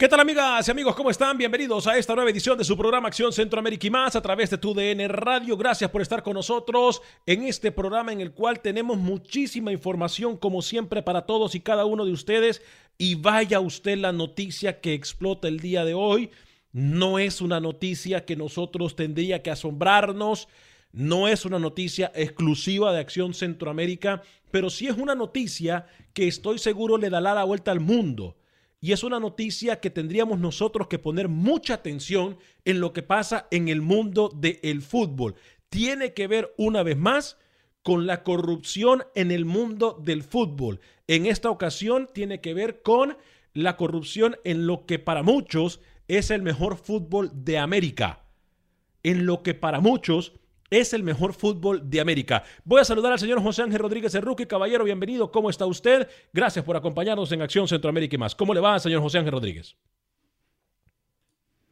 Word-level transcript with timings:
¿Qué 0.00 0.06
tal 0.06 0.20
amigas 0.20 0.68
y 0.68 0.70
amigos? 0.70 0.94
¿Cómo 0.94 1.10
están? 1.10 1.36
Bienvenidos 1.36 1.88
a 1.88 1.98
esta 1.98 2.14
nueva 2.14 2.30
edición 2.30 2.56
de 2.56 2.62
su 2.62 2.76
programa 2.76 3.08
Acción 3.08 3.32
Centroamérica 3.32 3.84
y 3.84 3.90
más 3.90 4.14
a 4.14 4.22
través 4.22 4.48
de 4.48 4.56
tu 4.56 4.72
DN 4.72 5.08
Radio. 5.08 5.56
Gracias 5.56 5.90
por 5.90 6.00
estar 6.00 6.22
con 6.22 6.34
nosotros 6.34 7.02
en 7.26 7.42
este 7.42 7.72
programa 7.72 8.12
en 8.12 8.20
el 8.20 8.30
cual 8.30 8.60
tenemos 8.60 8.96
muchísima 8.96 9.72
información 9.72 10.36
como 10.36 10.62
siempre 10.62 11.02
para 11.02 11.26
todos 11.26 11.56
y 11.56 11.60
cada 11.60 11.84
uno 11.84 12.04
de 12.04 12.12
ustedes. 12.12 12.62
Y 12.96 13.16
vaya 13.16 13.58
usted 13.58 13.98
la 13.98 14.12
noticia 14.12 14.80
que 14.80 14.94
explota 14.94 15.48
el 15.48 15.58
día 15.58 15.84
de 15.84 15.94
hoy. 15.94 16.30
No 16.70 17.18
es 17.18 17.40
una 17.40 17.58
noticia 17.58 18.24
que 18.24 18.36
nosotros 18.36 18.94
tendría 18.94 19.42
que 19.42 19.50
asombrarnos. 19.50 20.46
No 20.92 21.26
es 21.26 21.44
una 21.44 21.58
noticia 21.58 22.12
exclusiva 22.14 22.92
de 22.92 23.00
Acción 23.00 23.34
Centroamérica, 23.34 24.22
pero 24.52 24.70
sí 24.70 24.86
es 24.86 24.96
una 24.96 25.16
noticia 25.16 25.88
que 26.12 26.28
estoy 26.28 26.60
seguro 26.60 26.98
le 26.98 27.10
dará 27.10 27.34
la 27.34 27.42
vuelta 27.42 27.72
al 27.72 27.80
mundo. 27.80 28.37
Y 28.80 28.92
es 28.92 29.02
una 29.02 29.18
noticia 29.18 29.80
que 29.80 29.90
tendríamos 29.90 30.38
nosotros 30.38 30.86
que 30.86 30.98
poner 30.98 31.28
mucha 31.28 31.74
atención 31.74 32.38
en 32.64 32.80
lo 32.80 32.92
que 32.92 33.02
pasa 33.02 33.48
en 33.50 33.68
el 33.68 33.82
mundo 33.82 34.30
del 34.34 34.82
fútbol. 34.82 35.34
Tiene 35.68 36.14
que 36.14 36.28
ver 36.28 36.54
una 36.56 36.82
vez 36.82 36.96
más 36.96 37.38
con 37.82 38.06
la 38.06 38.22
corrupción 38.22 39.04
en 39.14 39.30
el 39.30 39.44
mundo 39.44 40.00
del 40.02 40.22
fútbol. 40.22 40.80
En 41.08 41.26
esta 41.26 41.50
ocasión 41.50 42.08
tiene 42.12 42.40
que 42.40 42.54
ver 42.54 42.82
con 42.82 43.16
la 43.52 43.76
corrupción 43.76 44.36
en 44.44 44.66
lo 44.66 44.86
que 44.86 44.98
para 44.98 45.22
muchos 45.22 45.80
es 46.06 46.30
el 46.30 46.42
mejor 46.42 46.76
fútbol 46.76 47.30
de 47.34 47.58
América. 47.58 48.24
En 49.02 49.26
lo 49.26 49.42
que 49.42 49.54
para 49.54 49.80
muchos 49.80 50.34
es 50.70 50.92
el 50.92 51.02
mejor 51.02 51.32
fútbol 51.32 51.88
de 51.88 52.00
América. 52.00 52.44
Voy 52.64 52.80
a 52.80 52.84
saludar 52.84 53.12
al 53.12 53.18
señor 53.18 53.42
José 53.42 53.62
Ángel 53.62 53.78
Rodríguez 53.78 54.12
Cerruque. 54.12 54.46
Caballero, 54.46 54.84
bienvenido. 54.84 55.30
¿Cómo 55.30 55.50
está 55.50 55.66
usted? 55.66 56.08
Gracias 56.32 56.64
por 56.64 56.76
acompañarnos 56.76 57.30
en 57.32 57.42
Acción 57.42 57.68
Centroamérica 57.68 58.16
y 58.16 58.18
más. 58.18 58.34
¿Cómo 58.34 58.54
le 58.54 58.60
va, 58.60 58.78
señor 58.78 59.00
José 59.02 59.18
Ángel 59.18 59.32
Rodríguez? 59.32 59.76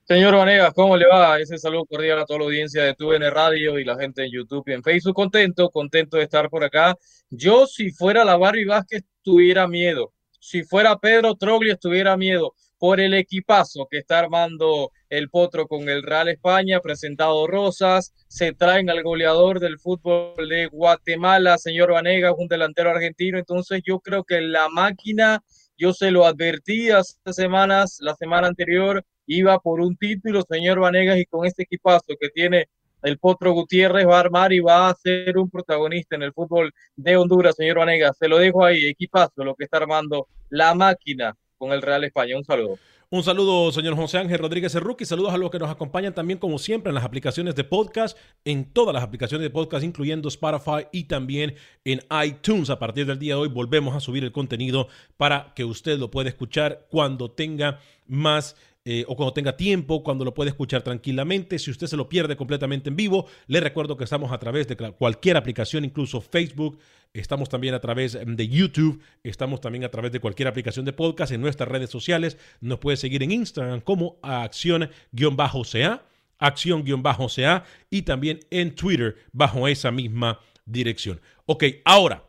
Señor 0.05 0.37
Vanegas, 0.37 0.73
¿cómo 0.73 0.97
le 0.97 1.05
va? 1.09 1.41
Ese 1.41 1.59
saludo 1.59 1.85
cordial 1.85 2.21
a 2.21 2.25
toda 2.25 2.39
la 2.39 2.45
audiencia 2.45 2.85
de 2.85 2.95
TUN 2.95 3.23
Radio 3.23 3.77
y 3.77 3.85
la 3.85 3.99
gente 3.99 4.25
en 4.25 4.31
YouTube 4.31 4.63
y 4.69 4.73
en 4.73 4.83
Facebook. 4.83 5.15
Contento, 5.15 5.69
contento 5.71 6.17
de 6.17 6.23
estar 6.23 6.49
por 6.49 6.63
acá. 6.63 6.95
Yo, 7.29 7.67
si 7.67 7.91
fuera 7.91 8.25
la 8.25 8.37
Barbie 8.37 8.67
Vázquez, 8.67 9.03
tuviera 9.23 9.67
miedo. 9.67 10.13
Si 10.39 10.63
fuera 10.63 10.97
Pedro 10.97 11.35
Trogli, 11.35 11.71
estuviera 11.71 12.17
miedo 12.17 12.55
por 12.79 13.01
el 13.01 13.15
equipazo 13.15 13.87
que 13.91 13.99
está 13.99 14.19
armando 14.19 14.91
el 15.09 15.31
Potro 15.31 15.67
con 15.67 15.89
el 15.89 16.03
Real 16.03 16.29
España, 16.29 16.81
presentado 16.81 17.47
Rosas, 17.47 18.13
se 18.29 18.53
traen 18.53 18.91
al 18.91 19.03
goleador 19.03 19.61
del 19.61 19.79
fútbol 19.79 20.49
de 20.49 20.67
Guatemala, 20.67 21.59
señor 21.59 21.93
Vanegas, 21.93 22.35
un 22.37 22.49
delantero 22.49 22.91
argentino, 22.91 23.39
entonces 23.39 23.83
yo 23.85 24.01
creo 24.01 24.25
que 24.25 24.41
la 24.41 24.69
máquina, 24.69 25.43
yo 25.79 25.93
se 25.93 26.11
lo 26.11 26.27
advertí 26.27 26.91
hace 26.91 27.17
semanas, 27.31 27.99
la 28.01 28.15
semana 28.15 28.49
anterior, 28.49 29.05
iba 29.27 29.59
por 29.59 29.81
un 29.81 29.97
título, 29.97 30.43
señor 30.49 30.81
Vanegas, 30.81 31.19
y 31.19 31.27
con 31.27 31.47
este 31.47 31.63
equipazo 31.65 32.15
que 32.21 32.29
tiene 32.29 32.69
el 33.03 33.19
Potro 33.19 33.53
Gutiérrez 33.53 34.07
va 34.07 34.17
a 34.17 34.21
armar 34.21 34.53
y 34.53 34.61
va 34.61 34.89
a 34.89 34.95
ser 34.95 35.39
un 35.39 35.49
protagonista 35.51 36.17
en 36.17 36.23
el 36.23 36.33
fútbol 36.33 36.73
de 36.97 37.17
Honduras, 37.17 37.55
señor 37.57 37.79
Vanegas, 37.79 38.17
se 38.19 38.29
lo 38.29 38.39
dejo 38.39 38.65
ahí, 38.65 38.87
equipazo, 38.87 39.45
lo 39.45 39.55
que 39.55 39.65
está 39.65 39.79
armando 39.79 40.29
la 40.51 40.75
máquina 40.75 41.37
con 41.59 41.73
el 41.73 41.83
Real 41.83 42.05
España. 42.05 42.37
Un 42.37 42.45
saludo. 42.45 42.79
Un 43.09 43.23
saludo, 43.23 43.71
señor 43.71 43.95
José 43.95 44.19
Ángel 44.19 44.41
Rodríguez 44.41 44.73
Cerruqui. 44.73 45.05
Saludos 45.05 45.33
a 45.33 45.39
los 45.39 45.51
que 45.51 45.61
nos 45.61 45.71
acompañan 45.71 46.13
también, 46.13 46.41
como 46.41 46.59
siempre, 46.59 46.91
en 46.91 46.97
las 46.97 47.05
aplicaciones 47.05 47.55
de 47.55 47.63
podcast, 47.63 48.19
en 48.45 48.73
todas 48.73 48.93
las 48.93 49.05
aplicaciones 49.05 49.45
de 49.45 49.51
podcast, 49.51 49.85
incluyendo 49.85 50.29
Spotify 50.29 50.89
y 50.91 51.05
también 51.05 51.55
en 51.85 52.01
iTunes. 52.25 52.69
A 52.69 52.81
partir 52.81 53.07
del 53.07 53.21
día 53.21 53.35
de 53.35 53.43
hoy 53.43 53.49
volvemos 53.49 53.95
a 53.95 54.01
subir 54.01 54.25
el 54.25 54.33
contenido 54.33 54.89
para 55.17 55.53
que 55.55 55.65
usted 55.65 55.99
lo 55.99 56.11
pueda 56.11 56.29
escuchar 56.29 56.89
cuando 56.91 57.31
tenga 57.31 57.79
más 58.07 58.57
eh, 58.85 59.05
o 59.09 59.17
cuando 59.17 59.33
tenga 59.33 59.57
tiempo, 59.57 60.03
cuando 60.03 60.25
lo 60.25 60.35
puede 60.35 60.51
escuchar 60.51 60.83
tranquilamente. 60.83 61.59
Si 61.59 61.73
usted 61.73 61.87
se 61.87 61.97
lo 61.97 62.09
pierde 62.09 62.37
completamente 62.37 62.89
en 62.89 62.97
vivo, 62.97 63.27
le 63.47 63.61
recuerdo 63.61 63.97
que 63.97 64.05
estamos 64.05 64.31
a 64.31 64.39
través 64.39 64.69
de 64.69 64.77
cualquier 64.77 65.37
aplicación, 65.37 65.85
incluso 65.85 66.21
Facebook. 66.21 66.79
Estamos 67.19 67.49
también 67.49 67.75
a 67.75 67.81
través 67.81 68.19
de 68.25 68.49
YouTube. 68.49 69.03
Estamos 69.23 69.61
también 69.61 69.85
a 69.85 69.91
través 69.91 70.13
de 70.13 70.21
cualquier 70.21 70.49
aplicación 70.49 70.85
de 70.85 70.93
podcast 70.93 71.33
en 71.33 71.41
nuestras 71.41 71.69
redes 71.69 71.91
sociales. 71.91 72.37
Nos 72.61 72.79
puede 72.79 72.97
seguir 72.97 73.23
en 73.23 73.33
Instagram 73.33 73.81
como 73.81 74.19
acción-ca, 74.23 76.05
acción-ca 76.39 77.65
y 77.91 78.03
también 78.03 78.41
en 78.51 78.75
Twitter 78.75 79.17
bajo 79.33 79.67
esa 79.67 79.91
misma 79.91 80.41
dirección. 80.65 81.21
Ok, 81.47 81.65
ahora, 81.85 82.25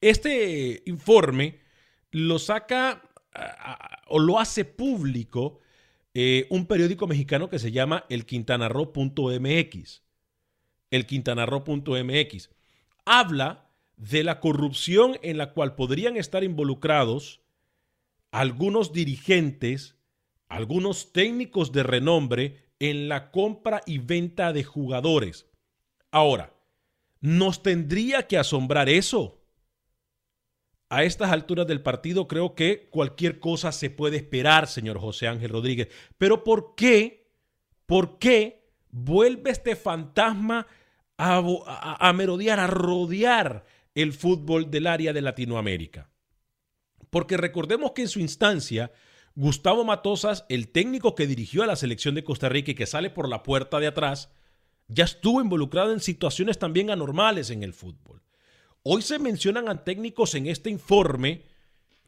este 0.00 0.82
informe 0.86 1.60
lo 2.10 2.38
saca 2.38 3.02
o 4.08 4.18
lo 4.18 4.38
hace 4.38 4.64
público 4.64 5.60
eh, 6.16 6.46
un 6.50 6.66
periódico 6.66 7.08
mexicano 7.08 7.50
que 7.50 7.58
se 7.58 7.72
llama 7.72 8.04
el 8.08 8.24
Quintanarro.mx. 8.24 10.02
El 10.90 11.06
Quintanarro.mx. 11.06 12.50
Habla 13.04 13.70
de 13.96 14.24
la 14.24 14.40
corrupción 14.40 15.18
en 15.22 15.38
la 15.38 15.52
cual 15.52 15.74
podrían 15.74 16.16
estar 16.16 16.44
involucrados 16.44 17.42
algunos 18.30 18.92
dirigentes, 18.92 19.96
algunos 20.48 21.12
técnicos 21.12 21.72
de 21.72 21.82
renombre 21.82 22.64
en 22.80 23.08
la 23.08 23.30
compra 23.30 23.82
y 23.86 23.98
venta 23.98 24.52
de 24.52 24.64
jugadores. 24.64 25.46
Ahora, 26.10 26.54
¿nos 27.20 27.62
tendría 27.62 28.26
que 28.26 28.38
asombrar 28.38 28.88
eso? 28.88 29.44
a 30.94 31.02
estas 31.02 31.32
alturas 31.32 31.66
del 31.66 31.82
partido 31.82 32.28
creo 32.28 32.54
que 32.54 32.88
cualquier 32.88 33.40
cosa 33.40 33.72
se 33.72 33.90
puede 33.90 34.18
esperar, 34.18 34.68
señor 34.68 35.00
José 35.00 35.26
Ángel 35.26 35.50
Rodríguez. 35.50 35.88
Pero 36.18 36.44
¿por 36.44 36.76
qué? 36.76 37.32
¿Por 37.86 38.18
qué 38.20 38.70
vuelve 38.90 39.50
este 39.50 39.74
fantasma 39.74 40.68
a, 41.16 42.12
merodear, 42.12 42.60
a 42.60 42.66
rodear 42.66 43.64
el 43.94 44.12
fútbol 44.12 44.70
del 44.70 44.86
área 44.86 45.12
de 45.12 45.22
Latinoamérica? 45.22 46.10
Porque 47.10 47.36
recordemos 47.36 47.92
que 47.92 48.02
en 48.02 48.08
su 48.08 48.20
instancia, 48.20 48.92
Gustavo 49.34 49.84
Matosas, 49.84 50.44
el 50.48 50.68
técnico 50.68 51.14
que 51.14 51.26
dirigió 51.26 51.62
a 51.62 51.66
la 51.66 51.76
selección 51.76 52.14
de 52.14 52.24
Costa 52.24 52.48
Rica 52.48 52.72
y 52.72 52.74
que 52.74 52.86
sale 52.86 53.10
por 53.10 53.28
la 53.28 53.42
puerta 53.42 53.78
de 53.78 53.86
atrás, 53.86 54.32
ya 54.88 55.04
estuvo 55.04 55.40
involucrado 55.40 55.92
en 55.92 56.00
situaciones 56.00 56.58
también 56.58 56.90
anormales 56.90 57.50
en 57.50 57.62
el 57.62 57.72
fútbol. 57.72 58.22
Hoy 58.82 59.02
se 59.02 59.18
mencionan 59.18 59.68
a 59.68 59.82
técnicos 59.82 60.34
en 60.34 60.46
este 60.46 60.70
informe, 60.70 61.42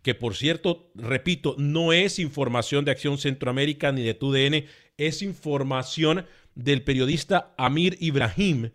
que 0.03 0.15
por 0.15 0.37
cierto, 0.37 0.91
repito, 0.95 1.55
no 1.59 1.93
es 1.93 2.19
información 2.19 2.85
de 2.85 2.91
Acción 2.91 3.19
Centroamérica 3.19 3.93
ni 3.93 4.03
de 4.03 4.15
TUDN, 4.15 4.67
es 4.99 5.23
información 5.23 6.27
del 6.55 6.83
periodista 6.83 7.55
Amir 7.57 7.97
Ibrahim 8.01 8.71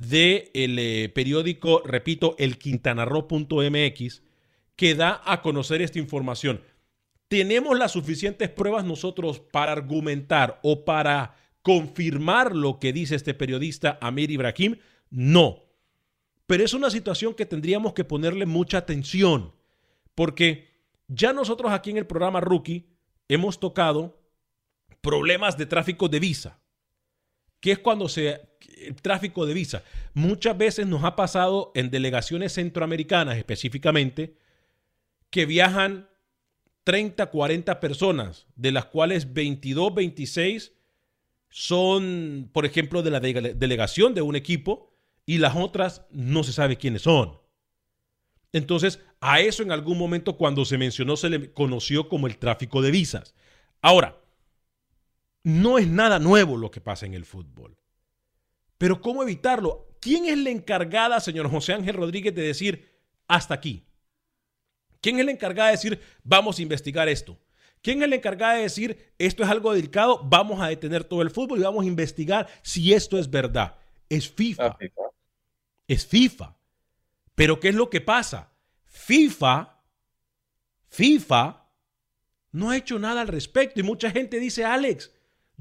del 0.00 0.78
eh, 0.78 1.10
periódico, 1.14 1.82
repito, 1.84 2.34
el 2.38 2.56
Quintanarro.mx, 2.58 4.22
que 4.74 4.94
da 4.94 5.20
a 5.24 5.42
conocer 5.42 5.82
esta 5.82 5.98
información. 5.98 6.62
¿Tenemos 7.28 7.78
las 7.78 7.92
suficientes 7.92 8.48
pruebas 8.48 8.84
nosotros 8.84 9.40
para 9.40 9.72
argumentar 9.72 10.58
o 10.62 10.84
para 10.84 11.36
confirmar 11.62 12.56
lo 12.56 12.80
que 12.80 12.92
dice 12.92 13.14
este 13.14 13.34
periodista 13.34 13.98
Amir 14.00 14.30
Ibrahim? 14.30 14.78
No. 15.10 15.64
Pero 16.46 16.64
es 16.64 16.72
una 16.72 16.90
situación 16.90 17.34
que 17.34 17.46
tendríamos 17.46 17.92
que 17.92 18.04
ponerle 18.04 18.46
mucha 18.46 18.78
atención, 18.78 19.52
porque 20.14 20.68
ya 21.08 21.32
nosotros 21.32 21.72
aquí 21.72 21.90
en 21.90 21.98
el 21.98 22.06
programa 22.06 22.40
Rookie 22.40 22.88
hemos 23.28 23.60
tocado 23.60 24.18
problemas 25.02 25.58
de 25.58 25.66
tráfico 25.66 26.08
de 26.08 26.20
visa, 26.20 26.58
que 27.60 27.72
es 27.72 27.78
cuando 27.78 28.08
se 28.08 28.49
el 28.78 28.94
tráfico 28.96 29.46
de 29.46 29.54
visa. 29.54 29.82
Muchas 30.14 30.56
veces 30.56 30.86
nos 30.86 31.04
ha 31.04 31.16
pasado 31.16 31.72
en 31.74 31.90
delegaciones 31.90 32.54
centroamericanas 32.54 33.36
específicamente 33.36 34.36
que 35.30 35.46
viajan 35.46 36.08
30, 36.84 37.26
40 37.26 37.80
personas, 37.80 38.46
de 38.56 38.72
las 38.72 38.86
cuales 38.86 39.32
22, 39.32 39.94
26 39.94 40.72
son, 41.48 42.48
por 42.52 42.64
ejemplo, 42.64 43.02
de 43.02 43.10
la 43.10 43.20
delegación 43.20 44.14
de 44.14 44.22
un 44.22 44.36
equipo 44.36 44.92
y 45.26 45.38
las 45.38 45.56
otras 45.56 46.06
no 46.10 46.42
se 46.42 46.52
sabe 46.52 46.76
quiénes 46.76 47.02
son. 47.02 47.38
Entonces, 48.52 49.00
a 49.20 49.40
eso 49.40 49.62
en 49.62 49.70
algún 49.70 49.98
momento 49.98 50.36
cuando 50.36 50.64
se 50.64 50.78
mencionó 50.78 51.16
se 51.16 51.30
le 51.30 51.52
conoció 51.52 52.08
como 52.08 52.26
el 52.26 52.38
tráfico 52.38 52.82
de 52.82 52.90
visas. 52.90 53.34
Ahora, 53.80 54.20
no 55.42 55.78
es 55.78 55.86
nada 55.86 56.18
nuevo 56.18 56.56
lo 56.56 56.70
que 56.70 56.80
pasa 56.80 57.06
en 57.06 57.14
el 57.14 57.24
fútbol. 57.24 57.76
Pero 58.80 59.02
¿cómo 59.02 59.22
evitarlo? 59.22 59.86
¿Quién 60.00 60.24
es 60.24 60.38
la 60.38 60.48
encargada, 60.48 61.20
señor 61.20 61.50
José 61.50 61.74
Ángel 61.74 61.96
Rodríguez, 61.96 62.34
de 62.34 62.40
decir 62.40 62.88
hasta 63.28 63.52
aquí? 63.52 63.84
¿Quién 65.02 65.18
es 65.18 65.26
la 65.26 65.32
encargada 65.32 65.68
de 65.68 65.76
decir 65.76 66.00
vamos 66.24 66.58
a 66.58 66.62
investigar 66.62 67.06
esto? 67.06 67.38
¿Quién 67.82 68.02
es 68.02 68.08
la 68.08 68.16
encargada 68.16 68.54
de 68.54 68.62
decir 68.62 69.12
esto 69.18 69.42
es 69.42 69.50
algo 69.50 69.74
delicado, 69.74 70.22
vamos 70.24 70.62
a 70.62 70.68
detener 70.68 71.04
todo 71.04 71.20
el 71.20 71.30
fútbol 71.30 71.58
y 71.58 71.62
vamos 71.62 71.84
a 71.84 71.88
investigar 71.88 72.48
si 72.62 72.94
esto 72.94 73.18
es 73.18 73.28
verdad? 73.28 73.76
Es 74.08 74.30
FIFA 74.30 74.78
es 75.90 76.06
FIFA. 76.06 76.56
Pero 77.34 77.58
¿qué 77.58 77.70
es 77.70 77.74
lo 77.74 77.90
que 77.90 78.00
pasa? 78.00 78.52
FIFA, 78.86 79.82
FIFA 80.88 81.66
no 82.52 82.70
ha 82.70 82.76
hecho 82.76 82.98
nada 83.00 83.22
al 83.22 83.28
respecto 83.28 83.80
y 83.80 83.82
mucha 83.82 84.10
gente 84.10 84.38
dice, 84.38 84.64
Alex, 84.64 85.12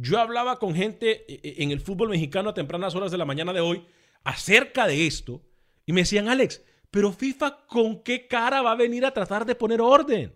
yo 0.01 0.17
hablaba 0.17 0.59
con 0.59 0.73
gente 0.73 1.25
eh, 1.27 1.41
eh, 1.43 1.55
en 1.57 1.71
el 1.71 1.81
fútbol 1.81 2.09
mexicano 2.09 2.49
a 2.49 2.53
tempranas 2.53 2.95
horas 2.95 3.11
de 3.11 3.17
la 3.17 3.25
mañana 3.25 3.51
de 3.51 3.59
hoy 3.59 3.85
acerca 4.23 4.87
de 4.87 5.05
esto 5.05 5.41
y 5.85 5.91
me 5.91 6.01
decían, 6.01 6.29
Alex, 6.29 6.61
pero 6.89 7.11
FIFA 7.11 7.65
con 7.67 8.01
qué 8.01 8.25
cara 8.25 8.61
va 8.61 8.71
a 8.71 8.77
venir 8.77 9.05
a 9.05 9.13
tratar 9.13 9.45
de 9.45 9.55
poner 9.55 9.81
orden? 9.81 10.33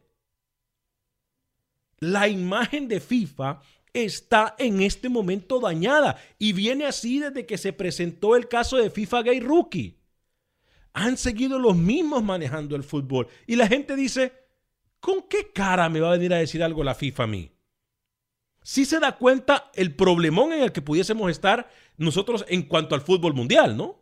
La 2.00 2.28
imagen 2.28 2.90
de 2.90 3.00
FIFA 3.00 3.62
está 3.94 4.56
en 4.60 4.82
este 4.82 5.08
momento 5.08 5.62
dañada 5.62 6.20
y 6.38 6.52
viene 6.52 6.86
así 6.86 7.20
desde 7.20 7.46
que 7.46 7.58
se 7.58 7.72
presentó 7.72 8.36
el 8.36 8.50
caso 8.50 8.76
de 8.76 8.90
FIFA 8.90 9.22
Gay 9.22 9.40
Rookie. 9.40 9.98
Han 10.92 11.16
seguido 11.16 11.58
los 11.58 11.78
mismos 11.78 12.22
manejando 12.22 12.76
el 12.76 12.84
fútbol 12.84 13.30
y 13.48 13.56
la 13.56 13.68
gente 13.68 13.96
dice, 13.96 14.34
¿con 15.00 15.22
qué 15.30 15.54
cara 15.54 15.88
me 15.88 16.02
va 16.02 16.10
a 16.10 16.18
venir 16.18 16.34
a 16.34 16.38
decir 16.38 16.62
algo 16.62 16.84
la 16.84 16.96
FIFA 16.96 17.24
a 17.24 17.28
mí? 17.28 17.53
Si 18.64 18.86
se 18.86 19.00
da 19.00 19.18
cuenta 19.18 19.70
el 19.76 19.96
problemón 19.96 20.54
en 20.54 20.62
el 20.62 20.72
que 20.72 20.82
pudiésemos 20.82 21.30
estar 21.30 21.70
nosotros 21.98 22.46
en 22.48 22.64
cuanto 22.64 22.96
al 22.96 23.02
fútbol 23.02 23.34
mundial, 23.34 23.78
¿no? 23.78 24.02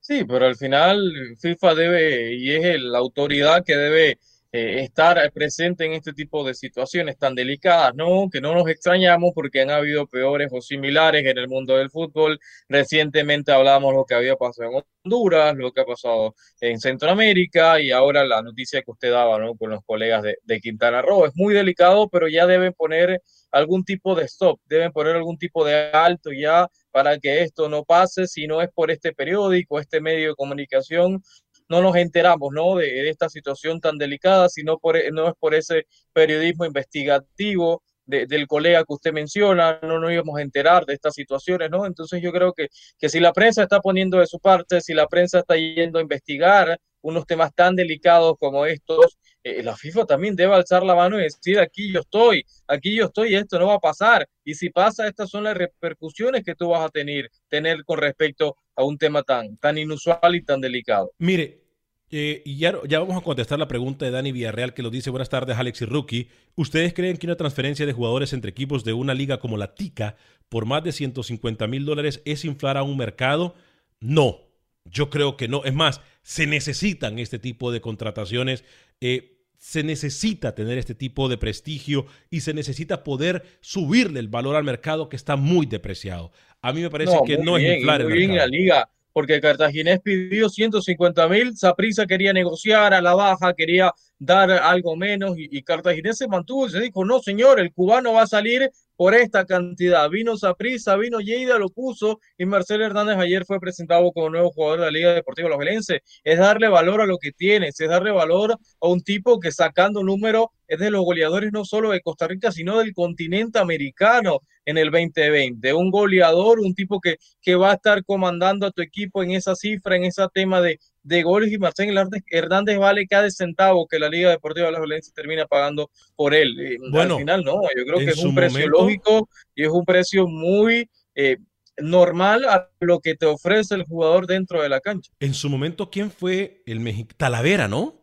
Sí, 0.00 0.24
pero 0.24 0.46
al 0.46 0.56
final 0.56 1.12
FIFA 1.38 1.74
debe 1.74 2.34
y 2.34 2.52
es 2.52 2.80
la 2.80 2.98
autoridad 2.98 3.64
que 3.64 3.76
debe 3.76 4.18
eh, 4.50 4.80
estar 4.82 5.30
presente 5.32 5.84
en 5.84 5.92
este 5.92 6.14
tipo 6.14 6.42
de 6.42 6.54
situaciones 6.54 7.18
tan 7.18 7.34
delicadas, 7.34 7.94
¿no? 7.94 8.30
Que 8.30 8.40
no 8.40 8.54
nos 8.54 8.66
extrañamos 8.68 9.32
porque 9.34 9.60
han 9.60 9.70
habido 9.70 10.06
peores 10.06 10.48
o 10.52 10.62
similares 10.62 11.24
en 11.26 11.36
el 11.36 11.48
mundo 11.48 11.76
del 11.76 11.90
fútbol. 11.90 12.38
Recientemente 12.68 13.52
hablamos 13.52 13.94
lo 13.94 14.06
que 14.06 14.14
había 14.14 14.36
pasado 14.36 14.70
en 14.70 14.82
Honduras, 15.04 15.54
lo 15.54 15.70
que 15.72 15.82
ha 15.82 15.84
pasado 15.84 16.34
en 16.60 16.80
Centroamérica 16.80 17.80
y 17.80 17.90
ahora 17.90 18.24
la 18.24 18.40
noticia 18.40 18.80
que 18.82 18.90
usted 18.90 19.10
daba, 19.10 19.38
¿no? 19.38 19.54
Con 19.54 19.70
los 19.70 19.84
colegas 19.84 20.22
de, 20.22 20.38
de 20.42 20.60
Quintana 20.60 21.02
Roo. 21.02 21.26
Es 21.26 21.32
muy 21.36 21.52
delicado, 21.52 22.08
pero 22.08 22.26
ya 22.28 22.46
deben 22.46 22.72
poner 22.72 23.20
algún 23.50 23.84
tipo 23.84 24.14
de 24.14 24.24
stop, 24.24 24.60
deben 24.66 24.92
poner 24.92 25.16
algún 25.16 25.38
tipo 25.38 25.64
de 25.64 25.90
alto 25.90 26.30
ya 26.32 26.68
para 26.90 27.18
que 27.18 27.42
esto 27.42 27.68
no 27.68 27.84
pase, 27.84 28.26
si 28.26 28.46
no 28.46 28.60
es 28.60 28.70
por 28.72 28.90
este 28.90 29.12
periódico, 29.12 29.78
este 29.78 30.00
medio 30.00 30.30
de 30.30 30.34
comunicación 30.34 31.22
no 31.68 31.82
nos 31.82 31.96
enteramos 31.96 32.52
¿no? 32.52 32.76
De, 32.76 33.08
esta 33.08 33.28
situación 33.28 33.80
tan 33.80 33.98
delicada, 33.98 34.48
sino 34.48 34.78
por, 34.78 34.96
e, 34.96 35.10
no 35.10 35.28
es 35.28 35.34
por 35.38 35.54
ese 35.54 35.86
periodismo 36.12 36.64
investigativo 36.64 37.82
del 38.08 38.46
colega 38.46 38.84
que 38.84 38.94
usted 38.94 39.12
menciona, 39.12 39.78
no 39.82 40.00
nos 40.00 40.10
íbamos 40.10 40.38
a 40.38 40.42
enterar 40.42 40.86
de 40.86 40.94
estas 40.94 41.14
situaciones, 41.14 41.70
¿no? 41.70 41.84
Entonces 41.84 42.22
yo 42.22 42.32
creo 42.32 42.54
que, 42.54 42.68
que 42.98 43.08
si 43.08 43.20
la 43.20 43.32
prensa 43.32 43.62
está 43.62 43.80
poniendo 43.80 44.18
de 44.18 44.26
su 44.26 44.38
parte, 44.40 44.80
si 44.80 44.94
la 44.94 45.06
prensa 45.06 45.40
está 45.40 45.56
yendo 45.56 45.98
a 45.98 46.02
investigar 46.02 46.78
unos 47.02 47.26
temas 47.26 47.54
tan 47.54 47.76
delicados 47.76 48.36
como 48.38 48.66
estos, 48.66 49.18
eh, 49.44 49.62
la 49.62 49.76
FIFA 49.76 50.06
también 50.06 50.34
debe 50.34 50.54
alzar 50.54 50.82
la 50.82 50.94
mano 50.94 51.18
y 51.18 51.22
decir, 51.22 51.58
aquí 51.58 51.92
yo 51.92 52.00
estoy, 52.00 52.44
aquí 52.66 52.96
yo 52.96 53.06
estoy 53.06 53.34
esto 53.34 53.58
no 53.58 53.66
va 53.68 53.74
a 53.74 53.80
pasar. 53.80 54.26
Y 54.44 54.54
si 54.54 54.70
pasa, 54.70 55.06
estas 55.06 55.30
son 55.30 55.44
las 55.44 55.56
repercusiones 55.56 56.44
que 56.44 56.54
tú 56.54 56.70
vas 56.70 56.84
a 56.84 56.88
tener, 56.88 57.30
tener 57.48 57.84
con 57.84 57.98
respecto 57.98 58.56
a 58.74 58.84
un 58.84 58.96
tema 58.98 59.22
tan, 59.22 59.56
tan 59.58 59.78
inusual 59.78 60.34
y 60.34 60.42
tan 60.42 60.60
delicado. 60.60 61.12
Mire, 61.18 61.67
eh, 62.10 62.42
y 62.44 62.56
ya, 62.56 62.74
ya, 62.88 63.00
vamos 63.00 63.16
a 63.16 63.20
contestar 63.20 63.58
la 63.58 63.68
pregunta 63.68 64.04
de 64.04 64.10
Dani 64.10 64.32
Villarreal 64.32 64.72
que 64.72 64.82
lo 64.82 64.90
dice, 64.90 65.10
buenas 65.10 65.28
tardes 65.28 65.56
Alex 65.58 65.82
y 65.82 65.84
Rookie. 65.84 66.28
¿Ustedes 66.54 66.94
creen 66.94 67.16
que 67.16 67.26
una 67.26 67.36
transferencia 67.36 67.84
de 67.84 67.92
jugadores 67.92 68.32
entre 68.32 68.50
equipos 68.50 68.84
de 68.84 68.94
una 68.94 69.14
liga 69.14 69.38
como 69.38 69.56
la 69.56 69.74
TICA 69.74 70.16
por 70.48 70.64
más 70.64 70.82
de 70.82 70.92
150 70.92 71.66
mil 71.66 71.84
dólares 71.84 72.22
es 72.24 72.44
inflar 72.44 72.76
a 72.76 72.82
un 72.82 72.96
mercado? 72.96 73.54
No, 74.00 74.40
yo 74.84 75.10
creo 75.10 75.36
que 75.36 75.48
no. 75.48 75.64
Es 75.64 75.74
más, 75.74 76.00
se 76.22 76.46
necesitan 76.46 77.18
este 77.18 77.38
tipo 77.38 77.72
de 77.72 77.80
contrataciones. 77.80 78.64
Eh, 79.00 79.34
se 79.58 79.82
necesita 79.82 80.54
tener 80.54 80.78
este 80.78 80.94
tipo 80.94 81.28
de 81.28 81.36
prestigio 81.36 82.06
y 82.30 82.40
se 82.40 82.54
necesita 82.54 83.02
poder 83.02 83.44
subirle 83.60 84.20
el 84.20 84.28
valor 84.28 84.56
al 84.56 84.64
mercado 84.64 85.08
que 85.08 85.16
está 85.16 85.36
muy 85.36 85.66
depreciado. 85.66 86.30
A 86.62 86.72
mí 86.72 86.80
me 86.80 86.90
parece 86.90 87.16
que 87.26 87.38
no 87.38 87.58
es 87.58 87.78
inflar 87.78 88.00
el 88.00 88.08
mercado. 88.08 88.36
la 88.36 88.46
liga, 88.46 88.90
porque 89.18 89.40
Cartaginés 89.40 89.98
pidió 90.00 90.48
150 90.48 91.26
mil, 91.26 91.56
Saprisa 91.56 92.06
quería 92.06 92.32
negociar 92.32 92.94
a 92.94 93.02
la 93.02 93.16
baja, 93.16 93.52
quería 93.52 93.92
dar 94.16 94.48
algo 94.48 94.94
menos 94.94 95.34
y, 95.36 95.60
Cartaginés 95.64 96.18
se 96.18 96.28
mantuvo 96.28 96.68
y 96.68 96.70
se 96.70 96.78
dijo, 96.78 97.04
no 97.04 97.18
señor, 97.18 97.58
el 97.58 97.72
cubano 97.72 98.12
va 98.12 98.22
a 98.22 98.26
salir 98.28 98.70
por 98.94 99.16
esta 99.16 99.44
cantidad. 99.44 100.08
Vino 100.08 100.36
Saprisa, 100.36 100.94
vino 100.94 101.18
Lleida, 101.18 101.58
lo 101.58 101.68
puso 101.68 102.20
y 102.36 102.46
Marcelo 102.46 102.86
Hernández 102.86 103.16
ayer 103.16 103.44
fue 103.44 103.58
presentado 103.58 104.12
como 104.12 104.30
nuevo 104.30 104.52
jugador 104.52 104.78
de 104.78 104.84
la 104.84 104.92
Liga 104.92 105.12
Deportiva 105.12 105.48
Los 105.48 105.58
Velense. 105.58 106.02
Es 106.22 106.38
darle 106.38 106.68
valor 106.68 107.00
a 107.00 107.06
lo 107.06 107.18
que 107.18 107.32
tiene, 107.32 107.68
es 107.68 107.76
darle 107.76 108.12
valor 108.12 108.52
a 108.80 108.86
un 108.86 109.00
tipo 109.02 109.40
que 109.40 109.50
sacando 109.50 110.04
número 110.04 110.52
es 110.68 110.78
de 110.78 110.90
los 110.90 111.02
goleadores 111.02 111.50
no 111.50 111.64
solo 111.64 111.90
de 111.90 112.02
Costa 112.02 112.28
Rica, 112.28 112.52
sino 112.52 112.78
del 112.78 112.92
continente 112.92 113.58
americano 113.58 114.42
en 114.68 114.76
el 114.76 114.90
2020. 114.90 115.72
Un 115.72 115.90
goleador, 115.90 116.60
un 116.60 116.74
tipo 116.74 117.00
que, 117.00 117.16
que 117.40 117.56
va 117.56 117.70
a 117.70 117.74
estar 117.74 118.04
comandando 118.04 118.66
a 118.66 118.70
tu 118.70 118.82
equipo 118.82 119.22
en 119.22 119.30
esa 119.30 119.54
cifra, 119.54 119.96
en 119.96 120.04
ese 120.04 120.22
tema 120.34 120.60
de, 120.60 120.78
de 121.02 121.22
goles 121.22 121.50
y 121.50 121.56
Marcelo 121.56 122.02
Hernández 122.30 122.76
vale 122.76 123.06
cada 123.06 123.30
centavo 123.30 123.86
que 123.88 123.98
la 123.98 124.10
Liga 124.10 124.28
Deportiva 124.28 124.66
de 124.66 124.72
la 124.72 124.80
Valencia 124.80 125.10
termina 125.16 125.46
pagando 125.46 125.90
por 126.14 126.34
él. 126.34 126.78
Bueno, 126.90 127.14
al 127.14 127.20
final 127.20 127.44
no, 127.44 127.62
yo 127.74 127.84
creo 127.86 127.98
que 127.98 128.10
es 128.10 128.22
un 128.22 128.34
precio 128.34 128.68
lógico 128.68 129.30
y 129.54 129.64
es 129.64 129.70
un 129.70 129.86
precio 129.86 130.28
muy 130.28 130.90
eh, 131.14 131.38
normal 131.78 132.44
a 132.44 132.68
lo 132.80 133.00
que 133.00 133.14
te 133.14 133.24
ofrece 133.24 133.74
el 133.74 133.84
jugador 133.84 134.26
dentro 134.26 134.60
de 134.60 134.68
la 134.68 134.80
cancha. 134.80 135.10
En 135.18 135.32
su 135.32 135.48
momento, 135.48 135.88
¿quién 135.88 136.10
fue 136.10 136.62
el 136.66 136.80
mexicano? 136.80 137.16
Talavera, 137.16 137.68
¿no? 137.68 138.02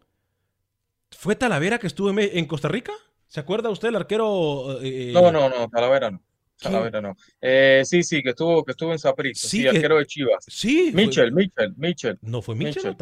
¿Fue 1.11 1.35
Talavera 1.35 1.77
que 1.77 1.85
estuvo 1.85 2.09
en, 2.09 2.45
Costa 2.47 2.69
Rica? 2.69 2.93
¿Se 3.27 3.39
acuerda 3.39 3.69
usted 3.69 3.89
el 3.89 3.97
arquero? 3.97 4.81
Eh, 4.81 5.11
no, 5.13 5.31
no, 5.31 5.47
no, 5.47 5.67
Talavera 5.69 6.09
no. 6.09 6.25
Talavera 6.59 7.01
no. 7.01 7.15
Eh, 7.41 7.83
sí, 7.85 8.03
sí, 8.03 8.23
que 8.23 8.29
estuvo, 8.29 8.63
que 8.63 8.71
estuvo 8.71 8.91
en 8.91 8.99
Saprissa. 8.99 9.47
Sí, 9.47 9.67
arquero 9.67 9.97
de 9.97 10.05
Chivas. 10.05 10.45
Sí. 10.47 10.91
Mitchell, 10.93 11.31
Mitchell, 11.31 11.73
Mitchell. 11.75 12.17
¿No 12.21 12.41
fue 12.41 12.55
Mitchell? 12.55 12.95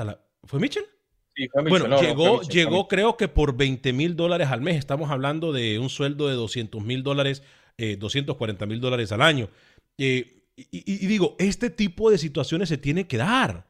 ¿Fue 0.43 0.59
Mitchell? 0.59 0.85
Sí, 1.35 1.47
fue 1.49 1.63
Mitchell. 1.63 1.81
Bueno, 1.81 2.01
llegó, 2.01 2.41
llegó 2.41 2.87
creo 2.87 3.17
que 3.17 3.27
por 3.27 3.55
20 3.55 3.93
mil 3.93 4.15
dólares 4.15 4.49
al 4.49 4.61
mes. 4.61 4.77
Estamos 4.77 5.11
hablando 5.11 5.51
de 5.51 5.79
un 5.79 5.89
sueldo 5.89 6.27
de 6.27 6.35
200 6.35 6.83
mil 6.83 7.03
dólares, 7.03 7.43
240 7.77 8.65
mil 8.65 8.79
dólares 8.79 9.11
al 9.11 9.21
año. 9.21 9.49
y, 9.97 11.07
digo, 11.07 11.35
este 11.39 11.69
tipo 11.69 12.11
de 12.11 12.17
situaciones 12.17 12.69
se 12.69 12.77
tiene 12.77 13.07
que 13.07 13.17
dar. 13.17 13.67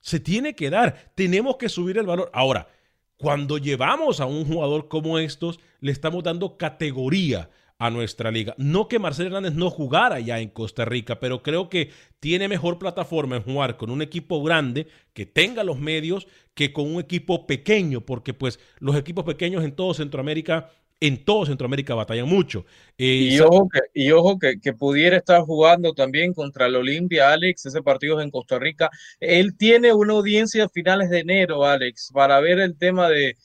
Se 0.00 0.20
tiene 0.20 0.54
que 0.54 0.70
dar. 0.70 1.12
Tenemos 1.14 1.56
que 1.56 1.68
subir 1.68 1.96
el 1.98 2.06
valor. 2.06 2.30
Ahora, 2.34 2.68
cuando 3.16 3.58
llevamos 3.58 4.20
a 4.20 4.26
un 4.26 4.44
jugador 4.44 4.88
como 4.88 5.18
estos, 5.18 5.60
le 5.80 5.92
estamos 5.92 6.22
dando 6.24 6.56
categoría 6.58 7.48
a 7.84 7.90
nuestra 7.90 8.30
liga. 8.30 8.54
No 8.56 8.88
que 8.88 8.98
Marcelo 8.98 9.26
Hernández 9.26 9.52
no 9.52 9.68
jugara 9.68 10.18
ya 10.18 10.40
en 10.40 10.48
Costa 10.48 10.86
Rica, 10.86 11.20
pero 11.20 11.42
creo 11.42 11.68
que 11.68 11.90
tiene 12.18 12.48
mejor 12.48 12.78
plataforma 12.78 13.36
en 13.36 13.42
jugar 13.42 13.76
con 13.76 13.90
un 13.90 14.00
equipo 14.00 14.42
grande 14.42 14.86
que 15.12 15.26
tenga 15.26 15.62
los 15.64 15.78
medios 15.78 16.26
que 16.54 16.72
con 16.72 16.90
un 16.90 16.98
equipo 16.98 17.46
pequeño, 17.46 18.00
porque 18.00 18.32
pues 18.32 18.58
los 18.78 18.96
equipos 18.96 19.24
pequeños 19.24 19.62
en 19.64 19.72
todo 19.72 19.92
Centroamérica 19.92 20.70
en 21.00 21.22
todo 21.26 21.44
Centroamérica 21.44 21.94
batallan 21.94 22.26
mucho. 22.26 22.64
Eh, 22.96 23.28
y, 23.32 23.40
ojo, 23.40 23.68
que, 23.68 23.80
y 23.92 24.10
ojo 24.12 24.38
que, 24.38 24.58
que, 24.58 24.72
pudiera 24.72 25.18
estar 25.18 25.42
jugando 25.42 25.92
también 25.92 26.32
contra 26.32 26.64
el 26.64 26.76
Olimpia, 26.76 27.32
Alex, 27.32 27.66
ese 27.66 27.82
partido 27.82 28.18
es 28.18 28.24
en 28.24 28.30
Costa 28.30 28.58
Rica. 28.58 28.88
Él 29.20 29.54
tiene 29.58 29.92
una 29.92 30.14
audiencia 30.14 30.64
a 30.64 30.68
finales 30.70 31.10
de 31.10 31.18
enero, 31.18 31.66
Alex, 31.66 32.10
para 32.14 32.40
ver 32.40 32.60
el 32.60 32.78
tema 32.78 33.10
de, 33.10 33.36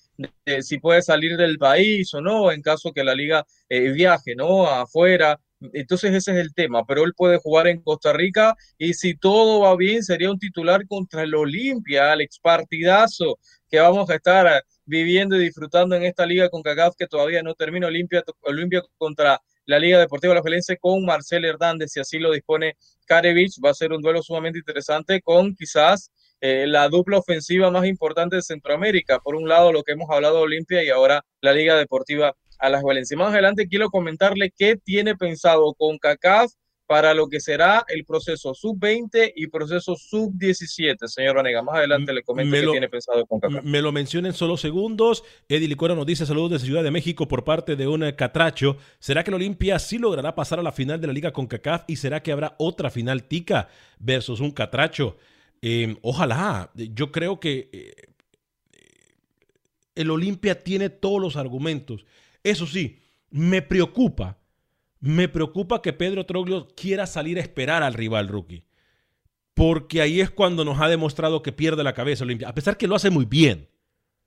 si 0.61 0.79
puede 0.79 1.01
salir 1.01 1.37
del 1.37 1.57
país 1.57 2.13
o 2.13 2.21
no, 2.21 2.51
en 2.51 2.61
caso 2.61 2.91
que 2.91 3.03
la 3.03 3.15
liga 3.15 3.45
eh, 3.69 3.91
viaje, 3.91 4.35
¿no? 4.35 4.67
Afuera. 4.67 5.39
Entonces 5.73 6.13
ese 6.13 6.31
es 6.31 6.37
el 6.37 6.53
tema, 6.53 6.85
pero 6.85 7.03
él 7.03 7.13
puede 7.13 7.37
jugar 7.37 7.67
en 7.67 7.81
Costa 7.81 8.13
Rica 8.13 8.55
y 8.77 8.93
si 8.93 9.17
todo 9.17 9.59
va 9.61 9.75
bien 9.75 10.03
sería 10.03 10.31
un 10.31 10.39
titular 10.39 10.87
contra 10.87 11.23
el 11.23 11.35
Olimpia, 11.35 12.13
Alex, 12.13 12.39
partidazo 12.39 13.37
que 13.69 13.79
vamos 13.79 14.09
a 14.09 14.15
estar 14.15 14.63
viviendo 14.85 15.35
y 15.35 15.39
disfrutando 15.39 15.95
en 15.95 16.03
esta 16.03 16.25
liga 16.25 16.49
con 16.49 16.63
CACAF 16.63 16.95
que 16.97 17.07
todavía 17.07 17.43
no 17.43 17.55
termina 17.55 17.87
Olimpia, 17.87 18.23
Olimpia 18.41 18.81
contra 18.97 19.41
la 19.65 19.77
Liga 19.77 19.99
Deportiva 19.99 20.33
La 20.33 20.41
Felense 20.41 20.77
con 20.77 21.05
Marcel 21.05 21.45
Hernández, 21.45 21.91
si 21.91 21.99
así 21.99 22.17
lo 22.17 22.31
dispone 22.31 22.75
Karevich. 23.05 23.59
Va 23.63 23.69
a 23.69 23.75
ser 23.75 23.91
un 23.93 24.01
duelo 24.01 24.23
sumamente 24.23 24.57
interesante 24.57 25.21
con 25.21 25.53
quizás 25.55 26.11
eh, 26.41 26.65
la 26.67 26.87
dupla 26.87 27.17
ofensiva 27.17 27.69
más 27.69 27.85
importante 27.85 28.37
de 28.37 28.41
Centroamérica. 28.41 29.19
Por 29.19 29.35
un 29.35 29.49
lado, 29.49 29.73
lo 29.73 29.83
que 29.83 29.91
hemos 29.91 30.09
hablado 30.09 30.37
de 30.37 30.43
Olimpia 30.43 30.83
y 30.83 30.89
ahora 30.89 31.25
la 31.41 31.53
Liga 31.53 31.77
Deportiva 31.77 32.35
a 32.59 32.69
las 32.69 32.83
Valencia. 32.83 33.17
Más 33.17 33.31
adelante 33.33 33.67
quiero 33.67 33.89
comentarle 33.89 34.51
qué 34.55 34.75
tiene 34.75 35.15
pensado 35.15 35.73
con 35.73 35.97
CACAF 35.97 36.51
para 36.85 37.13
lo 37.13 37.27
que 37.27 37.39
será 37.39 37.85
el 37.87 38.03
proceso 38.03 38.55
sub-20 38.55 39.33
y 39.35 39.45
proceso 39.47 39.95
sub-17. 39.95 41.05
Señor 41.05 41.35
Vanega, 41.35 41.61
más 41.61 41.75
adelante 41.75 42.11
le 42.13 42.23
comento 42.23 42.55
qué 42.55 42.67
tiene 42.67 42.89
pensado 42.89 43.25
con 43.27 43.39
CACAF. 43.39 43.63
Me 43.63 43.81
lo 43.81 43.91
menciona 43.91 44.27
en 44.27 44.33
solo 44.33 44.57
segundos. 44.57 45.23
Eddie 45.47 45.67
Licora 45.67 45.93
nos 45.93 46.05
dice 46.05 46.25
saludos 46.25 46.51
desde 46.51 46.65
Ciudad 46.65 46.83
de 46.83 46.91
México 46.91 47.27
por 47.27 47.43
parte 47.43 47.75
de 47.75 47.87
un 47.87 48.11
catracho. 48.13 48.77
¿Será 48.99 49.23
que 49.23 49.29
el 49.29 49.35
Olimpia 49.35 49.77
sí 49.77 49.99
logrará 49.99 50.35
pasar 50.35 50.59
a 50.59 50.63
la 50.63 50.71
final 50.71 50.99
de 50.99 51.07
la 51.07 51.13
Liga 51.13 51.31
con 51.31 51.47
CACAF 51.47 51.83
y 51.87 51.97
será 51.97 52.23
que 52.23 52.31
habrá 52.31 52.55
otra 52.57 52.89
final 52.89 53.23
tica 53.23 53.69
versus 53.99 54.39
un 54.39 54.51
catracho? 54.51 55.17
Em, 55.61 55.97
ojalá. 56.01 56.71
Yo 56.75 57.11
creo 57.11 57.39
que 57.39 57.69
eh, 57.71 57.93
el 59.95 60.11
Olimpia 60.11 60.63
tiene 60.63 60.89
todos 60.89 61.21
los 61.21 61.35
argumentos. 61.35 62.05
Eso 62.43 62.65
sí, 62.65 62.99
me 63.29 63.61
preocupa 63.61 64.39
me 64.99 65.29
preocupa 65.29 65.81
que 65.81 65.93
Pedro 65.93 66.25
Troglio 66.25 66.67
quiera 66.75 67.07
salir 67.07 67.37
a 67.37 67.41
esperar 67.41 67.83
al 67.83 67.93
rival 67.93 68.27
rookie. 68.27 68.65
Porque 69.53 70.01
ahí 70.01 70.21
es 70.21 70.29
cuando 70.29 70.63
nos 70.63 70.79
ha 70.79 70.87
demostrado 70.87 71.41
que 71.41 71.51
pierde 71.51 71.83
la 71.83 71.93
cabeza 71.93 72.23
Olimpia, 72.23 72.49
a 72.49 72.53
pesar 72.53 72.77
que 72.77 72.87
lo 72.87 72.95
hace 72.95 73.09
muy 73.09 73.25
bien. 73.25 73.67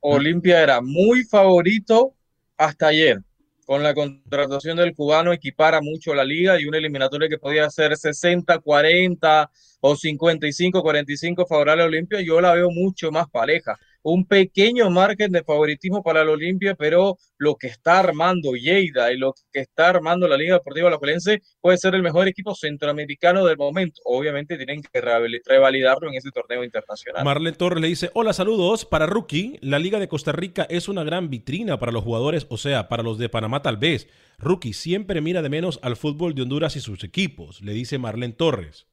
Olimpia 0.01 0.63
era 0.63 0.81
muy 0.81 1.25
favorito 1.25 2.15
hasta 2.57 2.89
ayer. 2.89 3.23
Con 3.65 3.83
la 3.83 3.95
contratación 3.95 4.77
del 4.77 4.95
cubano 4.95 5.33
equipara 5.33 5.81
mucho 5.81 6.15
la 6.15 6.25
liga 6.25 6.61
y 6.61 6.67
una 6.67 6.79
eliminatoria 6.79 7.29
que 7.29 7.39
podía 7.39 7.71
ser 7.71 7.93
60-40 7.93 9.49
o 9.81 9.95
55-45 9.95 11.47
favorable 11.47 11.85
a 11.85 11.87
Olimpia, 11.87 12.21
yo 12.21 12.41
la 12.41 12.55
veo 12.55 12.71
mucho 12.71 13.11
más 13.13 13.29
pareja 13.31 13.79
un 14.03 14.27
pequeño 14.27 14.91
margen 14.91 15.31
de 15.33 15.45
favoritismo 15.45 16.03
para 16.03 16.23
el 16.23 16.29
Olimpia, 16.29 16.75
pero 16.75 17.17
lo 17.39 17.57
que 17.57 17.69
está 17.69 18.01
armando 18.01 18.53
Lleida 18.53 19.13
y 19.13 19.17
lo 19.17 19.35
que 19.53 19.61
está 19.61 19.89
armando 19.89 20.29
la 20.29 20.37
Liga 20.37 20.55
Deportiva 20.55 20.89
Alajuelense 20.89 21.41
puede 21.61 21.79
ser 21.79 21.95
el 21.95 22.03
mejor 22.03 22.29
equipo 22.29 22.55
centroamericano 22.55 23.45
del 23.45 23.57
momento. 23.57 24.01
Obviamente 24.05 24.57
tienen 24.57 24.83
que 24.83 25.01
revalidarlo 25.01 26.09
en 26.09 26.15
ese 26.15 26.31
torneo 26.31 26.65
internacional. 26.65 27.25
Marlene 27.25 27.57
Torres 27.57 27.81
le 27.81 27.89
dice, 27.89 28.11
hola, 28.15 28.33
saludos. 28.33 28.85
Para 28.85 29.07
Rookie, 29.07 29.59
la 29.61 29.79
Liga 29.79 29.99
de 29.99 30.09
Costa 30.09 30.33
Rica 30.33 30.67
es 30.69 30.89
una 30.89 31.05
gran 31.05 31.31
vitrina 31.31 31.79
para 31.79 31.93
los 31.93 32.05
jugadores, 32.05 32.47
o 32.51 32.57
sea, 32.57 32.89
para 32.89 33.03
los 33.03 33.19
de 33.19 33.29
Panamá 33.29 33.63
tal 33.63 33.77
vez. 33.77 34.09
Rookie 34.39 34.73
siempre 34.73 35.21
mira 35.21 35.43
de 35.43 35.49
menos 35.49 35.79
al 35.83 35.97
fútbol 35.97 36.35
de 36.35 36.43
Honduras 36.43 36.77
y 36.77 36.81
sus 36.81 37.05
equipos, 37.05 37.61
le 37.63 37.73
dice 37.73 37.99
Marlene 37.99 38.33
Torres. 38.33 38.87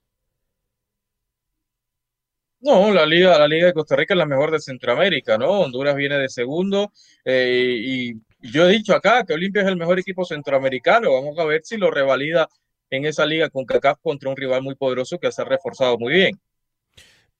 No, 2.62 2.94
la 2.94 3.06
liga, 3.06 3.38
la 3.40 3.48
liga 3.48 3.68
de 3.68 3.74
Costa 3.74 3.96
Rica 3.96 4.14
es 4.14 4.18
la 4.18 4.26
mejor 4.26 4.52
de 4.52 4.60
Centroamérica, 4.60 5.38
¿no? 5.38 5.62
Honduras 5.62 5.96
viene 5.96 6.18
de 6.18 6.28
segundo 6.28 6.92
eh, 7.24 7.78
y 7.80 8.14
yo 8.42 8.68
he 8.68 8.74
dicho 8.74 8.94
acá 8.94 9.24
que 9.26 9.34
Olimpia 9.34 9.62
es 9.62 9.70
el 9.70 9.78
mejor 9.78 9.98
equipo 10.00 10.26
centroamericano. 10.26 11.14
Vamos 11.14 11.40
a 11.40 11.46
ver 11.46 11.62
si 11.64 11.78
lo 11.78 11.90
revalida 11.90 12.50
en 12.90 13.06
esa 13.06 13.26
liga 13.26 13.50
con 13.50 13.64
CACAF 13.66 14.00
contra 14.02 14.30
un 14.30 14.36
rival 14.36 14.62
muy 14.62 14.76
poderoso 14.76 15.20
que 15.20 15.32
se 15.32 15.42
ha 15.42 15.46
reforzado 15.46 15.98
muy 15.98 16.12
bien. 16.14 16.38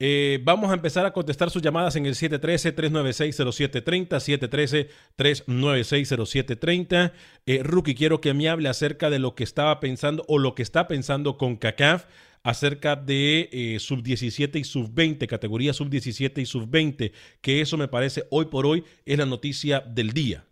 Eh, 0.02 0.40
vamos 0.44 0.72
a 0.72 0.76
empezar 0.76 1.06
a 1.06 1.12
contestar 1.12 1.50
sus 1.50 1.62
llamadas 1.62 1.98
en 1.98 2.06
el 2.06 2.16
713-396-0730, 2.16 4.88
713-396-0730. 5.18 7.12
Eh, 7.46 7.60
Rookie, 7.64 7.96
quiero 7.96 8.22
que 8.22 8.34
me 8.34 8.48
hable 8.48 8.70
acerca 8.70 9.10
de 9.10 9.20
lo 9.20 9.36
que 9.36 9.44
estaba 9.44 9.82
pensando 9.82 10.24
o 10.30 10.38
lo 10.38 10.56
que 10.56 10.64
está 10.64 10.88
pensando 10.88 11.38
con 11.38 11.58
CACAF 11.58 12.06
acerca 12.44 12.96
de 12.96 13.50
eh, 13.52 13.80
sub-17 13.80 14.60
y 14.60 14.64
sub-20, 14.64 15.28
categoría 15.28 15.74
sub-17 15.74 16.42
y 16.42 16.46
sub-20, 16.46 17.12
que 17.42 17.62
eso 17.62 17.78
me 17.78 17.88
parece 17.88 18.26
hoy 18.32 18.46
por 18.46 18.66
hoy 18.66 18.84
es 19.06 19.18
la 19.18 19.26
noticia 19.26 19.82
del 19.82 20.12
día. 20.12 20.46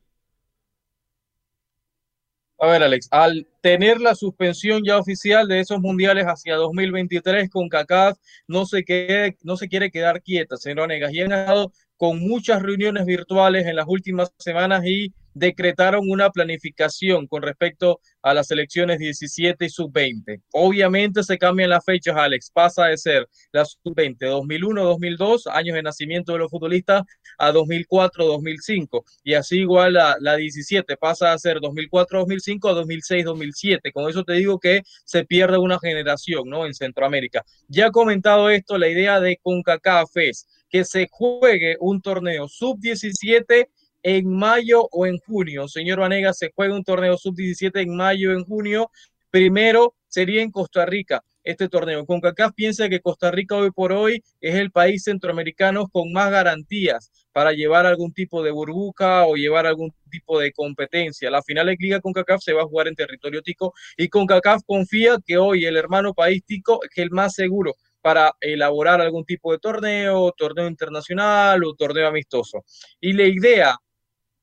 A 2.60 2.66
ver, 2.68 2.82
Alex, 2.82 3.08
al 3.12 3.48
tener 3.62 4.02
la 4.02 4.16
suspensión 4.16 4.82
ya 4.84 4.98
oficial 4.98 5.48
de 5.48 5.60
esos 5.60 5.80
mundiales 5.80 6.26
hacia 6.26 6.56
2023 6.56 7.52
con 7.52 7.70
CACAF, 7.70 8.18
no 8.48 8.66
se, 8.66 8.84
quede, 8.84 9.38
no 9.44 9.58
se 9.58 9.68
quiere 9.68 9.92
quedar 9.92 10.24
quieta, 10.24 10.58
señor 10.58 10.80
Onegas, 10.82 11.14
y 11.14 11.22
han 11.22 11.32
estado 11.34 11.72
con 11.98 12.20
muchas 12.20 12.62
reuniones 12.62 13.06
virtuales 13.06 13.66
en 13.66 13.76
las 13.76 13.86
últimas 13.88 14.32
semanas 14.38 14.86
y 14.86 15.14
decretaron 15.38 16.10
una 16.10 16.30
planificación 16.32 17.28
con 17.28 17.42
respecto 17.42 18.00
a 18.22 18.34
las 18.34 18.50
elecciones 18.52 19.00
17 19.00 19.66
y 19.66 19.70
sub-20. 19.70 20.42
Obviamente 20.54 21.24
se 21.24 21.38
cambian 21.38 21.70
las 21.70 21.86
fechas, 21.86 22.16
Alex. 22.16 22.52
Pasa 22.52 22.86
de 22.86 22.98
ser 22.98 23.28
la 23.52 23.64
sub-20 23.66 24.18
2001-2002, 24.18 25.44
años 25.52 25.76
de 25.76 25.84
nacimiento 25.84 26.34
de 26.34 26.40
los 26.40 26.50
futbolistas, 26.50 27.04
a 27.38 27.52
2004-2005. 27.52 29.04
Y 29.24 29.36
así 29.36 29.60
igual 29.60 29.94
la, 29.94 30.16
la 30.20 30.36
17 30.36 30.98
pasa 30.98 31.34
a 31.34 31.38
ser 31.38 31.58
2004-2005 31.58 32.70
a 32.70 32.82
2006-2007. 32.84 33.92
Con 33.94 34.10
eso 34.10 34.24
te 34.24 34.34
digo 34.34 34.60
que 34.60 34.82
se 35.06 35.26
pierde 35.26 35.58
una 35.58 35.80
generación 35.80 36.50
¿no? 36.50 36.66
en 36.66 36.74
Centroamérica. 36.74 37.44
Ya 37.68 37.92
comentado 37.92 38.50
esto, 38.50 38.78
la 38.78 38.88
idea 38.88 39.20
de 39.20 39.40
CONCACAF 39.42 40.18
es 40.18 40.48
que 40.70 40.84
se 40.86 41.08
juegue 41.10 41.78
un 41.80 42.02
torneo 42.02 42.48
sub-17 42.48 43.68
en 44.04 44.30
mayo 44.30 44.88
o 44.92 45.06
en 45.06 45.18
junio. 45.20 45.68
Señor 45.68 46.00
Vanega, 46.00 46.34
se 46.34 46.52
juega 46.56 46.76
un 46.76 46.84
torneo 46.84 47.18
sub-17 47.18 47.82
en 47.82 47.96
mayo 47.96 48.32
o 48.32 48.34
en 48.34 48.46
junio. 48.46 48.92
Primero 49.30 49.96
sería 50.08 50.42
en 50.42 50.52
Costa 50.52 50.86
Rica 50.86 51.24
este 51.44 51.70
torneo. 51.70 52.06
CONCACAF 52.06 52.54
piensa 52.54 52.90
que 52.90 53.00
Costa 53.00 53.32
Rica 53.32 53.56
hoy 53.56 53.72
por 53.72 53.92
hoy 53.94 54.24
es 54.42 54.56
el 54.56 54.72
país 54.72 55.04
centroamericano 55.04 55.88
con 55.88 56.12
más 56.12 56.30
garantías 56.30 57.12
para 57.32 57.54
llevar 57.54 57.86
algún 57.86 58.14
tipo 58.14 58.44
de 58.44 58.52
burbuja 58.52 59.26
o 59.26 59.36
llevar 59.36 59.66
algún 59.66 59.94
tipo 60.10 60.40
de 60.40 60.52
competencia. 60.52 61.30
La 61.30 61.44
final 61.44 61.68
de 61.68 61.78
Liga 61.80 62.02
CONCACAF 62.02 62.42
se 62.42 62.54
va 62.54 62.64
a 62.64 62.68
jugar 62.68 62.88
en 62.88 62.96
territorio 62.96 63.42
tico 63.42 63.74
y 63.96 64.10
CONCACAF 64.10 64.64
confía 64.66 65.18
que 65.26 65.38
hoy 65.38 65.66
el 65.66 65.78
hermano 65.78 66.14
país 66.14 66.44
tico 66.46 66.80
es 66.84 66.98
el 66.98 67.12
más 67.12 67.34
seguro 67.34 67.76
para 68.08 68.34
elaborar 68.40 69.02
algún 69.02 69.26
tipo 69.26 69.52
de 69.52 69.60
torneo, 69.60 70.32
torneo 70.32 70.70
internacional 70.70 71.62
o 71.66 71.76
torneo 71.76 72.08
amistoso. 72.08 72.64
Y 73.02 73.12
la 73.12 73.26
idea 73.26 73.78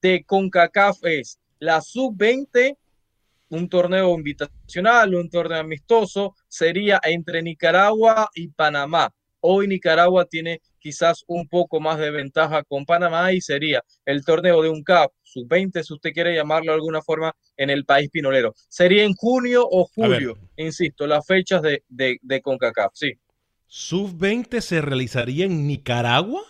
de 0.03 0.23
CONCACAF 0.23 0.99
es 1.05 1.41
la 1.61 1.81
sub-20, 1.81 2.77
un 3.49 3.69
torneo 3.71 4.15
invitacional, 4.15 5.15
un 5.15 5.31
torneo 5.31 5.61
amistoso, 5.61 6.35
sería 6.47 7.01
entre 7.05 7.41
Nicaragua 7.41 8.29
y 8.35 8.49
Panamá. 8.49 9.11
Hoy 9.41 9.67
Nicaragua 9.67 10.27
tiene 10.27 10.61
quizás 10.79 11.25
un 11.27 11.49
poco 11.49 11.81
más 11.81 11.99
de 11.99 12.11
ventaja 12.11 12.65
con 12.65 12.85
Panamá 12.85 13.33
y 13.33 13.41
sería 13.41 13.83
el 14.05 14.27
torneo 14.27 14.61
de 14.61 14.69
un 14.69 14.83
CAP 14.83 15.11
sub-20, 15.23 15.83
si 15.83 15.95
usted 15.95 16.13
quiere 16.13 16.35
llamarlo 16.35 16.73
de 16.73 16.77
alguna 16.77 17.01
forma, 17.01 17.35
en 17.57 17.71
el 17.71 17.87
país 17.87 18.11
pinolero. 18.11 18.53
Sería 18.69 19.05
en 19.05 19.15
junio 19.15 19.67
o 19.67 19.87
julio, 19.87 20.37
insisto, 20.59 21.07
las 21.07 21.27
fechas 21.27 21.63
de, 21.63 21.83
de, 21.89 22.19
de 22.21 22.43
CONCACAF, 22.43 22.93
sí. 22.93 23.15
¿Sub-20 23.67 24.61
se 24.61 24.81
realizaría 24.81 25.47
en 25.47 25.67
Nicaragua? 25.67 26.43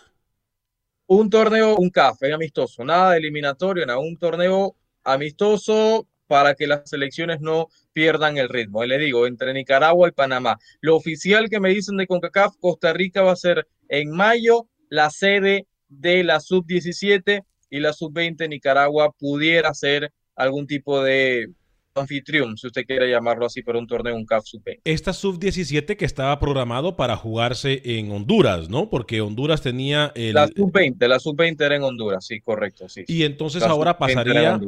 Un 1.07 1.29
torneo, 1.29 1.75
un 1.75 1.89
CAF, 1.89 2.23
amistoso, 2.33 2.83
nada 2.83 3.11
de 3.11 3.17
eliminatorio, 3.17 3.85
nada, 3.85 3.99
un 3.99 4.17
torneo 4.17 4.75
amistoso 5.03 6.07
para 6.27 6.55
que 6.55 6.67
las 6.67 6.89
selecciones 6.89 7.41
no 7.41 7.67
pierdan 7.93 8.37
el 8.37 8.49
ritmo. 8.49 8.83
Y 8.83 8.87
le 8.87 8.97
digo, 8.97 9.27
entre 9.27 9.53
Nicaragua 9.53 10.07
y 10.07 10.11
Panamá. 10.11 10.57
Lo 10.81 10.95
oficial 10.95 11.49
que 11.49 11.59
me 11.59 11.69
dicen 11.69 11.97
de 11.97 12.07
CONCACAF, 12.07 12.55
Costa 12.59 12.93
Rica 12.93 13.21
va 13.21 13.31
a 13.31 13.37
ser 13.37 13.67
en 13.89 14.09
mayo 14.11 14.67
la 14.89 15.09
sede 15.09 15.67
de 15.87 16.23
la 16.23 16.39
sub-17 16.39 17.43
y 17.69 17.79
la 17.79 17.93
sub-20 17.93 18.49
Nicaragua 18.49 19.11
pudiera 19.11 19.73
ser 19.73 20.11
algún 20.35 20.67
tipo 20.67 21.01
de 21.03 21.51
anfitrión, 21.95 22.57
si 22.57 22.67
usted 22.67 22.85
quiere 22.85 23.09
llamarlo 23.09 23.45
así, 23.45 23.61
para 23.61 23.79
un 23.79 23.87
torneo, 23.87 24.15
un 24.15 24.25
CAF 24.25 24.45
Sub-20. 24.45 24.81
Esta 24.83 25.13
Sub-17 25.13 25.95
que 25.95 26.05
estaba 26.05 26.37
programado 26.39 26.95
para 26.95 27.15
jugarse 27.15 27.81
en 27.85 28.11
Honduras, 28.11 28.69
¿no? 28.69 28.89
Porque 28.89 29.21
Honduras 29.21 29.61
tenía 29.61 30.11
el... 30.15 30.33
La 30.33 30.47
Sub-20, 30.47 31.07
la 31.07 31.19
Sub-20 31.19 31.65
era 31.65 31.75
en 31.75 31.83
Honduras, 31.83 32.25
sí, 32.25 32.41
correcto, 32.41 32.89
sí. 32.89 33.03
Y 33.07 33.23
entonces 33.23 33.63
ahora 33.63 33.97
pasaría, 33.97 34.59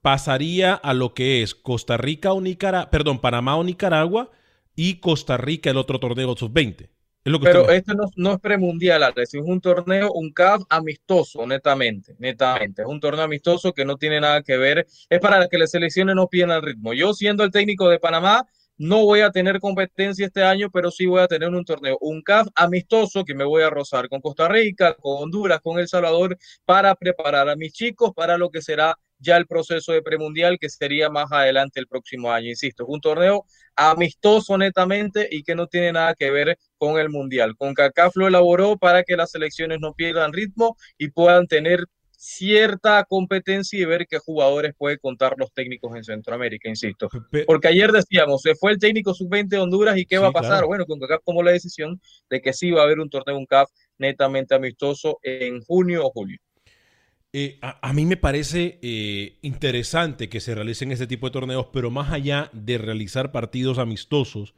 pasaría 0.00 0.74
a 0.74 0.94
lo 0.94 1.14
que 1.14 1.42
es 1.42 1.54
Costa 1.54 1.96
Rica 1.96 2.32
o 2.32 2.40
Nicaragua, 2.40 2.90
perdón, 2.90 3.20
Panamá 3.20 3.56
o 3.56 3.64
Nicaragua 3.64 4.30
y 4.74 4.94
Costa 4.96 5.36
Rica 5.36 5.70
el 5.70 5.76
otro 5.76 6.00
torneo 6.00 6.34
Sub-20. 6.36 6.88
Pero 7.22 7.66
no, 7.86 8.04
no, 8.16 8.32
es 8.32 8.40
premundial, 8.40 9.02
Alex, 9.02 9.34
es 9.34 9.42
un 9.42 9.60
torneo, 9.60 10.10
un 10.12 10.32
CAF 10.32 10.62
amistoso, 10.70 11.46
netamente, 11.46 12.14
netamente. 12.18 12.82
Es 12.82 12.88
un 12.88 12.98
torneo 12.98 13.24
amistoso 13.24 13.74
que 13.74 13.84
no 13.84 13.96
tiene 13.96 14.20
nada 14.20 14.42
que 14.42 14.56
ver, 14.56 14.86
es 15.08 15.20
para 15.20 15.46
que 15.48 15.58
las 15.58 15.70
selecciones 15.70 16.16
no 16.16 16.28
pierdan 16.28 16.56
el 16.56 16.62
ritmo. 16.62 16.94
Yo 16.94 17.12
siendo 17.12 17.44
el 17.44 17.50
técnico 17.50 17.90
de 17.90 17.98
Panamá, 17.98 18.46
no 18.78 19.04
voy 19.04 19.20
a 19.20 19.30
tener 19.30 19.60
competencia 19.60 20.24
este 20.24 20.42
año, 20.42 20.70
pero 20.72 20.90
sí 20.90 21.04
voy 21.04 21.20
a 21.20 21.26
tener 21.26 21.50
un 21.50 21.66
torneo, 21.66 21.98
un 22.00 22.22
CAF 22.22 22.48
amistoso 22.54 23.26
que 23.26 23.34
me 23.34 23.44
voy 23.44 23.62
a 23.62 23.68
rozar 23.68 24.08
con 24.08 24.22
Costa 24.22 24.48
Rica, 24.48 24.94
con 24.94 25.24
Honduras, 25.24 25.60
con 25.60 25.78
El 25.78 25.88
Salvador, 25.88 26.38
para 26.64 26.94
preparar 26.94 27.50
a 27.50 27.56
mis 27.56 27.74
chicos 27.74 28.12
para 28.16 28.38
lo 28.38 28.48
que 28.48 28.62
será 28.62 28.96
ya 29.20 29.36
el 29.36 29.46
proceso 29.46 29.92
de 29.92 30.02
premundial 30.02 30.58
que 30.58 30.68
sería 30.68 31.10
más 31.10 31.30
adelante 31.30 31.78
el 31.78 31.86
próximo 31.86 32.32
año. 32.32 32.48
Insisto, 32.48 32.82
es 32.82 32.88
un 32.88 33.00
torneo 33.00 33.44
amistoso 33.76 34.58
netamente 34.58 35.28
y 35.30 35.42
que 35.42 35.54
no 35.54 35.66
tiene 35.66 35.92
nada 35.92 36.14
que 36.14 36.30
ver 36.30 36.58
con 36.78 36.98
el 36.98 37.10
mundial. 37.10 37.56
Con 37.56 37.74
CACAF 37.74 38.16
lo 38.16 38.26
elaboró 38.26 38.76
para 38.76 39.04
que 39.04 39.16
las 39.16 39.30
selecciones 39.30 39.78
no 39.80 39.94
pierdan 39.94 40.32
ritmo 40.32 40.76
y 40.98 41.10
puedan 41.10 41.46
tener 41.46 41.86
cierta 42.22 43.02
competencia 43.04 43.78
y 43.78 43.84
ver 43.86 44.06
qué 44.06 44.18
jugadores 44.18 44.74
puede 44.76 44.98
contar 44.98 45.36
los 45.38 45.54
técnicos 45.54 45.96
en 45.96 46.04
Centroamérica, 46.04 46.68
insisto. 46.68 47.08
Porque 47.46 47.68
ayer 47.68 47.92
decíamos, 47.92 48.42
se 48.42 48.54
fue 48.54 48.72
el 48.72 48.78
técnico 48.78 49.14
sub-20 49.14 49.48
de 49.48 49.58
Honduras 49.58 49.96
y 49.96 50.04
qué 50.04 50.18
va 50.18 50.28
a 50.28 50.32
pasar. 50.32 50.66
Bueno, 50.66 50.84
con 50.84 51.00
CACAF 51.00 51.22
tomó 51.24 51.42
la 51.42 51.52
decisión 51.52 51.98
de 52.28 52.42
que 52.42 52.52
sí 52.52 52.70
va 52.72 52.82
a 52.82 52.84
haber 52.84 53.00
un 53.00 53.08
torneo, 53.08 53.38
un 53.38 53.46
CAF 53.46 53.70
netamente 53.96 54.54
amistoso 54.54 55.18
en 55.22 55.62
junio 55.62 56.04
o 56.06 56.10
julio. 56.10 56.38
Eh, 57.32 57.58
a, 57.62 57.92
mí 57.92 58.06
me 58.06 58.16
parece 58.16 58.80
eh, 58.82 59.38
interesante 59.42 60.28
que 60.28 60.40
se 60.40 60.52
realicen 60.54 60.90
este 60.90 61.06
tipo 61.06 61.28
de 61.28 61.32
torneos, 61.32 61.66
pero 61.72 61.88
más 61.88 62.10
allá 62.12 62.50
de 62.52 62.76
realizar 62.76 63.30
partidos 63.30 63.78
amistosos, 63.78 64.54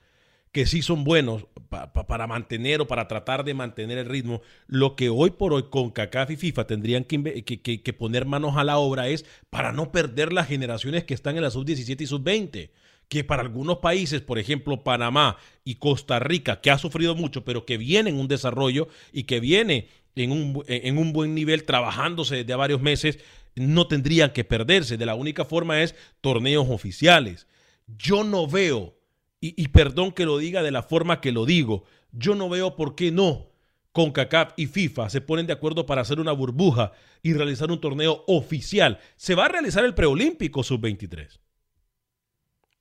que 0.52 0.64
sí 0.64 0.80
son 0.80 1.04
buenos 1.04 1.46
para 1.68 2.26
mantener 2.26 2.80
o 2.80 2.86
para 2.86 3.08
tratar 3.08 3.44
de 3.44 3.52
mantener 3.52 3.98
el 3.98 4.06
ritmo, 4.06 4.40
lo 4.66 4.96
que 4.96 5.10
hoy 5.10 5.30
por 5.30 5.52
hoy 5.52 5.64
con 5.70 5.90
CACAF 5.90 6.30
y 6.30 6.36
FIFA 6.36 6.66
tendrían 6.66 7.04
que, 7.04 7.42
que, 7.42 7.92
poner 7.92 8.26
manos 8.26 8.56
a 8.56 8.64
la 8.64 8.78
obra 8.78 9.08
es 9.08 9.24
para 9.50 9.72
no 9.72 9.92
perder 9.92 10.32
las 10.32 10.48
generaciones 10.48 11.04
que 11.04 11.14
están 11.14 11.36
en 11.36 11.42
la 11.42 11.50
sub-17 11.50 12.00
y 12.00 12.06
sub-20 12.06 12.70
que 13.08 13.24
para 13.24 13.42
algunos 13.42 13.78
países, 13.78 14.22
por 14.22 14.38
ejemplo 14.38 14.82
Panamá 14.82 15.36
y 15.64 15.74
Costa 15.74 16.18
Rica, 16.18 16.62
que 16.62 16.70
ha 16.70 16.78
sufrido 16.78 17.14
mucho, 17.14 17.44
pero 17.44 17.66
que 17.66 17.76
viene 17.76 18.08
en 18.08 18.18
un 18.18 18.26
desarrollo 18.26 18.88
y 19.12 19.24
que 19.24 19.38
viene 19.38 19.88
en 20.16 20.32
un, 20.32 20.64
en 20.66 20.98
un 20.98 21.12
buen 21.12 21.34
nivel, 21.34 21.64
trabajándose 21.64 22.36
desde 22.36 22.54
varios 22.54 22.80
meses, 22.80 23.18
no 23.54 23.86
tendrían 23.86 24.32
que 24.32 24.44
perderse. 24.44 24.96
De 24.96 25.06
la 25.06 25.14
única 25.14 25.44
forma 25.44 25.82
es 25.82 25.94
torneos 26.20 26.68
oficiales. 26.68 27.46
Yo 27.86 28.24
no 28.24 28.46
veo, 28.46 28.98
y, 29.40 29.60
y 29.62 29.68
perdón 29.68 30.12
que 30.12 30.26
lo 30.26 30.38
diga 30.38 30.62
de 30.62 30.70
la 30.70 30.82
forma 30.82 31.20
que 31.20 31.32
lo 31.32 31.46
digo, 31.46 31.84
yo 32.12 32.34
no 32.34 32.48
veo 32.48 32.76
por 32.76 32.94
qué 32.94 33.10
no 33.10 33.52
con 33.92 34.10
CACAF 34.10 34.54
y 34.56 34.66
FIFA 34.66 35.10
se 35.10 35.20
ponen 35.20 35.46
de 35.46 35.52
acuerdo 35.52 35.86
para 35.86 36.00
hacer 36.00 36.18
una 36.18 36.32
burbuja 36.32 36.92
y 37.22 37.34
realizar 37.34 37.70
un 37.70 37.80
torneo 37.80 38.24
oficial. 38.26 38.98
Se 39.16 39.34
va 39.34 39.44
a 39.44 39.48
realizar 39.48 39.84
el 39.84 39.94
preolímpico 39.94 40.62
sub-23. 40.62 41.38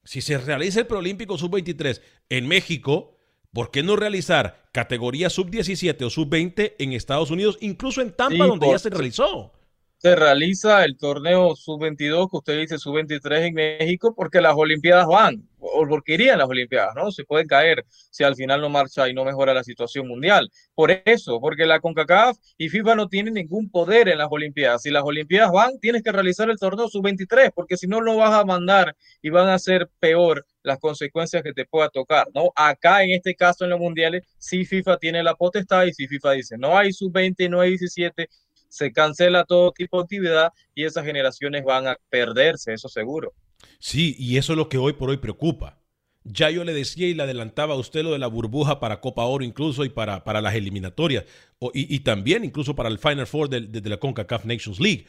Si 0.03 0.21
se 0.21 0.37
realiza 0.37 0.79
el 0.79 0.87
preolímpico 0.87 1.37
sub-23 1.37 2.01
en 2.29 2.47
México, 2.47 3.15
¿Por 3.53 3.69
qué 3.69 3.83
no 3.83 3.97
realizar 3.97 4.63
categoría 4.71 5.29
sub-17 5.29 6.05
o 6.05 6.09
sub-20 6.09 6.75
en 6.79 6.93
Estados 6.93 7.31
Unidos, 7.31 7.57
incluso 7.59 8.01
en 8.01 8.11
Tampa, 8.13 8.45
donde 8.45 8.69
ya 8.69 8.79
se 8.79 8.89
realizó? 8.89 9.51
Se 9.97 10.15
realiza 10.15 10.85
el 10.85 10.97
torneo 10.97 11.53
sub-22, 11.57 12.31
que 12.31 12.37
usted 12.37 12.59
dice 12.61 12.77
sub-23 12.77 13.47
en 13.47 13.53
México, 13.53 14.15
porque 14.15 14.39
las 14.39 14.55
Olimpiadas 14.55 15.05
van 15.05 15.49
o 15.59 15.85
porque 15.85 16.13
irían 16.13 16.39
las 16.39 16.47
Olimpiadas, 16.47 16.95
¿no? 16.95 17.11
Se 17.11 17.25
pueden 17.25 17.45
caer 17.45 17.85
si 17.89 18.23
al 18.23 18.35
final 18.35 18.61
no 18.61 18.69
marcha 18.69 19.09
y 19.09 19.13
no 19.13 19.25
mejora 19.25 19.53
la 19.53 19.65
situación 19.65 20.07
mundial. 20.07 20.49
Por 20.73 20.91
eso, 21.03 21.41
porque 21.41 21.65
la 21.65 21.81
CONCACAF 21.81 22.37
y 22.57 22.69
FIFA 22.69 22.95
no 22.95 23.09
tienen 23.09 23.33
ningún 23.33 23.69
poder 23.69 24.07
en 24.07 24.19
las 24.19 24.29
Olimpiadas. 24.31 24.81
Si 24.81 24.91
las 24.91 25.03
Olimpiadas 25.03 25.51
van, 25.51 25.77
tienes 25.81 26.03
que 26.03 26.13
realizar 26.13 26.49
el 26.49 26.57
torneo 26.57 26.87
sub-23, 26.87 27.51
porque 27.53 27.75
si 27.75 27.85
no, 27.85 27.99
lo 27.99 28.15
vas 28.15 28.33
a 28.33 28.45
mandar 28.45 28.95
y 29.21 29.29
van 29.29 29.49
a 29.49 29.59
ser 29.59 29.89
peor 29.99 30.45
las 30.63 30.79
consecuencias 30.79 31.43
que 31.43 31.53
te 31.53 31.65
pueda 31.65 31.89
tocar, 31.89 32.27
¿no? 32.33 32.51
Acá, 32.55 33.03
en 33.03 33.11
este 33.11 33.35
caso, 33.35 33.63
en 33.63 33.71
los 33.71 33.79
mundiales, 33.79 34.23
sí 34.37 34.65
FIFA 34.65 34.97
tiene 34.97 35.23
la 35.23 35.35
potestad 35.35 35.85
y 35.85 35.93
si 35.93 36.07
FIFA 36.07 36.31
dice, 36.33 36.57
no 36.57 36.77
hay 36.77 36.93
sub-20, 36.93 37.49
no 37.49 37.61
hay 37.61 37.71
17, 37.71 38.29
se 38.69 38.91
cancela 38.91 39.43
todo 39.43 39.71
tipo 39.71 39.97
de 39.97 40.03
actividad 40.03 40.53
y 40.73 40.85
esas 40.85 41.05
generaciones 41.05 41.63
van 41.63 41.87
a 41.87 41.97
perderse, 42.09 42.73
eso 42.73 42.87
seguro. 42.87 43.33
Sí, 43.79 44.15
y 44.17 44.37
eso 44.37 44.53
es 44.53 44.57
lo 44.57 44.69
que 44.69 44.77
hoy 44.77 44.93
por 44.93 45.09
hoy 45.09 45.17
preocupa. 45.17 45.77
Ya 46.23 46.51
yo 46.51 46.63
le 46.63 46.73
decía 46.73 47.07
y 47.07 47.15
le 47.15 47.23
adelantaba 47.23 47.73
a 47.73 47.77
usted 47.77 48.03
lo 48.03 48.11
de 48.11 48.19
la 48.19 48.27
burbuja 48.27 48.79
para 48.79 49.01
Copa 49.01 49.25
Oro 49.25 49.43
incluso 49.43 49.83
y 49.85 49.89
para, 49.89 50.23
para 50.23 50.39
las 50.39 50.53
eliminatorias 50.53 51.25
y, 51.73 51.99
también 52.01 52.45
incluso 52.45 52.75
para 52.75 52.89
el 52.89 52.99
Final 52.99 53.25
Four 53.25 53.49
de, 53.49 53.89
la 53.89 53.97
CONCACAF 53.97 54.45
Nations 54.45 54.79
League. 54.79 55.05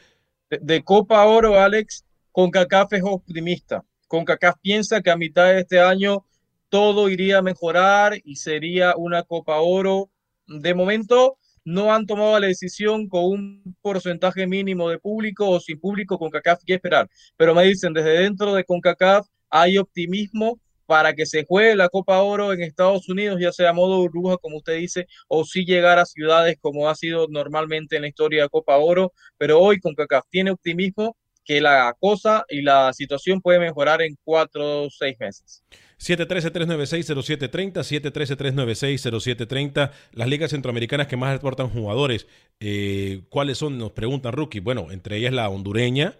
De, 0.49 0.83
Copa 0.83 1.23
Oro, 1.25 1.59
Alex, 1.59 2.03
CONCACAF 2.31 2.93
es 2.93 3.03
optimista. 3.03 3.83
CONCACAF 4.13 4.57
piensa 4.61 5.01
que 5.01 5.09
a 5.09 5.17
mitad 5.17 5.47
de 5.47 5.61
este 5.61 5.79
año 5.79 6.23
todo 6.69 7.09
iría 7.09 7.39
a 7.39 7.41
mejorar 7.41 8.13
y 8.23 8.35
sería 8.35 8.95
una 8.95 9.23
Copa 9.23 9.59
Oro. 9.59 10.11
De 10.45 10.75
momento, 10.75 11.37
no 11.65 11.91
han 11.91 12.05
tomado 12.05 12.39
la 12.39 12.45
decisión 12.45 13.09
con 13.09 13.23
un 13.25 13.75
porcentaje 13.81 14.45
mínimo 14.45 14.87
de 14.87 14.99
público 14.99 15.49
o 15.49 15.59
sin 15.59 15.79
público, 15.79 16.19
CONCACAF 16.19 16.59
que 16.63 16.75
esperar. 16.75 17.09
Pero 17.37 17.55
me 17.55 17.63
dicen, 17.63 17.91
desde 17.91 18.19
dentro 18.19 18.53
de 18.53 18.63
CONCACAF 18.63 19.25
hay 19.49 19.79
optimismo 19.79 20.59
para 20.85 21.13
que 21.13 21.25
se 21.25 21.43
juegue 21.43 21.75
la 21.75 21.89
Copa 21.89 22.21
Oro 22.21 22.53
en 22.53 22.61
Estados 22.61 23.09
Unidos, 23.09 23.39
ya 23.41 23.51
sea 23.51 23.73
modo 23.73 23.97
burbuja, 23.97 24.37
como 24.37 24.57
usted 24.57 24.75
dice, 24.75 25.07
o 25.27 25.43
si 25.43 25.65
llegar 25.65 25.97
a 25.97 26.05
ciudades 26.05 26.57
como 26.61 26.87
ha 26.87 26.93
sido 26.93 27.25
normalmente 27.31 27.95
en 27.95 28.03
la 28.03 28.09
historia 28.09 28.43
de 28.43 28.49
Copa 28.49 28.77
Oro. 28.77 29.11
Pero 29.39 29.59
hoy 29.59 29.79
CONCACAF 29.79 30.25
tiene 30.29 30.51
optimismo 30.51 31.17
que 31.43 31.61
la 31.61 31.95
cosa 31.99 32.45
y 32.49 32.61
la 32.61 32.93
situación 32.93 33.41
puede 33.41 33.59
mejorar 33.59 34.01
en 34.01 34.17
cuatro 34.23 34.83
o 34.83 34.89
seis 34.89 35.17
meses. 35.19 35.63
713-396-0730, 35.99 37.83
713-396-0730. 37.83 39.91
Las 40.11 40.27
ligas 40.27 40.51
centroamericanas 40.51 41.07
que 41.07 41.17
más 41.17 41.33
exportan 41.33 41.69
jugadores, 41.69 42.27
eh, 42.59 43.21
¿cuáles 43.29 43.57
son? 43.57 43.77
Nos 43.77 43.91
preguntan, 43.91 44.33
Rookie. 44.33 44.59
Bueno, 44.59 44.91
entre 44.91 45.17
ellas 45.17 45.33
la 45.33 45.49
hondureña. 45.49 46.17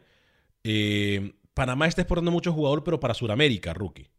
Eh, 0.63 1.33
Panamá 1.53 1.87
está 1.87 2.01
exportando 2.01 2.31
muchos 2.31 2.55
jugadores, 2.55 2.83
pero 2.85 2.99
para 2.99 3.13
Sudamérica, 3.13 3.73
Rookie. 3.73 4.09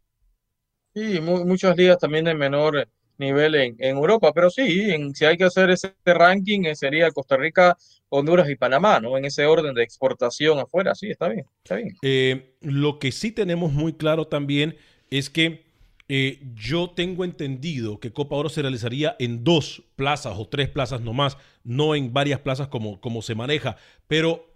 Sí, 0.95 1.21
muchas 1.21 1.77
ligas 1.77 1.99
también 1.99 2.25
de 2.25 2.35
menor 2.35 2.88
nivel 3.18 3.55
en, 3.55 3.77
Europa, 3.79 4.33
pero 4.33 4.50
sí, 4.50 4.90
si 5.14 5.24
hay 5.24 5.37
que 5.37 5.44
hacer 5.44 5.70
ese 5.70 5.94
ranking, 6.05 6.64
eh, 6.64 6.74
sería 6.74 7.11
Costa 7.11 7.37
Rica, 7.37 7.77
Honduras 8.09 8.48
y 8.48 8.57
Panamá, 8.57 9.00
¿no? 9.00 9.16
En 9.16 9.24
ese 9.24 9.46
orden 9.46 9.74
de 9.74 9.83
exportación 9.83 10.59
afuera, 10.59 10.94
sí, 10.94 11.11
está 11.11 11.29
bien, 11.29 11.46
está 11.62 11.77
bien. 11.77 12.44
lo 12.61 12.98
que 12.98 13.12
sí 13.12 13.33
tenemos 13.33 13.72
muy 13.72 13.92
claro 13.92 14.27
también 14.27 14.77
es 15.11 15.31
que 15.31 15.64
eh, 16.09 16.40
yo 16.55 16.90
tengo 16.90 17.24
entendido 17.24 17.98
que 17.98 18.12
Copa 18.12 18.37
Oro 18.37 18.50
se 18.50 18.61
realizaría 18.61 19.16
en 19.18 19.42
dos 19.42 19.83
plazas 19.96 20.35
o 20.37 20.46
tres 20.46 20.68
plazas 20.68 21.00
nomás, 21.00 21.38
no 21.62 21.94
en 21.94 22.12
varias 22.12 22.40
plazas 22.40 22.68
como, 22.68 23.00
como 23.00 23.22
se 23.22 23.35
maneja. 23.35 23.77
Pero 24.07 24.53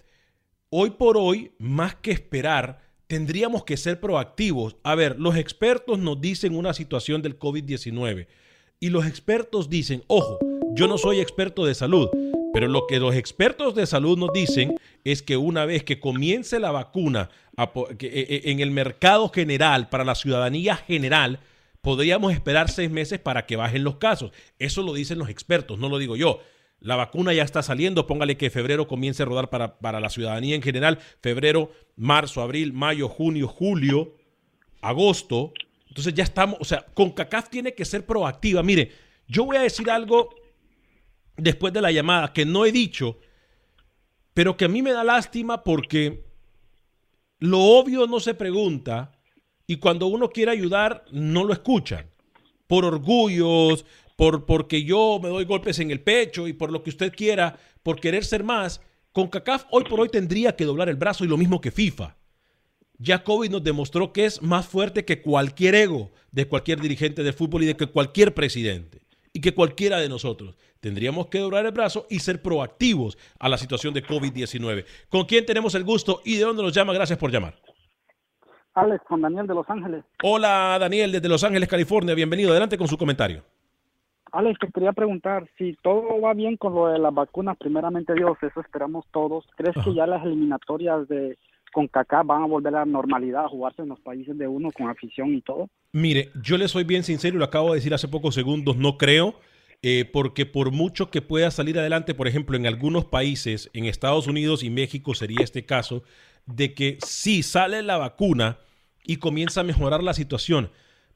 hoy 0.68 0.90
por 0.90 1.16
hoy, 1.16 1.52
más 1.58 1.94
que 1.94 2.10
esperar, 2.10 2.80
tendríamos 3.06 3.64
que 3.64 3.78
ser 3.78 3.98
proactivos. 3.98 4.76
A 4.82 4.94
ver, 4.94 5.18
los 5.18 5.36
expertos 5.36 5.98
nos 5.98 6.20
dicen 6.20 6.54
una 6.54 6.74
situación 6.74 7.22
del 7.22 7.38
COVID-19 7.38 8.26
Y 8.80 8.90
los 8.90 9.06
expertos 9.06 9.68
dicen, 9.68 10.04
ojo, 10.06 10.38
yo 10.74 10.86
no 10.86 10.98
soy 10.98 11.20
experto 11.20 11.64
de 11.64 11.74
salud, 11.74 12.08
pero 12.52 12.68
lo 12.68 12.86
que 12.86 13.00
los 13.00 13.14
expertos 13.14 13.74
de 13.74 13.86
salud 13.86 14.16
nos 14.16 14.32
dicen 14.32 14.76
es 15.04 15.22
que 15.22 15.36
una 15.36 15.64
vez 15.64 15.82
que 15.82 15.98
comience 15.98 16.60
la 16.60 16.70
vacuna 16.70 17.30
e, 17.56 18.06
e, 18.06 18.50
en 18.50 18.60
el 18.60 18.70
mercado 18.70 19.28
general, 19.30 19.88
para 19.88 20.04
la 20.04 20.14
ciudadanía 20.14 20.76
general, 20.76 21.40
podríamos 21.80 22.32
esperar 22.32 22.70
seis 22.70 22.90
meses 22.90 23.18
para 23.18 23.46
que 23.46 23.56
bajen 23.56 23.82
los 23.82 23.96
casos. 23.96 24.30
Eso 24.60 24.82
lo 24.82 24.94
dicen 24.94 25.18
los 25.18 25.28
expertos, 25.28 25.78
no 25.78 25.88
lo 25.88 25.98
digo 25.98 26.14
yo. 26.14 26.40
La 26.80 26.94
vacuna 26.94 27.32
ya 27.32 27.42
está 27.42 27.62
saliendo, 27.64 28.06
póngale 28.06 28.36
que 28.36 28.50
febrero 28.50 28.86
comience 28.86 29.24
a 29.24 29.26
rodar 29.26 29.50
para, 29.50 29.78
para 29.80 29.98
la 29.98 30.10
ciudadanía 30.10 30.54
en 30.54 30.62
general, 30.62 31.00
febrero, 31.20 31.72
marzo, 31.96 32.40
abril, 32.40 32.72
mayo, 32.72 33.08
junio, 33.08 33.48
julio, 33.48 34.14
agosto. 34.80 35.52
Entonces 35.98 36.14
ya 36.14 36.22
estamos, 36.22 36.58
o 36.60 36.64
sea, 36.64 36.86
CONCACAF 36.94 37.48
tiene 37.48 37.74
que 37.74 37.84
ser 37.84 38.06
proactiva. 38.06 38.62
Mire, 38.62 38.92
yo 39.26 39.44
voy 39.44 39.56
a 39.56 39.62
decir 39.62 39.90
algo 39.90 40.30
después 41.36 41.72
de 41.72 41.80
la 41.80 41.90
llamada 41.90 42.32
que 42.32 42.46
no 42.46 42.64
he 42.64 42.70
dicho, 42.70 43.18
pero 44.32 44.56
que 44.56 44.66
a 44.66 44.68
mí 44.68 44.80
me 44.80 44.92
da 44.92 45.02
lástima 45.02 45.64
porque 45.64 46.24
lo 47.40 47.58
obvio 47.58 48.06
no 48.06 48.20
se 48.20 48.34
pregunta 48.34 49.10
y 49.66 49.78
cuando 49.78 50.06
uno 50.06 50.30
quiere 50.30 50.52
ayudar 50.52 51.04
no 51.10 51.42
lo 51.42 51.52
escuchan. 51.52 52.08
Por 52.68 52.84
orgullos, 52.84 53.84
por 54.14 54.46
porque 54.46 54.84
yo 54.84 55.18
me 55.20 55.30
doy 55.30 55.46
golpes 55.46 55.80
en 55.80 55.90
el 55.90 56.00
pecho 56.00 56.46
y 56.46 56.52
por 56.52 56.70
lo 56.70 56.84
que 56.84 56.90
usted 56.90 57.12
quiera, 57.12 57.58
por 57.82 57.98
querer 57.98 58.24
ser 58.24 58.44
más, 58.44 58.80
CONCACAF 59.10 59.64
hoy 59.72 59.82
por 59.82 59.98
hoy 59.98 60.10
tendría 60.10 60.54
que 60.54 60.64
doblar 60.64 60.88
el 60.88 60.94
brazo 60.94 61.24
y 61.24 61.28
lo 61.28 61.36
mismo 61.36 61.60
que 61.60 61.72
FIFA. 61.72 62.14
Ya 63.00 63.22
COVID 63.22 63.50
nos 63.50 63.62
demostró 63.62 64.12
que 64.12 64.24
es 64.24 64.42
más 64.42 64.66
fuerte 64.66 65.04
que 65.04 65.22
cualquier 65.22 65.76
ego 65.76 66.10
de 66.32 66.48
cualquier 66.48 66.80
dirigente 66.80 67.22
de 67.22 67.32
fútbol 67.32 67.62
y 67.62 67.66
de 67.66 67.76
que 67.76 67.86
cualquier 67.86 68.34
presidente 68.34 69.02
y 69.32 69.40
que 69.40 69.54
cualquiera 69.54 69.98
de 69.98 70.08
nosotros. 70.08 70.56
Tendríamos 70.80 71.28
que 71.28 71.38
doblar 71.38 71.64
el 71.64 71.70
brazo 71.70 72.06
y 72.10 72.18
ser 72.18 72.42
proactivos 72.42 73.16
a 73.38 73.48
la 73.48 73.56
situación 73.56 73.94
de 73.94 74.04
COVID-19. 74.04 74.84
¿Con 75.08 75.26
quién 75.26 75.46
tenemos 75.46 75.76
el 75.76 75.84
gusto 75.84 76.22
y 76.24 76.38
de 76.38 76.42
dónde 76.42 76.64
nos 76.64 76.72
llama? 76.72 76.92
Gracias 76.92 77.20
por 77.20 77.30
llamar. 77.30 77.54
Alex, 78.74 79.04
con 79.04 79.22
Daniel 79.22 79.46
de 79.46 79.54
Los 79.54 79.70
Ángeles. 79.70 80.04
Hola 80.24 80.76
Daniel, 80.80 81.12
desde 81.12 81.28
Los 81.28 81.44
Ángeles, 81.44 81.68
California. 81.68 82.16
Bienvenido. 82.16 82.50
Adelante 82.50 82.76
con 82.76 82.88
su 82.88 82.98
comentario. 82.98 83.44
Alex, 84.32 84.58
te 84.58 84.72
quería 84.72 84.92
preguntar 84.92 85.48
si 85.56 85.74
todo 85.82 86.20
va 86.20 86.34
bien 86.34 86.56
con 86.56 86.74
lo 86.74 86.88
de 86.88 86.98
las 86.98 87.14
vacunas, 87.14 87.56
primeramente 87.58 88.12
Dios, 88.14 88.36
eso 88.42 88.60
esperamos 88.60 89.06
todos. 89.12 89.46
¿Crees 89.56 89.76
que 89.84 89.94
ya 89.94 90.06
las 90.06 90.24
eliminatorias 90.24 91.08
de 91.08 91.38
CONCACAF 91.70 92.26
van 92.26 92.42
a 92.42 92.46
volver 92.46 92.74
a 92.74 92.80
la 92.80 92.84
normalidad, 92.84 93.44
a 93.44 93.48
jugarse 93.48 93.82
en 93.82 93.88
los 93.88 94.00
países 94.00 94.36
de 94.36 94.48
uno 94.48 94.70
con 94.72 94.88
afición 94.88 95.34
y 95.34 95.40
todo? 95.40 95.68
Mire, 95.92 96.30
yo 96.42 96.56
le 96.58 96.68
soy 96.68 96.84
bien 96.84 97.02
sincero 97.02 97.36
y 97.36 97.38
lo 97.38 97.44
acabo 97.44 97.70
de 97.70 97.76
decir 97.76 97.94
hace 97.94 98.08
pocos 98.08 98.34
segundos, 98.34 98.76
no 98.76 98.96
creo. 98.98 99.34
Eh, 99.80 100.10
porque 100.12 100.44
por 100.44 100.72
mucho 100.72 101.08
que 101.08 101.22
pueda 101.22 101.52
salir 101.52 101.78
adelante, 101.78 102.12
por 102.12 102.26
ejemplo, 102.26 102.56
en 102.56 102.66
algunos 102.66 103.04
países, 103.04 103.70
en 103.74 103.84
Estados 103.84 104.26
Unidos 104.26 104.64
y 104.64 104.70
México 104.70 105.14
sería 105.14 105.44
este 105.44 105.66
caso, 105.66 106.02
de 106.46 106.74
que 106.74 106.98
si 107.00 107.44
sale 107.44 107.82
la 107.82 107.96
vacuna 107.96 108.58
y 109.04 109.16
comienza 109.16 109.60
a 109.60 109.64
mejorar 109.64 110.02
la 110.02 110.14
situación, 110.14 110.70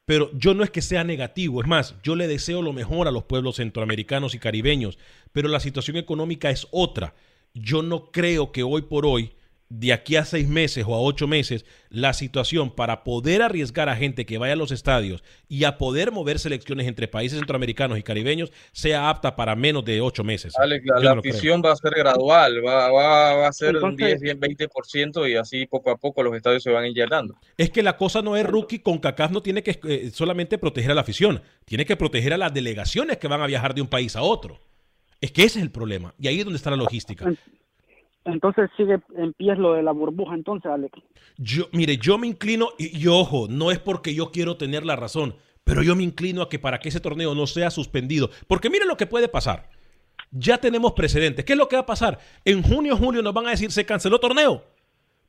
pero 0.04 0.30
yo 0.32 0.54
no 0.54 0.62
es 0.62 0.70
que 0.70 0.80
sea 0.80 1.02
negativo, 1.02 1.60
es 1.60 1.66
más, 1.66 1.96
yo 2.02 2.14
le 2.14 2.28
deseo 2.28 2.62
lo 2.62 2.72
mejor 2.72 3.08
a 3.08 3.12
los 3.12 3.24
pueblos 3.24 3.56
centroamericanos 3.56 4.34
y 4.34 4.38
caribeños, 4.38 4.98
pero 5.32 5.48
la 5.48 5.60
situación 5.60 5.96
económica 5.96 6.50
es 6.50 6.68
otra. 6.70 7.14
Yo 7.54 7.82
no 7.82 8.10
creo 8.12 8.52
que 8.52 8.62
hoy 8.62 8.82
por 8.82 9.06
hoy 9.06 9.32
de 9.78 9.94
aquí 9.94 10.16
a 10.16 10.24
seis 10.26 10.46
meses 10.46 10.84
o 10.86 10.94
a 10.94 11.00
ocho 11.00 11.26
meses 11.26 11.64
la 11.88 12.12
situación 12.12 12.70
para 12.70 13.04
poder 13.04 13.40
arriesgar 13.40 13.88
a 13.88 13.96
gente 13.96 14.26
que 14.26 14.36
vaya 14.36 14.52
a 14.52 14.56
los 14.56 14.70
estadios 14.70 15.24
y 15.48 15.64
a 15.64 15.78
poder 15.78 16.12
mover 16.12 16.38
selecciones 16.38 16.86
entre 16.86 17.08
países 17.08 17.38
centroamericanos 17.38 17.98
y 17.98 18.02
caribeños 18.02 18.52
sea 18.72 19.08
apta 19.08 19.34
para 19.34 19.56
menos 19.56 19.82
de 19.86 20.02
ocho 20.02 20.24
meses. 20.24 20.52
la, 21.00 21.12
afición 21.12 21.62
va 21.64 21.72
a 21.72 21.76
ser 21.76 21.94
gradual, 21.94 22.62
va, 22.64 23.46
a 23.46 23.52
ser 23.52 23.76
un 23.78 23.96
10, 23.96 24.20
20% 24.20 25.30
y 25.30 25.36
así 25.36 25.66
poco 25.66 25.90
a 25.90 25.96
poco 25.96 26.22
los 26.22 26.36
estadios 26.36 26.62
se 26.62 26.70
van 26.70 26.92
llenando. 26.92 27.34
Es 27.56 27.70
que 27.70 27.82
la 27.82 27.96
cosa 27.96 28.20
no 28.20 28.36
es 28.36 28.44
rookie, 28.44 28.80
con 28.80 28.98
CACAF 28.98 29.30
no 29.30 29.42
tiene 29.42 29.62
que 29.62 29.80
eh, 29.84 30.10
solamente 30.12 30.58
proteger 30.58 30.90
a 30.90 30.94
la 30.94 31.00
afición, 31.00 31.40
tiene 31.64 31.86
que 31.86 31.96
proteger 31.96 32.34
a 32.34 32.36
las 32.36 32.52
delegaciones 32.52 33.16
que 33.16 33.28
van 33.28 33.40
a 33.40 33.46
viajar 33.46 33.74
de 33.74 33.80
un 33.80 33.88
país 33.88 34.16
a 34.16 34.22
otro. 34.22 34.60
Es 35.22 35.32
que 35.32 35.44
ese 35.44 35.60
es 35.60 35.62
el 35.62 35.70
problema 35.70 36.14
y 36.18 36.28
ahí 36.28 36.40
es 36.40 36.44
donde 36.44 36.58
está 36.58 36.70
la 36.70 36.76
logística. 36.76 37.32
Entonces 38.24 38.70
sigue 38.76 39.00
en 39.16 39.32
pie 39.32 39.56
lo 39.56 39.74
de 39.74 39.82
la 39.82 39.92
burbuja, 39.92 40.34
entonces, 40.34 40.70
Alex. 40.70 40.98
Yo, 41.38 41.64
mire, 41.72 41.96
yo 41.96 42.18
me 42.18 42.26
inclino, 42.26 42.70
y, 42.78 43.06
ojo, 43.08 43.48
no 43.48 43.70
es 43.70 43.78
porque 43.78 44.14
yo 44.14 44.30
quiero 44.30 44.56
tener 44.56 44.86
la 44.86 44.96
razón, 44.96 45.34
pero 45.64 45.82
yo 45.82 45.96
me 45.96 46.04
inclino 46.04 46.42
a 46.42 46.48
que 46.48 46.58
para 46.58 46.78
que 46.78 46.88
ese 46.88 47.00
torneo 47.00 47.34
no 47.34 47.46
sea 47.46 47.70
suspendido, 47.70 48.30
porque 48.46 48.70
mire 48.70 48.84
lo 48.84 48.96
que 48.96 49.06
puede 49.06 49.28
pasar. 49.28 49.70
Ya 50.30 50.58
tenemos 50.58 50.92
precedentes. 50.92 51.44
¿Qué 51.44 51.52
es 51.52 51.58
lo 51.58 51.68
que 51.68 51.76
va 51.76 51.82
a 51.82 51.86
pasar? 51.86 52.18
En 52.44 52.62
junio, 52.62 52.96
julio 52.96 53.22
nos 53.22 53.34
van 53.34 53.46
a 53.46 53.50
decir 53.50 53.70
se 53.70 53.84
canceló 53.84 54.18
torneo 54.18 54.62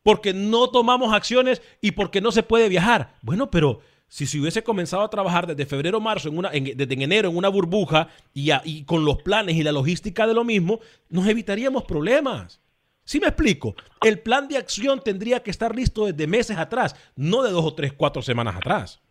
porque 0.04 0.34
no 0.34 0.70
tomamos 0.70 1.14
acciones 1.14 1.62
y 1.82 1.92
porque 1.92 2.22
no 2.22 2.32
se 2.32 2.44
puede 2.44 2.70
viajar. 2.70 3.16
Bueno, 3.22 3.50
pero 3.50 3.80
si 4.08 4.28
se 4.28 4.40
hubiese 4.40 4.64
comenzado 4.64 5.02
a 5.02 5.10
trabajar 5.10 5.48
desde 5.48 5.66
febrero, 5.66 6.00
marzo, 6.00 6.30
en 6.30 6.38
una, 6.38 6.50
desde 6.52 6.94
en 6.94 7.02
enero 7.02 7.30
en 7.30 7.38
una 7.38 7.48
burbuja 7.48 8.10
y 8.34 8.84
con 8.84 9.06
los 9.06 9.22
planes 9.24 9.56
y 9.56 9.64
la 9.64 9.72
logística 9.72 10.28
de 10.28 10.34
lo 10.34 10.44
mismo, 10.44 10.80
nos 11.10 11.26
evitaríamos 11.28 11.86
problemas. 11.86 12.62
Si 13.04 13.20
me 13.20 13.28
explico? 13.28 13.76
El 14.02 14.20
plan 14.20 14.48
de 14.48 14.58
acción 14.58 15.02
tendría 15.04 15.42
que 15.44 15.52
estar 15.52 15.76
listo 15.76 16.06
desde 16.06 16.28
meses 16.28 16.58
atrás, 16.58 16.96
no 17.16 17.44
de 17.44 17.52
dos 17.52 17.66
o 17.66 17.74
tres, 17.74 17.94
cuatro 17.94 18.22
semanas 18.22 18.56
atrás. 18.56 19.02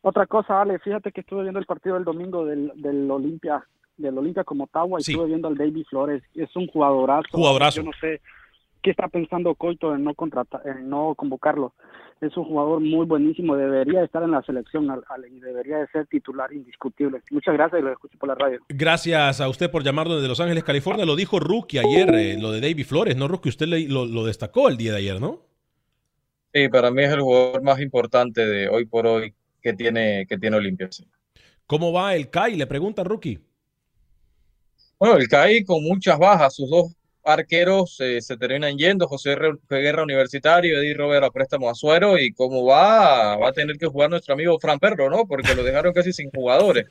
Otra 0.00 0.26
cosa, 0.26 0.60
Ale, 0.60 0.78
fíjate 0.78 1.10
que 1.10 1.22
estuve 1.22 1.42
viendo 1.42 1.58
el 1.58 1.66
partido 1.66 1.96
del 1.96 2.04
domingo 2.04 2.44
del, 2.44 2.70
del 2.76 3.10
Olimpia, 3.10 3.66
del 3.96 4.16
Olimpia 4.16 4.44
como 4.44 4.64
Ottawa 4.64 4.98
y 4.98 5.02
estuve 5.02 5.26
viendo 5.26 5.48
al 5.48 5.56
David 5.56 5.84
Flores. 5.90 6.22
Es 6.34 6.54
un 6.54 6.68
jugadorazo. 6.68 7.28
Jugadorazo. 7.32 7.80
Yo 7.80 7.86
no 7.86 7.92
sé 8.00 8.20
qué 8.82 8.90
está 8.90 9.08
pensando 9.08 9.54
Coito 9.54 9.94
en 9.94 10.04
no 10.04 10.14
contratar, 10.14 10.62
en 10.66 10.88
no 10.88 11.14
convocarlo 11.14 11.72
es 12.20 12.36
un 12.36 12.44
jugador 12.44 12.80
muy 12.80 13.04
buenísimo, 13.04 13.56
debería 13.56 14.02
estar 14.02 14.22
en 14.22 14.30
la 14.30 14.42
selección 14.42 14.88
y 15.30 15.40
debería 15.40 15.78
de 15.78 15.86
ser 15.88 16.06
titular 16.06 16.50
indiscutible. 16.52 17.20
Muchas 17.30 17.54
gracias 17.54 17.80
y 17.80 17.84
lo 17.84 17.92
escucho 17.92 18.16
por 18.18 18.28
la 18.28 18.34
radio. 18.34 18.60
Gracias 18.68 19.40
a 19.40 19.48
usted 19.48 19.70
por 19.70 19.84
llamarnos 19.84 20.16
desde 20.16 20.28
Los 20.28 20.40
Ángeles, 20.40 20.64
California. 20.64 21.04
Lo 21.04 21.14
dijo 21.14 21.38
Rookie 21.38 21.78
ayer, 21.78 22.14
eh, 22.14 22.38
lo 22.40 22.52
de 22.52 22.60
David 22.60 22.86
Flores, 22.86 23.16
¿no, 23.16 23.28
Rookie? 23.28 23.50
Usted 23.50 23.66
lo, 23.66 24.24
destacó 24.24 24.68
el 24.68 24.78
día 24.78 24.92
de 24.92 24.98
ayer, 24.98 25.20
¿no? 25.20 25.40
Sí, 26.54 26.68
para 26.68 26.90
mí 26.90 27.02
es 27.02 27.10
el 27.10 27.20
jugador 27.20 27.62
más 27.62 27.80
importante 27.80 28.46
de 28.46 28.68
hoy 28.68 28.86
por 28.86 29.06
hoy 29.06 29.34
que 29.60 29.74
tiene, 29.74 30.26
que 30.26 30.38
tiene 30.38 30.56
Olimpia. 30.56 30.88
¿Cómo 31.66 31.92
va 31.92 32.14
el 32.14 32.30
CAI? 32.30 32.56
Le 32.56 32.66
pregunta 32.66 33.04
Rookie. 33.04 33.40
Bueno, 34.98 35.16
el 35.16 35.28
CAI 35.28 35.64
con 35.64 35.82
muchas 35.82 36.18
bajas, 36.18 36.54
sus 36.54 36.70
dos 36.70 36.96
arqueros 37.26 38.00
eh, 38.00 38.20
se 38.22 38.36
terminan 38.36 38.78
yendo, 38.78 39.08
José 39.08 39.36
Guerra 39.68 40.02
Universitario, 40.02 40.78
Eddie 40.78 40.94
Robert 40.94 41.24
a 41.24 41.30
préstamo 41.30 41.68
a 41.68 41.74
Suero, 41.74 42.18
y 42.18 42.32
cómo 42.32 42.64
va, 42.64 43.36
va 43.36 43.48
a 43.48 43.52
tener 43.52 43.76
que 43.76 43.86
jugar 43.86 44.08
nuestro 44.10 44.34
amigo 44.34 44.58
Fran 44.60 44.78
Perro, 44.78 45.10
¿no? 45.10 45.26
Porque 45.26 45.54
lo 45.54 45.64
dejaron 45.64 45.92
casi 45.92 46.12
sin 46.12 46.30
jugadores. 46.30 46.86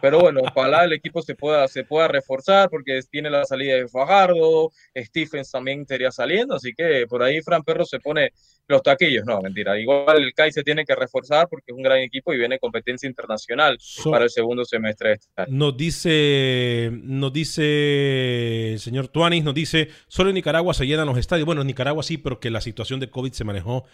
Pero 0.00 0.20
bueno, 0.20 0.40
ojalá 0.42 0.84
el 0.84 0.92
equipo 0.92 1.22
se 1.22 1.34
pueda, 1.34 1.66
se 1.68 1.84
pueda 1.84 2.08
reforzar, 2.08 2.70
porque 2.70 3.00
tiene 3.10 3.30
la 3.30 3.44
salida 3.44 3.74
de 3.74 3.88
Fajardo, 3.88 4.70
Stephens 4.96 5.50
también 5.50 5.82
estaría 5.82 6.10
saliendo, 6.10 6.54
así 6.54 6.72
que 6.72 7.06
por 7.08 7.22
ahí 7.22 7.40
Fran 7.42 7.64
Perro 7.64 7.84
se 7.84 7.98
pone 7.98 8.32
los 8.70 8.82
taquillos, 8.82 9.24
no, 9.26 9.40
mentira. 9.42 9.78
Igual 9.78 10.22
el 10.22 10.32
CAI 10.32 10.52
se 10.52 10.62
tiene 10.62 10.84
que 10.84 10.94
reforzar 10.94 11.48
porque 11.48 11.72
es 11.72 11.76
un 11.76 11.82
gran 11.82 11.98
equipo 11.98 12.32
y 12.32 12.38
viene 12.38 12.58
competencia 12.58 13.08
internacional 13.08 13.76
para 14.04 14.24
el 14.24 14.30
segundo 14.30 14.64
semestre. 14.64 15.18
Nos 15.48 15.76
dice, 15.76 16.90
nos 17.02 17.32
dice 17.32 18.72
el 18.72 18.78
señor 18.78 19.08
Tuanis, 19.08 19.42
nos 19.42 19.54
dice, 19.54 19.79
solo 20.08 20.30
en 20.30 20.34
Nicaragua 20.34 20.74
se 20.74 20.86
llenan 20.86 21.06
los 21.06 21.18
estadios. 21.18 21.46
Bueno, 21.46 21.60
en 21.62 21.66
Nicaragua 21.66 22.02
sí, 22.02 22.18
pero 22.18 22.40
que 22.40 22.50
la 22.50 22.60
situación 22.60 23.00
de 23.00 23.10
COVID 23.10 23.32
se 23.32 23.44
manejó 23.44 23.84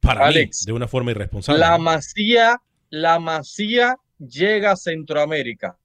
para 0.00 0.26
Alex, 0.26 0.64
de 0.66 0.72
una 0.72 0.88
forma 0.88 1.10
irresponsable. 1.10 1.60
La 1.60 1.78
masía, 1.78 2.60
la 2.90 3.18
masía 3.18 3.96
llega 4.18 4.72
a 4.72 4.76
Centroamérica. 4.76 5.78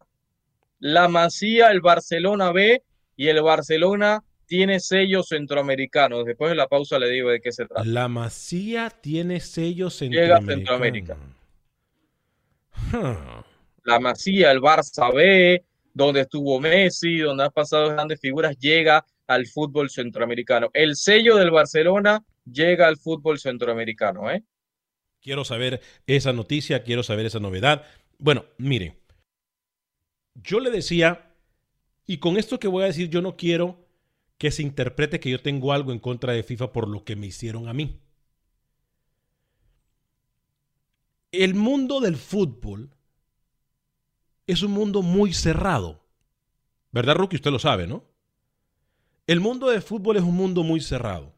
La 0.80 1.08
masía, 1.08 1.72
el 1.72 1.82
Barcelona 1.82 2.52
B 2.52 2.82
y 3.16 3.28
el 3.28 3.42
Barcelona 3.42 4.24
tiene 4.50 4.80
sellos 4.80 5.28
centroamericanos. 5.28 6.26
Después 6.26 6.50
de 6.50 6.56
la 6.56 6.68
pausa 6.68 6.98
le 6.98 7.10
digo 7.10 7.30
de 7.30 7.40
qué 7.40 7.52
se 7.52 7.66
trata. 7.66 7.86
La 7.86 8.08
Masía 8.08 8.90
tiene 8.90 9.40
sellos 9.40 9.96
centroamericanos. 9.98 10.48
Llega 10.48 10.54
a 10.54 10.56
Centroamérica. 10.56 11.18
La 13.84 14.00
Masía, 14.00 14.52
el 14.52 14.60
Barça 14.60 15.14
B, 15.14 15.64
donde 15.94 16.22
estuvo 16.22 16.60
Messi, 16.60 17.20
donde 17.20 17.44
han 17.44 17.52
pasado 17.52 17.90
grandes 17.90 18.20
figuras, 18.20 18.58
llega 18.58 19.06
al 19.30 19.48
fútbol 19.48 19.90
centroamericano. 19.90 20.70
El 20.74 20.96
sello 20.96 21.38
del 21.38 21.52
Barcelona 21.52 22.26
llega 22.46 22.88
al 22.88 22.98
fútbol 22.98 23.40
centroamericano. 23.40 24.30
¿eh? 24.30 24.44
Quiero 25.22 25.46
saber 25.46 25.82
esa 26.08 26.34
noticia, 26.34 26.84
quiero 26.84 27.04
saber 27.04 27.26
esa 27.26 27.40
novedad. 27.40 27.86
Bueno, 28.18 28.46
mire, 28.58 28.98
yo 30.36 30.60
le 30.60 30.72
decía, 30.72 31.34
y 32.06 32.18
con 32.18 32.38
esto 32.38 32.60
que 32.60 32.68
voy 32.68 32.84
a 32.84 32.88
decir, 32.88 33.10
yo 33.10 33.22
no 33.22 33.38
quiero 33.38 33.88
que 34.38 34.52
se 34.52 34.64
interprete 34.64 35.20
que 35.20 35.30
yo 35.30 35.42
tengo 35.42 35.74
algo 35.74 35.92
en 35.92 36.00
contra 36.00 36.34
de 36.34 36.44
FIFA 36.44 36.72
por 36.72 36.88
lo 36.88 37.04
que 37.04 37.16
me 37.16 37.28
hicieron 37.28 37.68
a 37.68 37.74
mí. 37.74 38.02
el 41.32 41.56
mundo 41.56 42.00
del 42.00 42.16
fútbol 42.16 42.90
es 44.48 44.64
un 44.64 44.72
mundo 44.72 45.02
muy 45.02 45.34
cerrado. 45.34 46.04
¿Verdad, 46.92 47.16
Rookie? 47.16 47.36
Usted 47.36 47.52
lo 47.52 47.60
sabe, 47.60 47.86
¿no? 47.86 48.04
El 49.30 49.42
mundo 49.42 49.70
del 49.70 49.84
fútbol 49.84 50.18
es 50.18 50.24
un 50.24 50.34
mundo 50.34 50.64
muy 50.64 50.82
cerrado. 50.82 51.36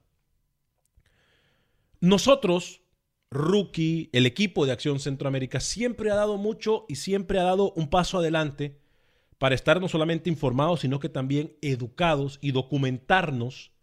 Nosotros, 2.00 2.84
Rookie, 3.30 4.10
el 4.14 4.26
equipo 4.26 4.66
de 4.66 4.72
Acción 4.72 5.02
Centroamérica, 5.02 5.60
siempre 5.60 6.10
ha 6.10 6.16
dado 6.16 6.38
mucho 6.38 6.86
y 6.88 6.96
siempre 6.96 7.38
ha 7.38 7.44
dado 7.44 7.74
un 7.74 7.90
paso 7.90 8.20
adelante 8.20 8.80
para 9.40 9.56
estar 9.56 9.82
no 9.82 9.90
solamente 9.90 10.30
informados, 10.30 10.80
sino 10.80 11.02
que 11.02 11.10
también 11.10 11.58
educados 11.62 12.40
y 12.42 12.54
documentarnos 12.54 13.74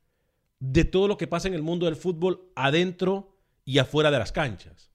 de 0.59 0.87
todo 0.87 1.07
lo 1.07 1.19
que 1.19 1.27
pasa 1.27 1.49
en 1.49 1.53
el 1.53 1.63
mundo 1.63 1.85
del 1.85 1.97
fútbol 1.97 2.51
adentro 2.57 3.37
y 3.67 3.77
afuera 3.77 4.11
de 4.11 4.21
las 4.21 4.33
canchas. 4.33 4.91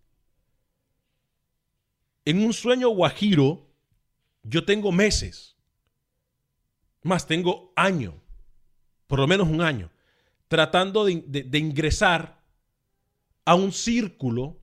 En 2.26 2.44
un 2.44 2.54
sueño 2.54 2.90
guajiro, 2.90 3.70
yo 4.42 4.66
tengo 4.66 4.92
meses, 4.92 5.56
más 7.04 7.28
tengo 7.28 7.74
año, 7.76 8.23
por 9.14 9.20
lo 9.20 9.28
menos 9.28 9.48
un 9.48 9.62
año, 9.62 9.92
tratando 10.48 11.06
de, 11.06 11.22
de 11.22 11.60
ingresar 11.60 12.42
a 13.46 13.54
un 13.54 13.72
círculo 13.72 14.60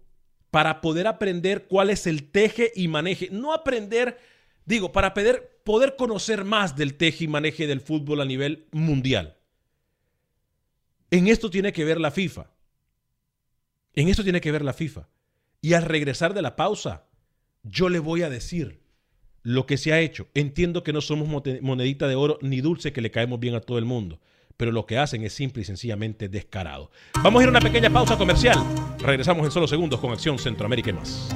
para 0.51 0.81
poder 0.81 1.07
aprender 1.07 1.69
cuál 1.69 1.89
es 1.89 2.05
el 2.09 2.33
teje 2.33 2.73
y 2.75 2.89
maneje. 2.89 3.29
No 3.31 3.55
aprender, 3.55 4.19
digo, 4.65 4.91
para 4.91 5.15
poder, 5.15 5.61
poder 5.63 5.95
conocer 5.95 6.45
más 6.45 6.75
del 6.75 6.95
teje 6.95 7.27
y 7.27 7.29
maneje 7.29 7.69
del 7.69 7.81
fútbol 7.81 8.23
a 8.23 8.25
nivel 8.25 8.67
mundial. 8.73 9.37
En 11.13 11.29
esto 11.29 11.49
tiene 11.49 11.73
que 11.73 11.85
ver 11.85 12.01
la 12.01 12.11
FIFA. 12.11 12.51
En 13.95 14.09
esto 14.09 14.25
tiene 14.25 14.41
que 14.41 14.51
ver 14.51 14.65
la 14.65 14.73
FIFA. 14.73 15.07
Y 15.61 15.75
al 15.75 15.85
regresar 15.85 16.35
de 16.35 16.43
la 16.43 16.57
pausa, 16.57 17.07
yo 17.63 17.89
le 17.89 18.01
voy 18.01 18.23
a 18.23 18.31
decir 18.31 18.83
lo 19.45 19.65
que 19.67 19.77
se 19.77 19.93
ha 19.93 20.01
hecho. 20.01 20.27
Entiendo 20.35 20.83
que 20.83 20.93
no 20.93 21.01
somos 21.01 21.29
monedita 21.63 22.09
de 22.09 22.17
oro 22.17 22.41
ni 22.43 22.61
dulce 22.61 22.93
que 22.93 23.01
le 23.01 23.13
caemos 23.13 23.39
bien 23.39 23.55
a 23.55 23.61
todo 23.61 23.79
el 23.79 23.85
mundo, 23.85 24.21
pero 24.61 24.73
lo 24.73 24.85
que 24.85 24.99
hacen 24.99 25.25
es 25.25 25.33
simple 25.33 25.63
y 25.63 25.65
sencillamente 25.65 26.29
descarado. 26.29 26.91
Vamos 27.23 27.41
a 27.41 27.45
ir 27.45 27.49
a 27.49 27.51
una 27.51 27.61
pequeña 27.63 27.89
pausa 27.89 28.19
comercial. 28.19 28.59
Regresamos 28.99 29.47
en 29.47 29.51
solo 29.51 29.67
segundos 29.67 29.99
con 29.99 30.13
Acción 30.13 30.39
Centroamérica 30.39 30.91
y 30.91 30.93
más. 30.93 31.31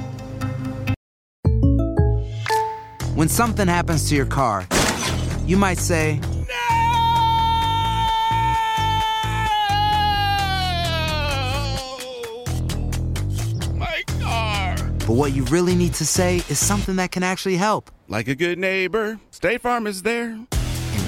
When 3.15 3.27
something 3.27 3.67
happens 3.67 4.07
to 4.09 4.15
your 4.15 4.27
car, 4.27 4.67
you 5.47 5.57
might 5.57 5.79
say, 5.79 6.19
But 15.07 15.13
what 15.15 15.33
you 15.33 15.45
really 15.45 15.73
need 15.73 15.95
to 15.95 16.05
say 16.05 16.43
is 16.47 16.59
something 16.59 16.97
that 16.97 17.09
can 17.11 17.23
actually 17.23 17.57
help. 17.57 17.89
Like 18.07 18.27
a 18.27 18.35
good 18.35 18.59
neighbor, 18.59 19.19
State 19.31 19.61
Farm 19.61 19.87
is 19.87 20.03
there. 20.03 20.37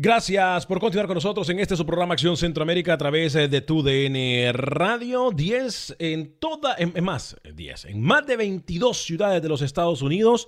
Gracias 0.00 0.64
por 0.64 0.78
continuar 0.78 1.08
con 1.08 1.16
nosotros 1.16 1.48
en 1.48 1.58
este 1.58 1.74
su 1.74 1.84
programa 1.84 2.14
Acción 2.14 2.36
Centroamérica 2.36 2.92
a 2.92 2.98
través 2.98 3.34
eh, 3.34 3.48
de 3.48 3.60
tu 3.62 3.82
DN 3.82 4.52
Radio 4.52 5.32
10 5.32 5.96
en 5.98 6.38
toda, 6.38 6.76
más, 7.02 7.36
10, 7.52 7.86
en 7.86 8.00
más 8.00 8.24
de 8.24 8.36
22 8.36 8.96
ciudades 8.96 9.42
de 9.42 9.48
los 9.48 9.60
Estados 9.60 10.00
Unidos. 10.00 10.46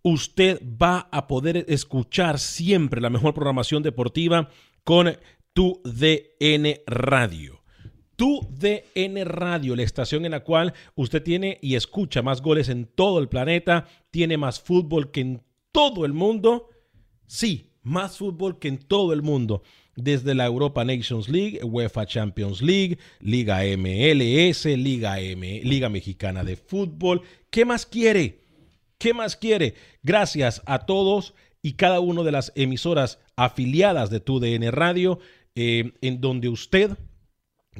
Usted 0.00 0.62
va 0.82 1.10
a 1.12 1.26
poder 1.26 1.66
escuchar 1.68 2.38
siempre 2.38 3.02
la 3.02 3.10
mejor 3.10 3.34
programación 3.34 3.82
deportiva 3.82 4.48
con 4.82 5.14
tu 5.52 5.82
DN 5.84 6.80
Radio. 6.86 7.62
Tu 8.16 8.48
DN 8.50 9.24
Radio, 9.26 9.76
la 9.76 9.82
estación 9.82 10.24
en 10.24 10.30
la 10.30 10.40
cual 10.40 10.72
usted 10.94 11.22
tiene 11.22 11.58
y 11.60 11.74
escucha 11.74 12.22
más 12.22 12.40
goles 12.40 12.70
en 12.70 12.86
todo 12.86 13.18
el 13.18 13.28
planeta, 13.28 13.88
tiene 14.10 14.38
más 14.38 14.58
fútbol 14.58 15.10
que 15.10 15.20
en 15.20 15.42
todo 15.70 16.06
el 16.06 16.14
mundo. 16.14 16.70
Sí, 17.26 17.75
más 17.86 18.18
fútbol 18.18 18.58
que 18.58 18.68
en 18.68 18.78
todo 18.78 19.12
el 19.12 19.22
mundo, 19.22 19.62
desde 19.94 20.34
la 20.34 20.44
Europa 20.44 20.84
Nations 20.84 21.28
League, 21.28 21.60
UEFA 21.62 22.04
Champions 22.04 22.60
League, 22.60 22.98
Liga 23.20 23.60
MLS, 23.76 24.64
Liga 24.66 25.20
M, 25.20 25.60
Liga 25.62 25.88
Mexicana 25.88 26.42
de 26.42 26.56
Fútbol. 26.56 27.22
¿Qué 27.48 27.64
más 27.64 27.86
quiere? 27.86 28.40
¿Qué 28.98 29.14
más 29.14 29.36
quiere? 29.36 29.74
Gracias 30.02 30.62
a 30.66 30.80
todos 30.80 31.34
y 31.62 31.74
cada 31.74 32.00
una 32.00 32.24
de 32.24 32.32
las 32.32 32.52
emisoras 32.56 33.20
afiliadas 33.36 34.10
de 34.10 34.20
TUDN 34.20 34.72
Radio, 34.72 35.20
eh, 35.54 35.92
en 36.00 36.20
donde 36.20 36.48
usted 36.48 36.98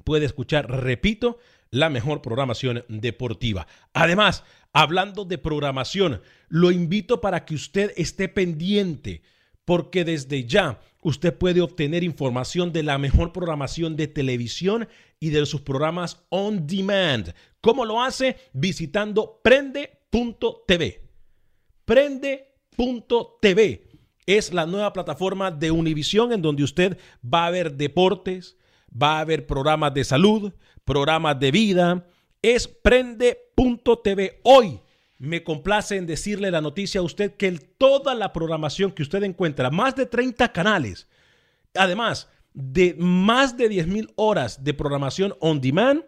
puede 0.05 0.25
escuchar, 0.25 0.71
repito, 0.71 1.39
la 1.71 1.91
mejor 1.91 2.23
programación 2.23 2.85
deportiva. 2.89 3.67
Además, 3.93 4.45
hablando 4.73 5.25
de 5.25 5.39
programación, 5.39 6.23
lo 6.49 6.71
invito 6.71 7.21
para 7.21 7.45
que 7.45 7.57
usted 7.57 7.93
esté 7.97 8.29
pendiente 8.29 9.23
porque 9.67 10.07
desde 10.07 10.47
ya 10.47 10.81
usted 11.03 11.37
puede 11.37 11.61
obtener 11.61 12.03
información 12.03 12.73
de 12.73 12.83
la 12.83 12.97
mejor 12.97 13.33
programación 13.33 13.97
de 13.97 14.07
televisión 14.07 14.89
y 15.21 15.29
de 15.31 15.45
sus 15.45 15.61
programas 15.61 16.25
on 16.31 16.67
demand. 16.67 17.35
¿Cómo 17.61 17.85
lo 17.85 18.01
hace? 18.03 18.37
Visitando 18.55 19.41
prende.tv. 19.43 21.03
Prende.tv 21.85 22.77
es 24.27 24.53
la 24.53 24.67
nueva 24.67 24.93
plataforma 24.93 25.51
de 25.51 25.71
Univisión 25.71 26.33
en 26.33 26.43
donde 26.43 26.65
usted 26.65 26.99
va 27.23 27.47
a 27.47 27.51
ver 27.51 27.75
deportes, 27.75 28.57
va 28.91 29.21
a 29.21 29.25
ver 29.25 29.47
programas 29.47 29.95
de 29.95 30.05
salud, 30.05 30.53
programas 30.85 31.39
de 31.39 31.51
vida. 31.51 32.07
Es 32.43 32.69
prende.tv. 32.69 34.41
Hoy 34.45 34.81
me 35.19 35.43
complace 35.43 35.97
en 35.97 36.07
decirle 36.07 36.51
la 36.51 36.61
noticia 36.61 37.01
a 37.01 37.05
usted 37.05 37.35
que 37.37 37.53
toda 37.53 38.15
la 38.15 38.33
programación 38.33 38.93
que 38.93 39.03
usted 39.03 39.23
encuentra, 39.23 39.71
más 39.71 39.97
de 39.97 40.07
30 40.07 40.53
canales, 40.53 41.09
además 41.75 42.29
de 42.53 42.95
más 42.99 43.57
de 43.57 43.69
10 43.69 43.87
mil 43.87 44.13
horas 44.17 44.65
de 44.65 44.75
programación 44.75 45.35
on 45.41 45.61
demand, 45.61 46.05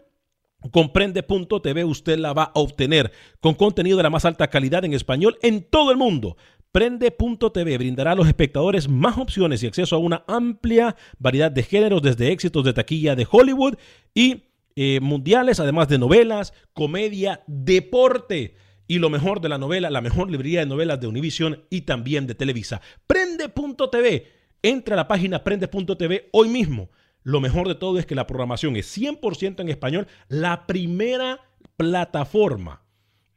comprende.tv 0.72 1.84
usted 1.84 2.18
la 2.18 2.32
va 2.32 2.44
a 2.44 2.52
obtener 2.54 3.12
con 3.40 3.54
contenido 3.54 3.96
de 3.96 4.02
la 4.02 4.10
más 4.10 4.24
alta 4.24 4.48
calidad 4.48 4.84
en 4.84 4.94
español 4.94 5.38
en 5.42 5.62
todo 5.62 5.90
el 5.90 5.96
mundo. 5.96 6.36
Prende.tv 6.72 7.78
brindará 7.78 8.12
a 8.12 8.14
los 8.14 8.26
espectadores 8.26 8.88
más 8.88 9.16
opciones 9.16 9.62
y 9.62 9.66
acceso 9.66 9.96
a 9.96 10.00
una 10.00 10.24
amplia 10.26 10.96
variedad 11.18 11.50
de 11.50 11.62
géneros, 11.62 12.02
desde 12.02 12.30
éxitos 12.30 12.64
de 12.64 12.74
taquilla 12.74 13.16
de 13.16 13.26
Hollywood 13.30 13.76
y 14.14 14.44
eh, 14.76 15.00
mundiales, 15.00 15.60
además 15.60 15.88
de 15.88 15.98
novelas, 15.98 16.52
comedia, 16.74 17.42
deporte 17.46 18.54
y 18.88 18.98
lo 18.98 19.10
mejor 19.10 19.40
de 19.40 19.50
la 19.50 19.58
novela, 19.58 19.90
la 19.90 20.00
mejor 20.00 20.30
librería 20.30 20.60
de 20.60 20.66
novelas 20.66 20.98
de 21.00 21.06
Univision 21.06 21.62
y 21.70 21.82
también 21.82 22.26
de 22.26 22.34
Televisa. 22.34 22.80
Prende.tv. 23.06 24.26
Entra 24.62 24.94
a 24.94 24.96
la 24.96 25.06
página 25.06 25.44
prende.tv 25.44 26.30
hoy 26.32 26.48
mismo. 26.48 26.90
Lo 27.22 27.40
mejor 27.40 27.68
de 27.68 27.74
todo 27.74 27.98
es 27.98 28.06
que 28.06 28.14
la 28.14 28.26
programación 28.26 28.74
es 28.76 28.96
100% 28.96 29.60
en 29.60 29.68
español, 29.68 30.08
la 30.28 30.66
primera 30.66 31.40
plataforma 31.76 32.82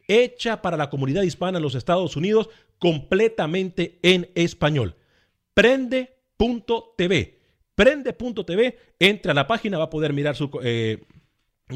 hecha 0.07 0.61
para 0.61 0.77
la 0.77 0.89
comunidad 0.89 1.23
hispana 1.23 1.57
en 1.57 1.63
los 1.63 1.75
Estados 1.75 2.15
Unidos 2.15 2.49
completamente 2.79 3.99
en 4.01 4.29
español. 4.35 4.95
Prende.tv. 5.53 7.39
Prende.tv, 7.75 8.77
entra 8.99 9.31
a 9.31 9.35
la 9.35 9.47
página, 9.47 9.77
va 9.77 9.85
a 9.85 9.89
poder 9.89 10.13
mirar 10.13 10.35
su, 10.35 10.49
eh, 10.63 11.03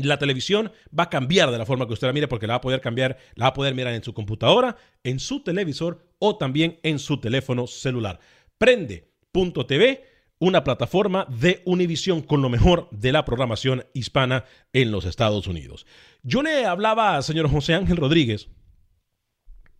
la 0.03 0.17
televisión 0.17 0.71
va 0.97 1.03
a 1.03 1.09
cambiar 1.09 1.51
de 1.51 1.57
la 1.57 1.65
forma 1.65 1.87
que 1.87 1.93
usted 1.93 2.07
la 2.07 2.13
mire 2.13 2.27
porque 2.27 2.47
la 2.47 2.53
va 2.53 2.57
a 2.57 2.61
poder 2.61 2.81
cambiar, 2.81 3.17
la 3.35 3.45
va 3.45 3.49
a 3.49 3.53
poder 3.53 3.75
mirar 3.75 3.93
en 3.93 4.03
su 4.03 4.13
computadora, 4.13 4.77
en 5.03 5.19
su 5.19 5.41
televisor 5.41 6.05
o 6.19 6.37
también 6.37 6.79
en 6.83 6.99
su 6.99 7.19
teléfono 7.19 7.67
celular. 7.67 8.19
Prende.tv, 8.57 10.03
una 10.39 10.63
plataforma 10.63 11.25
de 11.29 11.61
Univision 11.65 12.21
con 12.21 12.41
lo 12.41 12.49
mejor 12.49 12.89
de 12.91 13.11
la 13.11 13.25
programación 13.25 13.85
hispana 13.93 14.45
en 14.73 14.91
los 14.91 15.05
Estados 15.05 15.47
Unidos. 15.47 15.85
Yo 16.23 16.41
le 16.41 16.65
hablaba, 16.65 17.21
señor 17.21 17.49
José 17.49 17.73
Ángel 17.73 17.97
Rodríguez, 17.97 18.49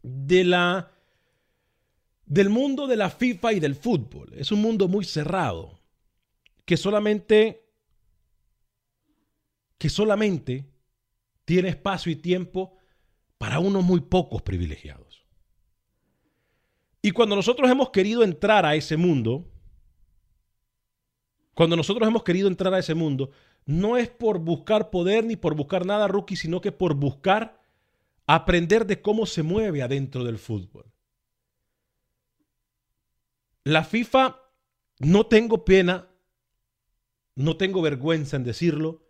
de 0.02 0.44
la 0.44 0.92
del 2.26 2.50
mundo 2.50 2.88
de 2.88 2.96
la 2.96 3.10
FIFA 3.10 3.54
y 3.54 3.60
del 3.60 3.76
fútbol. 3.76 4.34
Es 4.36 4.52
un 4.52 4.62
mundo 4.62 4.88
muy 4.88 5.06
cerrado 5.06 5.80
que 6.66 6.78
solamente 6.78 7.65
que 9.78 9.90
solamente 9.90 10.70
tiene 11.46 11.70
espacio 11.70 12.12
y 12.12 12.16
tiempo 12.16 12.78
para 13.38 13.60
unos 13.60 13.84
muy 13.84 14.02
pocos 14.02 14.42
privilegiados. 14.42 15.26
Y 17.02 17.12
cuando 17.12 17.36
nosotros 17.36 17.70
hemos 17.70 17.92
querido 17.92 18.24
entrar 18.24 18.66
a 18.66 18.76
ese 18.76 18.98
mundo, 18.98 19.52
Cuando 21.56 21.78
nosotros 21.78 22.08
hemos 22.08 22.24
querido 22.24 22.50
entrar 22.50 22.74
a 22.74 22.80
ese 22.80 22.94
mundo, 22.94 23.32
no 23.66 23.98
es 23.98 24.10
por 24.10 24.40
buscar 24.40 24.90
poder 24.90 25.24
ni 25.24 25.38
por 25.38 25.56
buscar 25.56 25.86
nada 25.86 26.08
rookie, 26.08 26.36
sino 26.36 26.60
que 26.60 26.74
por 26.74 26.96
buscar 26.96 27.62
aprender 28.28 28.86
de 28.86 29.02
cómo 29.02 29.26
se 29.26 29.42
mueve 29.42 29.82
adentro 29.82 30.26
del 30.26 30.38
fútbol. 30.38 30.92
La 33.64 33.86
FIFA, 33.86 34.42
no 35.00 35.28
tengo 35.28 35.64
pena, 35.64 36.10
no 37.36 37.56
tengo 37.56 37.82
vergüenza 37.82 38.36
en 38.36 38.44
decirlo, 38.44 39.05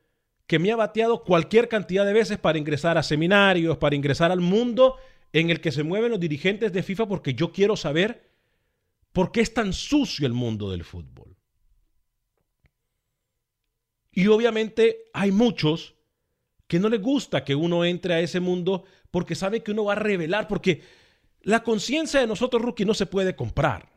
que 0.47 0.59
me 0.59 0.71
ha 0.71 0.75
bateado 0.75 1.23
cualquier 1.23 1.67
cantidad 1.67 2.05
de 2.05 2.13
veces 2.13 2.37
para 2.37 2.57
ingresar 2.57 2.97
a 2.97 3.03
seminarios, 3.03 3.77
para 3.77 3.95
ingresar 3.95 4.31
al 4.31 4.41
mundo 4.41 4.97
en 5.33 5.49
el 5.49 5.59
que 5.59 5.71
se 5.71 5.83
mueven 5.83 6.11
los 6.11 6.19
dirigentes 6.19 6.71
de 6.71 6.83
FIFA, 6.83 7.07
porque 7.07 7.33
yo 7.33 7.51
quiero 7.51 7.75
saber 7.75 8.29
por 9.11 9.31
qué 9.31 9.41
es 9.41 9.53
tan 9.53 9.73
sucio 9.73 10.27
el 10.27 10.33
mundo 10.33 10.69
del 10.69 10.83
fútbol. 10.83 11.35
Y 14.11 14.27
obviamente 14.27 15.09
hay 15.13 15.31
muchos 15.31 15.95
que 16.67 16.79
no 16.79 16.89
les 16.89 17.01
gusta 17.01 17.43
que 17.43 17.55
uno 17.55 17.83
entre 17.83 18.13
a 18.13 18.19
ese 18.19 18.39
mundo 18.39 18.85
porque 19.11 19.35
sabe 19.35 19.61
que 19.61 19.71
uno 19.71 19.85
va 19.85 19.93
a 19.93 19.97
revelar, 19.97 20.47
porque 20.47 20.83
la 21.41 21.63
conciencia 21.63 22.19
de 22.19 22.27
nosotros, 22.27 22.61
rookie, 22.61 22.85
no 22.85 22.93
se 22.93 23.05
puede 23.05 23.35
comprar. 23.35 23.91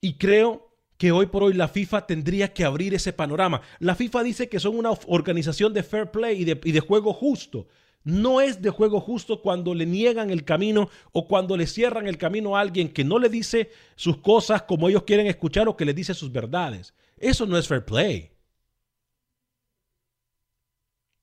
Y 0.00 0.16
creo 0.16 0.69
que 1.00 1.12
hoy 1.12 1.24
por 1.24 1.42
hoy 1.42 1.54
la 1.54 1.66
FIFA 1.66 2.06
tendría 2.06 2.52
que 2.52 2.62
abrir 2.62 2.92
ese 2.92 3.14
panorama. 3.14 3.62
La 3.78 3.94
FIFA 3.94 4.22
dice 4.22 4.50
que 4.50 4.60
son 4.60 4.76
una 4.76 4.90
organización 5.06 5.72
de 5.72 5.82
fair 5.82 6.10
play 6.10 6.42
y 6.42 6.44
de, 6.72 6.80
juego 6.80 7.14
justo. 7.14 7.68
No 8.04 8.42
es 8.42 8.60
de 8.60 8.68
juego 8.68 9.00
justo 9.00 9.40
cuando 9.40 9.72
le 9.74 9.86
niegan 9.86 10.28
el 10.28 10.44
camino 10.44 10.90
o 11.12 11.26
cuando 11.26 11.56
le 11.56 11.66
cierran 11.66 12.06
el 12.06 12.18
camino 12.18 12.54
a 12.54 12.60
alguien 12.60 12.92
que 12.92 13.02
no 13.02 13.18
le 13.18 13.30
dice 13.30 13.70
sus 13.96 14.18
cosas 14.18 14.64
como 14.64 14.90
ellos 14.90 15.04
quieren 15.04 15.26
escuchar 15.26 15.68
o 15.68 15.76
que 15.78 15.86
le 15.86 15.94
dice 15.94 16.12
sus 16.12 16.30
verdades. 16.30 16.92
Eso 17.16 17.46
no 17.46 17.56
es 17.56 17.66
fair 17.66 17.82
play. 17.82 18.32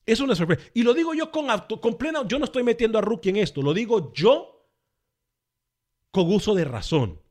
Eso 0.07 0.25
no 0.25 0.33
es 0.33 0.39
fair 0.39 0.47
play. 0.47 0.59
Y 0.73 0.81
lo 0.81 0.95
digo 0.95 1.13
yo 1.13 1.29
con, 1.29 1.45
con 1.79 1.97
plena, 1.99 2.25
yo 2.27 2.39
no 2.39 2.45
estoy 2.45 2.63
metiendo 2.63 2.97
a 2.97 3.01
Rookie 3.01 3.29
en 3.29 3.35
esto, 3.37 3.61
lo 3.61 3.75
digo 3.75 4.11
yo 4.11 4.67
con 6.09 6.33
uso 6.33 6.55
de 6.55 6.65
razón. 6.65 7.26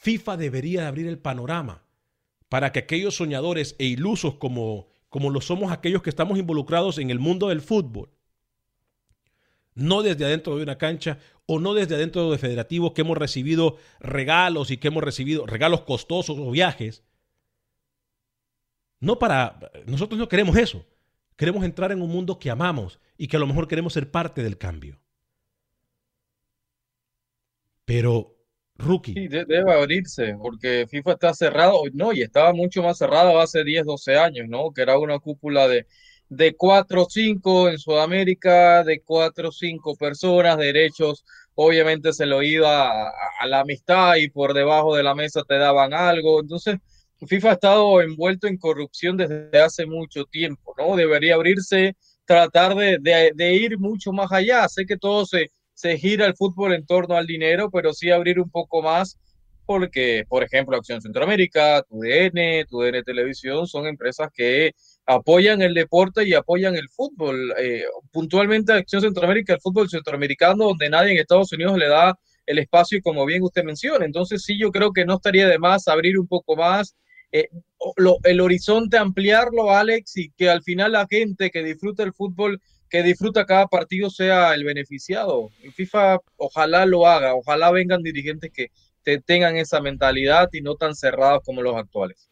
FIFA 0.00 0.38
debería 0.38 0.88
abrir 0.88 1.06
el 1.08 1.18
panorama 1.18 1.84
para 2.48 2.72
que 2.72 2.78
aquellos 2.78 3.16
soñadores 3.16 3.76
e 3.78 3.84
ilusos 3.84 4.36
como, 4.36 4.88
como 5.10 5.28
lo 5.28 5.42
somos 5.42 5.70
aquellos 5.70 6.02
que 6.02 6.08
estamos 6.08 6.38
involucrados 6.38 6.96
en 6.96 7.10
el 7.10 7.18
mundo 7.18 7.48
del 7.48 7.60
fútbol, 7.60 8.08
no 9.74 10.00
desde 10.02 10.24
adentro 10.24 10.56
de 10.56 10.62
una 10.62 10.78
cancha 10.78 11.18
o 11.44 11.60
no 11.60 11.74
desde 11.74 11.96
adentro 11.96 12.30
de 12.30 12.38
federativos 12.38 12.92
que 12.92 13.02
hemos 13.02 13.18
recibido 13.18 13.76
regalos 14.00 14.70
y 14.70 14.78
que 14.78 14.88
hemos 14.88 15.04
recibido 15.04 15.44
regalos 15.44 15.82
costosos 15.82 16.38
o 16.38 16.50
viajes. 16.50 17.04
No 19.00 19.18
para 19.18 19.70
nosotros 19.84 20.18
no 20.18 20.30
queremos 20.30 20.56
eso. 20.56 20.86
Queremos 21.36 21.62
entrar 21.62 21.92
en 21.92 22.00
un 22.00 22.08
mundo 22.08 22.38
que 22.38 22.50
amamos 22.50 23.00
y 23.18 23.28
que 23.28 23.36
a 23.36 23.40
lo 23.40 23.46
mejor 23.46 23.68
queremos 23.68 23.92
ser 23.92 24.10
parte 24.10 24.42
del 24.42 24.56
cambio. 24.56 24.98
Pero 27.84 28.39
Rookie. 28.80 29.14
Sí, 29.14 29.28
debe 29.28 29.72
abrirse, 29.72 30.36
porque 30.40 30.86
FIFA 30.88 31.12
está 31.12 31.34
cerrado, 31.34 31.82
no, 31.92 32.12
y 32.12 32.22
estaba 32.22 32.52
mucho 32.52 32.82
más 32.82 32.98
cerrado 32.98 33.38
hace 33.40 33.64
10, 33.64 33.84
12 33.84 34.16
años, 34.16 34.48
¿no? 34.48 34.72
Que 34.72 34.82
era 34.82 34.98
una 34.98 35.18
cúpula 35.18 35.68
de, 35.68 35.86
de 36.28 36.56
4 36.56 37.02
o 37.02 37.06
5 37.08 37.68
en 37.68 37.78
Sudamérica, 37.78 38.84
de 38.84 39.02
4 39.02 39.48
o 39.48 39.52
5 39.52 39.96
personas, 39.96 40.58
derechos, 40.58 41.24
obviamente 41.54 42.12
se 42.12 42.26
lo 42.26 42.42
iba 42.42 43.08
a, 43.08 43.46
la 43.46 43.60
amistad 43.60 44.16
y 44.16 44.28
por 44.30 44.54
debajo 44.54 44.96
de 44.96 45.02
la 45.02 45.14
mesa 45.14 45.42
te 45.46 45.58
daban 45.58 45.92
algo, 45.92 46.40
entonces 46.40 46.76
FIFA 47.26 47.50
ha 47.50 47.52
estado 47.52 48.00
envuelto 48.00 48.46
en 48.46 48.56
corrupción 48.56 49.16
desde 49.16 49.60
hace 49.60 49.84
mucho 49.86 50.24
tiempo, 50.24 50.74
¿no? 50.78 50.96
Debería 50.96 51.34
abrirse, 51.34 51.96
tratar 52.24 52.74
de, 52.74 52.98
de, 52.98 53.32
de 53.34 53.54
ir 53.54 53.78
mucho 53.78 54.12
más 54.12 54.32
allá, 54.32 54.68
sé 54.68 54.86
que 54.86 54.96
todo 54.96 55.26
se 55.26 55.50
se 55.80 55.96
gira 55.96 56.26
el 56.26 56.36
fútbol 56.36 56.74
en 56.74 56.84
torno 56.84 57.16
al 57.16 57.26
dinero, 57.26 57.70
pero 57.70 57.94
sí 57.94 58.10
abrir 58.10 58.38
un 58.38 58.50
poco 58.50 58.82
más 58.82 59.18
porque, 59.64 60.24
por 60.28 60.42
ejemplo, 60.42 60.76
Acción 60.76 61.00
Centroamérica, 61.00 61.82
TUDN, 61.88 62.66
TUDN 62.68 63.04
Televisión 63.04 63.68
son 63.68 63.86
empresas 63.86 64.28
que 64.34 64.72
apoyan 65.06 65.62
el 65.62 65.74
deporte 65.74 66.26
y 66.26 66.34
apoyan 66.34 66.74
el 66.74 66.88
fútbol. 66.88 67.54
Eh, 67.56 67.84
puntualmente 68.10 68.72
Acción 68.72 69.02
Centroamérica, 69.02 69.54
el 69.54 69.60
fútbol 69.60 69.88
centroamericano, 69.88 70.64
donde 70.64 70.90
nadie 70.90 71.12
en 71.12 71.18
Estados 71.18 71.52
Unidos 71.52 71.78
le 71.78 71.88
da 71.88 72.18
el 72.46 72.58
espacio 72.58 72.98
y 72.98 73.00
como 73.00 73.24
bien 73.24 73.44
usted 73.44 73.62
menciona. 73.62 74.04
Entonces 74.04 74.42
sí, 74.42 74.58
yo 74.58 74.72
creo 74.72 74.92
que 74.92 75.04
no 75.04 75.14
estaría 75.14 75.46
de 75.46 75.58
más 75.58 75.86
abrir 75.86 76.18
un 76.18 76.26
poco 76.26 76.56
más 76.56 76.96
eh, 77.32 77.48
lo, 77.96 78.16
el 78.24 78.40
horizonte, 78.40 78.98
ampliarlo, 78.98 79.70
Alex, 79.70 80.16
y 80.16 80.30
que 80.32 80.50
al 80.50 80.62
final 80.62 80.92
la 80.92 81.06
gente 81.08 81.50
que 81.50 81.62
disfruta 81.62 82.02
el 82.02 82.12
fútbol 82.12 82.60
que 82.90 83.02
disfruta 83.04 83.46
cada 83.46 83.68
partido 83.68 84.10
sea 84.10 84.52
el 84.52 84.64
beneficiado. 84.64 85.50
En 85.62 85.72
FIFA 85.72 86.18
ojalá 86.36 86.84
lo 86.84 87.06
haga, 87.06 87.34
ojalá 87.34 87.70
vengan 87.70 88.02
dirigentes 88.02 88.50
que 88.52 88.70
tengan 89.24 89.56
esa 89.56 89.80
mentalidad 89.80 90.50
y 90.52 90.60
no 90.60 90.74
tan 90.74 90.94
cerrados 90.94 91.42
como 91.44 91.62
los 91.62 91.76
actuales. 91.76 92.28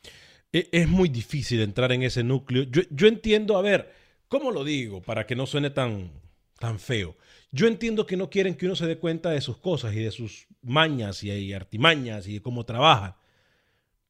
E, 0.52 0.68
es 0.72 0.88
muy 0.88 1.08
difícil 1.08 1.60
entrar 1.60 1.92
en 1.92 2.02
ese 2.02 2.24
núcleo. 2.24 2.64
Yo, 2.64 2.82
yo 2.90 3.06
entiendo, 3.06 3.56
a 3.56 3.62
ver, 3.62 3.92
¿cómo 4.26 4.50
lo 4.50 4.64
digo 4.64 5.00
para 5.00 5.26
que 5.26 5.36
no 5.36 5.46
suene 5.46 5.70
tan, 5.70 6.10
tan 6.58 6.78
feo? 6.78 7.16
Yo 7.52 7.66
entiendo 7.66 8.04
que 8.04 8.16
no 8.16 8.28
quieren 8.28 8.54
que 8.54 8.66
uno 8.66 8.76
se 8.76 8.86
dé 8.86 8.98
cuenta 8.98 9.30
de 9.30 9.40
sus 9.40 9.58
cosas 9.58 9.94
y 9.94 10.02
de 10.02 10.10
sus 10.10 10.48
mañas 10.60 11.22
y 11.22 11.52
artimañas 11.52 12.26
y 12.26 12.34
de 12.34 12.42
cómo 12.42 12.64
trabaja. 12.64 13.16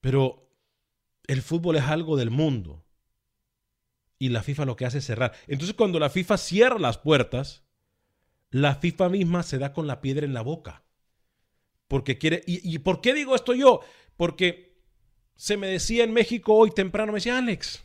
Pero 0.01 0.51
el 1.27 1.43
fútbol 1.43 1.77
es 1.77 1.85
algo 1.85 2.17
del 2.17 2.31
mundo 2.31 2.85
y 4.19 4.31
la 4.31 4.43
FIFA 4.43 4.65
lo 4.65 4.77
que 4.77 4.85
hace 4.85 4.99
es 4.99 5.07
cerrar. 5.07 5.33
Entonces 5.47 5.77
cuando 5.77 5.99
la 5.99 6.11
FIFA 6.11 6.37
cierra 6.37 6.79
las 6.79 6.99
puertas, 6.99 7.65
la 8.51 8.75
FIFA 8.75 9.09
misma 9.11 9.43
se 9.43 9.59
da 9.59 9.73
con 9.73 9.87
la 9.87 10.01
piedra 10.01 10.27
en 10.27 10.35
la 10.35 10.43
boca. 10.43 10.85
Porque 11.87 12.19
quiere... 12.19 12.43
¿Y, 12.47 12.79
por 12.79 13.01
qué 13.01 13.15
digo 13.15 13.35
esto 13.35 13.55
yo? 13.55 13.81
Porque 14.17 14.77
se 15.37 15.57
me 15.57 15.69
decía 15.69 16.05
en 16.05 16.13
México 16.13 16.55
hoy 16.55 16.71
temprano, 16.71 17.13
me 17.13 17.17
decía 17.17 17.39
Alex, 17.39 17.81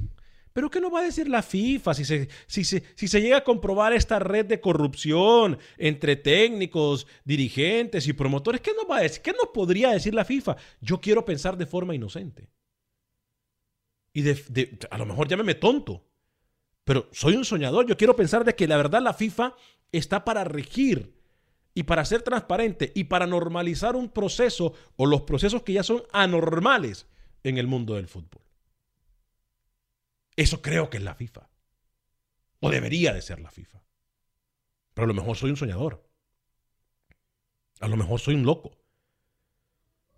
¿pero 0.51 0.69
qué 0.69 0.81
nos 0.81 0.93
va 0.93 0.99
a 0.99 1.03
decir 1.03 1.29
la 1.29 1.41
FIFA 1.41 1.93
si 1.93 2.03
se, 2.03 2.27
si, 2.47 2.65
si 2.65 3.07
se 3.07 3.21
llega 3.21 3.37
a 3.37 3.43
comprobar 3.43 3.93
esta 3.93 4.19
red 4.19 4.45
de 4.45 4.59
corrupción 4.59 5.57
entre 5.77 6.15
técnicos, 6.15 7.07
dirigentes 7.23 8.07
y 8.07 8.13
promotores? 8.13 8.59
¿Qué 8.59 8.73
nos 8.73 8.89
va 8.89 8.97
a 8.97 9.01
decir? 9.01 9.21
¿Qué 9.21 9.33
podría 9.53 9.91
decir 9.91 10.13
la 10.13 10.25
FIFA? 10.25 10.57
Yo 10.81 10.99
quiero 10.99 11.23
pensar 11.23 11.55
de 11.55 11.65
forma 11.65 11.95
inocente. 11.95 12.49
Y 14.11 14.21
de, 14.21 14.77
a 14.91 14.97
lo 14.97 15.05
mejor 15.05 15.27
llámeme 15.27 15.55
tonto, 15.55 16.05
pero 16.83 17.09
soy 17.11 17.35
un 17.35 17.45
soñador. 17.45 17.87
Yo 17.87 17.97
quiero 17.97 18.15
pensar 18.15 18.43
de 18.43 18.55
que 18.55 18.67
la 18.67 18.77
verdad 18.77 19.01
la 19.01 19.13
FIFA 19.13 19.55
está 19.91 20.25
para 20.25 20.43
regir 20.43 21.13
y 21.73 21.83
para 21.83 22.05
ser 22.05 22.21
transparente 22.21 22.91
y 22.95 23.05
para 23.05 23.27
normalizar 23.27 23.95
un 23.95 24.09
proceso 24.09 24.73
o 24.95 25.05
los 25.05 25.21
procesos 25.21 25.63
que 25.63 25.73
ya 25.73 25.83
son 25.83 26.03
anormales 26.11 27.07
en 27.43 27.57
el 27.57 27.67
mundo 27.67 27.95
del 27.95 28.07
fútbol. 28.07 28.41
Eso 30.35 30.61
creo 30.61 30.89
que 30.89 30.97
es 30.97 31.03
la 31.03 31.15
FIFA. 31.15 31.49
O 32.59 32.69
debería 32.69 33.13
de 33.13 33.21
ser 33.21 33.39
la 33.39 33.51
FIFA. 33.51 33.83
Pero 34.93 35.05
a 35.05 35.07
lo 35.07 35.13
mejor 35.13 35.37
soy 35.37 35.49
un 35.49 35.57
soñador. 35.57 36.07
A 37.79 37.87
lo 37.87 37.97
mejor 37.97 38.19
soy 38.19 38.35
un 38.35 38.43
loco. 38.43 38.77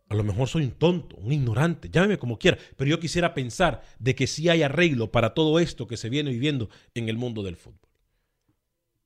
A 0.08 0.16
lo 0.16 0.24
mejor 0.24 0.48
soy 0.48 0.66
un 0.66 0.72
tonto, 0.72 1.16
un 1.18 1.32
ignorante, 1.32 1.90
llámeme 1.90 2.20
como 2.20 2.38
quiera, 2.38 2.58
pero 2.78 2.90
yo 2.90 3.00
quisiera 3.00 3.34
pensar 3.34 3.82
de 3.98 4.14
que 4.14 4.28
sí 4.28 4.50
hay 4.50 4.62
arreglo 4.62 5.12
para 5.12 5.34
todo 5.34 5.60
esto 5.60 5.88
que 5.88 5.98
se 5.98 6.10
viene 6.10 6.30
viviendo 6.30 6.70
en 6.94 7.10
el 7.10 7.18
mundo 7.18 7.42
del 7.42 7.56
fútbol. 7.56 7.90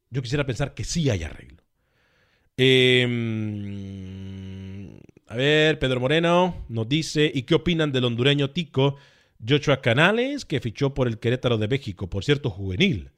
Yo 0.10 0.22
quisiera 0.22 0.46
pensar 0.46 0.74
que 0.74 0.84
sí 0.84 1.10
hay 1.10 1.24
arreglo. 1.24 1.64
Em, 2.58 3.80
a 5.28 5.36
ver, 5.36 5.80
Pedro 5.80 6.02
Moreno 6.02 6.66
nos 6.68 6.90
dice, 6.90 7.32
¿y 7.34 7.44
qué 7.44 7.56
opinan 7.56 7.94
del 7.94 8.04
hondureño 8.04 8.50
tico 8.50 8.98
Joshua 9.48 9.80
Canales, 9.80 10.44
que 10.44 10.60
fichó 10.60 10.94
por 10.94 11.08
el 11.08 11.20
Querétaro 11.20 11.58
de 11.58 11.70
México, 11.70 12.10
por 12.10 12.26
cierto, 12.26 12.50
juvenil? 12.50 13.12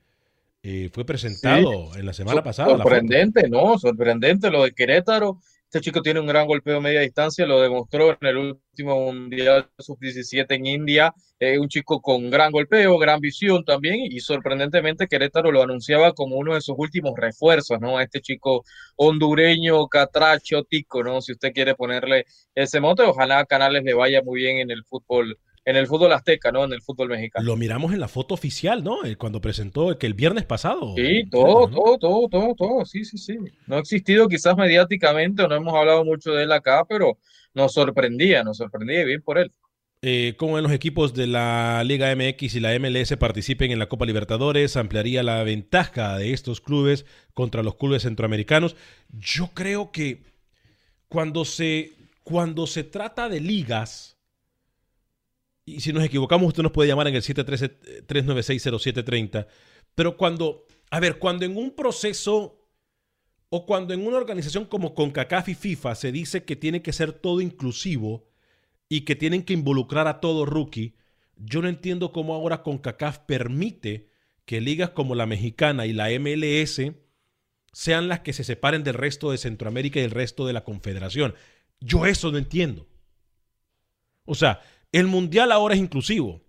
Eh, 0.62 0.90
fue 0.94 1.06
presentado 1.06 1.96
en 1.96 2.06
la 2.06 2.14
semana 2.14 2.44
pasada. 2.44 2.78
Sorprendente, 2.78 3.50
¿no? 3.50 3.80
Sorprendente 3.80 4.52
lo 4.52 4.64
de 4.64 4.74
Querétaro. 4.74 5.40
Este 5.74 5.80
chico 5.80 6.02
tiene 6.02 6.20
un 6.20 6.28
gran 6.28 6.48
golpeo 6.48 6.80
a 6.80 6.82
media 6.82 7.00
distancia, 7.00 7.46
lo 7.46 7.62
demostró 7.62 8.10
en 8.10 8.28
el 8.28 8.36
último 8.36 9.06
Mundial 9.06 9.70
Sub-17 9.80 10.46
en 10.50 10.66
India. 10.66 11.14
Un 11.40 11.70
chico 11.70 12.02
con 12.02 12.30
gran 12.30 12.52
golpeo, 12.52 12.98
gran 12.98 13.22
visión 13.22 13.64
también, 13.64 14.02
y 14.02 14.20
sorprendentemente 14.20 15.08
Querétaro 15.08 15.50
lo 15.50 15.64
anunciaba 15.64 16.12
como 16.12 16.36
uno 16.36 16.56
de 16.56 16.62
sus 16.62 16.76
últimos 16.78 17.14
refuerzos, 17.16 17.80
¿no? 17.80 18.02
Este 18.02 18.20
chico 18.20 18.66
hondureño, 18.98 19.88
catracho, 19.88 20.66
tico, 20.66 21.06
¿no? 21.06 21.22
Si 21.22 21.32
usted 21.32 21.54
quiere 21.54 21.74
ponerle 21.74 22.26
ese 22.54 22.82
mote, 22.82 23.04
ojalá 23.04 23.40
a 23.40 23.46
Canales 23.46 23.86
le 23.86 23.94
vaya 23.94 24.22
muy 24.22 24.42
bien 24.42 24.58
en 24.58 24.72
el 24.72 24.84
fútbol 24.84 25.40
en 25.64 25.76
el 25.76 25.88
fútbol 25.88 26.12
azteca, 26.14 26.52
¿no? 26.52 26.64
En 26.64 26.74
el 26.74 26.82
fútbol 26.82 27.10
mexicano. 27.10 27.46
Lo 27.46 27.56
miramos 27.56 27.94
en 27.94 28.00
la 28.00 28.08
foto 28.08 28.34
oficial, 28.34 28.84
¿no? 28.84 29.04
Eh, 29.06 29.16
cuando 29.16 29.42
presentó 29.42 29.98
que 29.98 30.08
el 30.08 30.14
viernes 30.14 30.46
pasado. 30.46 30.96
Sí, 30.96 31.26
todo, 31.30 31.68
todo, 31.68 31.98
todo, 31.98 32.28
todo, 32.28 32.56
todo, 32.56 32.86
sí, 32.86 33.06
sí, 33.06 33.18
sí. 33.18 33.38
No 33.68 33.76
ha 33.76 33.80
existido 33.80 34.28
quizás 34.28 34.58
mediáticamente, 34.58 35.48
no 35.48 35.56
hemos 35.56 35.74
hablado 35.74 36.04
mucho 36.04 36.32
de 36.32 36.44
él 36.44 36.52
acá, 36.52 36.86
pero 36.88 37.18
nos 37.54 37.74
sorprendía, 37.74 38.44
nos 38.44 38.58
sorprendía 38.58 39.04
bien 39.04 39.22
por 39.22 39.38
él. 39.38 39.52
Eh, 40.04 40.34
cómo 40.36 40.58
en 40.58 40.64
los 40.64 40.72
equipos 40.72 41.14
de 41.14 41.28
la 41.28 41.84
Liga 41.86 42.16
MX 42.16 42.56
y 42.56 42.60
la 42.60 42.78
MLS 42.80 43.16
participen 43.18 43.70
en 43.70 43.78
la 43.78 43.88
Copa 43.88 44.08
Libertadores, 44.08 44.76
ampliaría 44.76 45.22
la 45.22 45.44
ventaja 45.44 46.18
de 46.18 46.34
estos 46.34 46.60
clubes 46.60 47.06
contra 47.36 47.62
los 47.62 47.76
clubes 47.76 48.02
centroamericanos. 48.02 48.76
Yo 49.10 49.52
creo 49.54 49.92
que 49.92 50.24
cuando 51.08 51.46
se, 51.46 51.92
cuando 52.24 52.66
se 52.66 52.84
trata 52.84 53.30
de 53.30 53.42
ligas, 53.42 54.18
y 55.66 55.82
si 55.82 55.94
nos 55.94 56.04
equivocamos, 56.04 56.48
usted 56.48 56.64
nos 56.64 56.72
puede 56.72 56.90
llamar 56.90 57.08
en 57.08 57.16
el 57.16 57.22
713-396-0730, 57.22 59.46
pero 59.96 60.18
cuando, 60.18 60.66
a 60.90 61.00
ver, 61.00 61.20
cuando 61.20 61.46
en 61.46 61.56
un 61.58 61.76
proceso 61.76 62.58
o 63.50 63.66
cuando 63.66 63.94
en 63.94 64.08
una 64.08 64.18
organización 64.18 64.66
como 64.66 64.96
CONCACAF 64.96 65.50
y 65.50 65.56
FIFA 65.56 65.96
se 65.96 66.12
dice 66.12 66.44
que 66.46 66.56
tiene 66.56 66.82
que 66.82 66.94
ser 66.94 67.14
todo 67.14 67.42
inclusivo, 67.42 68.32
y 68.92 69.06
que 69.06 69.16
tienen 69.16 69.44
que 69.44 69.54
involucrar 69.54 70.10
a 70.10 70.20
todo 70.20 70.46
rookie, 70.46 70.98
yo 71.38 71.62
no 71.62 71.70
entiendo 71.70 72.12
cómo 72.12 72.36
ahora 72.36 72.62
CONCACAF 72.62 73.20
permite 73.20 74.10
que 74.44 74.60
ligas 74.60 74.90
como 74.90 75.16
la 75.16 75.26
mexicana 75.26 75.86
y 75.86 75.94
la 75.94 76.10
MLS 76.20 76.92
sean 77.72 78.10
las 78.10 78.20
que 78.20 78.34
se 78.34 78.44
separen 78.44 78.84
del 78.84 78.96
resto 78.96 79.32
de 79.32 79.38
Centroamérica 79.38 80.00
y 80.00 80.02
del 80.02 80.12
resto 80.12 80.46
de 80.46 80.52
la 80.52 80.66
Confederación. 80.66 81.36
Yo 81.80 82.06
eso 82.06 82.34
no 82.34 82.38
entiendo. 82.38 82.86
O 84.26 84.36
sea, 84.36 84.60
el 84.92 85.08
Mundial 85.08 85.52
ahora 85.52 85.76
es 85.76 85.82
inclusivo. 85.82 86.42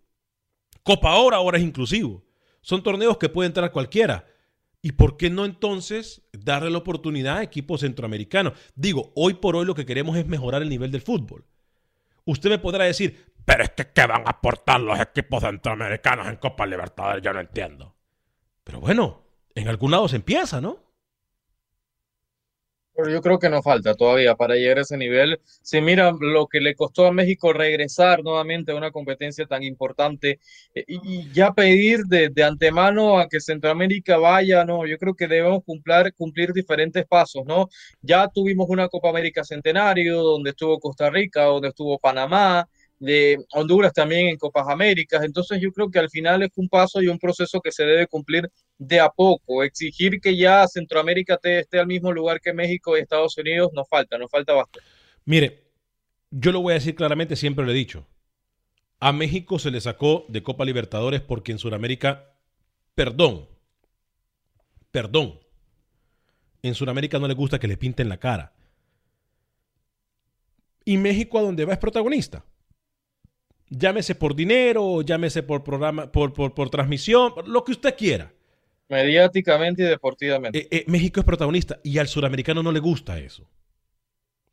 Copa 0.82 1.14
Oro 1.16 1.36
ahora 1.36 1.58
es 1.58 1.64
inclusivo. 1.64 2.24
Son 2.60 2.82
torneos 2.82 3.18
que 3.18 3.28
puede 3.28 3.46
entrar 3.46 3.70
cualquiera. 3.72 4.26
¿Y 4.80 4.92
por 4.92 5.16
qué 5.16 5.30
no 5.30 5.44
entonces 5.44 6.22
darle 6.32 6.70
la 6.70 6.78
oportunidad 6.78 7.38
a 7.38 7.42
equipos 7.42 7.80
centroamericanos? 7.82 8.54
Digo, 8.74 9.12
hoy 9.14 9.34
por 9.34 9.54
hoy 9.54 9.64
lo 9.64 9.76
que 9.76 9.86
queremos 9.86 10.16
es 10.16 10.26
mejorar 10.26 10.62
el 10.62 10.68
nivel 10.68 10.90
del 10.90 11.02
fútbol. 11.02 11.44
Usted 12.24 12.50
me 12.50 12.58
podrá 12.58 12.84
decir, 12.84 13.32
pero 13.44 13.62
es 13.62 13.70
que 13.70 13.92
¿qué 13.92 14.06
van 14.06 14.26
a 14.26 14.30
aportar 14.30 14.80
los 14.80 14.98
equipos 14.98 15.42
centroamericanos 15.42 16.26
en 16.26 16.36
Copa 16.36 16.66
Libertadores? 16.66 17.22
Yo 17.22 17.32
no 17.32 17.40
entiendo. 17.40 17.96
Pero 18.64 18.80
bueno, 18.80 19.22
en 19.54 19.68
algún 19.68 19.92
lado 19.92 20.08
se 20.08 20.16
empieza, 20.16 20.60
¿no? 20.60 20.81
Pero 23.02 23.14
yo 23.14 23.20
creo 23.20 23.40
que 23.40 23.48
nos 23.48 23.64
falta 23.64 23.96
todavía 23.96 24.36
para 24.36 24.54
llegar 24.54 24.78
a 24.78 24.82
ese 24.82 24.96
nivel. 24.96 25.40
Si 25.60 25.80
mira 25.80 26.12
lo 26.20 26.46
que 26.46 26.60
le 26.60 26.76
costó 26.76 27.06
a 27.06 27.12
México 27.12 27.52
regresar 27.52 28.22
nuevamente 28.22 28.70
a 28.70 28.76
una 28.76 28.92
competencia 28.92 29.44
tan 29.44 29.64
importante 29.64 30.38
eh, 30.72 30.84
y, 30.86 31.28
ya 31.32 31.52
pedir 31.52 32.04
de, 32.04 32.30
antemano 32.44 33.18
a 33.18 33.28
que 33.28 33.40
Centroamérica 33.40 34.18
vaya, 34.18 34.64
no, 34.64 34.86
yo 34.86 34.98
creo 34.98 35.14
que 35.16 35.26
debemos 35.26 35.64
cumplir, 35.64 36.14
cumplir 36.14 36.52
diferentes 36.52 37.04
pasos, 37.04 37.44
¿no? 37.44 37.68
Ya 38.02 38.28
tuvimos 38.28 38.68
una 38.68 38.86
Copa 38.86 39.08
América 39.08 39.42
Centenario 39.42 40.22
donde 40.22 40.50
estuvo 40.50 40.78
Costa 40.78 41.10
Rica, 41.10 41.42
donde 41.46 41.70
estuvo 41.70 41.98
Panamá, 41.98 42.68
de 43.02 43.36
Honduras 43.52 43.92
también 43.92 44.28
en 44.28 44.36
Copas 44.36 44.68
Américas. 44.68 45.24
Entonces 45.24 45.60
yo 45.60 45.72
creo 45.72 45.90
que 45.90 45.98
al 45.98 46.08
final 46.08 46.42
es 46.44 46.50
un 46.54 46.68
paso 46.68 47.02
y 47.02 47.08
un 47.08 47.18
proceso 47.18 47.60
que 47.60 47.72
se 47.72 47.84
debe 47.84 48.06
cumplir 48.06 48.48
de 48.78 49.00
a 49.00 49.08
poco. 49.08 49.64
Exigir 49.64 50.20
que 50.20 50.36
ya 50.36 50.68
Centroamérica 50.68 51.38
esté 51.42 51.80
al 51.80 51.88
mismo 51.88 52.12
lugar 52.12 52.40
que 52.40 52.52
México 52.52 52.96
y 52.96 53.00
Estados 53.00 53.36
Unidos 53.36 53.72
nos 53.74 53.88
falta, 53.88 54.18
nos 54.18 54.30
falta 54.30 54.54
bastante. 54.54 54.86
Mire, 55.24 55.64
yo 56.30 56.52
lo 56.52 56.60
voy 56.60 56.72
a 56.72 56.74
decir 56.74 56.94
claramente, 56.94 57.34
siempre 57.34 57.64
lo 57.64 57.72
he 57.72 57.74
dicho. 57.74 58.06
A 59.00 59.12
México 59.12 59.58
se 59.58 59.72
le 59.72 59.80
sacó 59.80 60.24
de 60.28 60.44
Copa 60.44 60.64
Libertadores 60.64 61.22
porque 61.22 61.50
en 61.50 61.58
Sudamérica, 61.58 62.36
perdón, 62.94 63.48
perdón, 64.92 65.40
en 66.62 66.76
Sudamérica 66.76 67.18
no 67.18 67.26
le 67.26 67.34
gusta 67.34 67.58
que 67.58 67.66
le 67.66 67.76
pinten 67.76 68.08
la 68.08 68.18
cara. 68.18 68.52
Y 70.84 70.98
México 70.98 71.36
a 71.36 71.42
donde 71.42 71.64
va 71.64 71.72
es 71.72 71.80
protagonista. 71.80 72.44
Llámese 73.74 74.14
por 74.14 74.36
dinero, 74.36 75.00
llámese 75.00 75.42
por 75.42 75.64
programa, 75.64 76.12
por, 76.12 76.34
por, 76.34 76.68
transmisión, 76.68 77.32
lo 77.46 77.64
que 77.64 77.72
usted 77.72 77.96
quiera. 77.96 78.30
Mediáticamente 78.90 79.82
y 79.82 79.86
deportivamente. 79.86 80.58
Eh, 80.58 80.68
eh, 80.70 80.84
México 80.88 81.20
es 81.20 81.24
protagonista 81.24 81.80
y 81.82 81.96
al 81.96 82.06
suramericano 82.06 82.62
no 82.62 82.70
le 82.70 82.80
gusta 82.80 83.18
eso. 83.18 83.48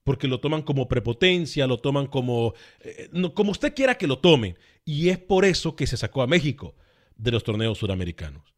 Porque 0.05 0.29
lo 0.29 0.39
toman 0.39 0.61
como 0.61 0.87
prepotencia, 0.87 1.67
lo 1.67 1.79
toman 1.79 2.07
como. 2.07 2.53
Eh, 2.79 3.09
como 3.33 3.51
usted 3.51 3.73
quiera 3.75 3.95
que 3.95 4.07
lo 4.07 4.19
tomen. 4.19 4.57
Y 4.85 5.09
es 5.09 5.17
por 5.17 5.43
eso 5.43 5.75
que 5.75 5.85
se 5.85 5.97
sacó 5.97 6.21
a 6.21 6.27
México 6.27 6.75
de 7.17 7.31
los 7.31 7.43
torneos 7.43 7.77
suramericanos. 7.77 8.53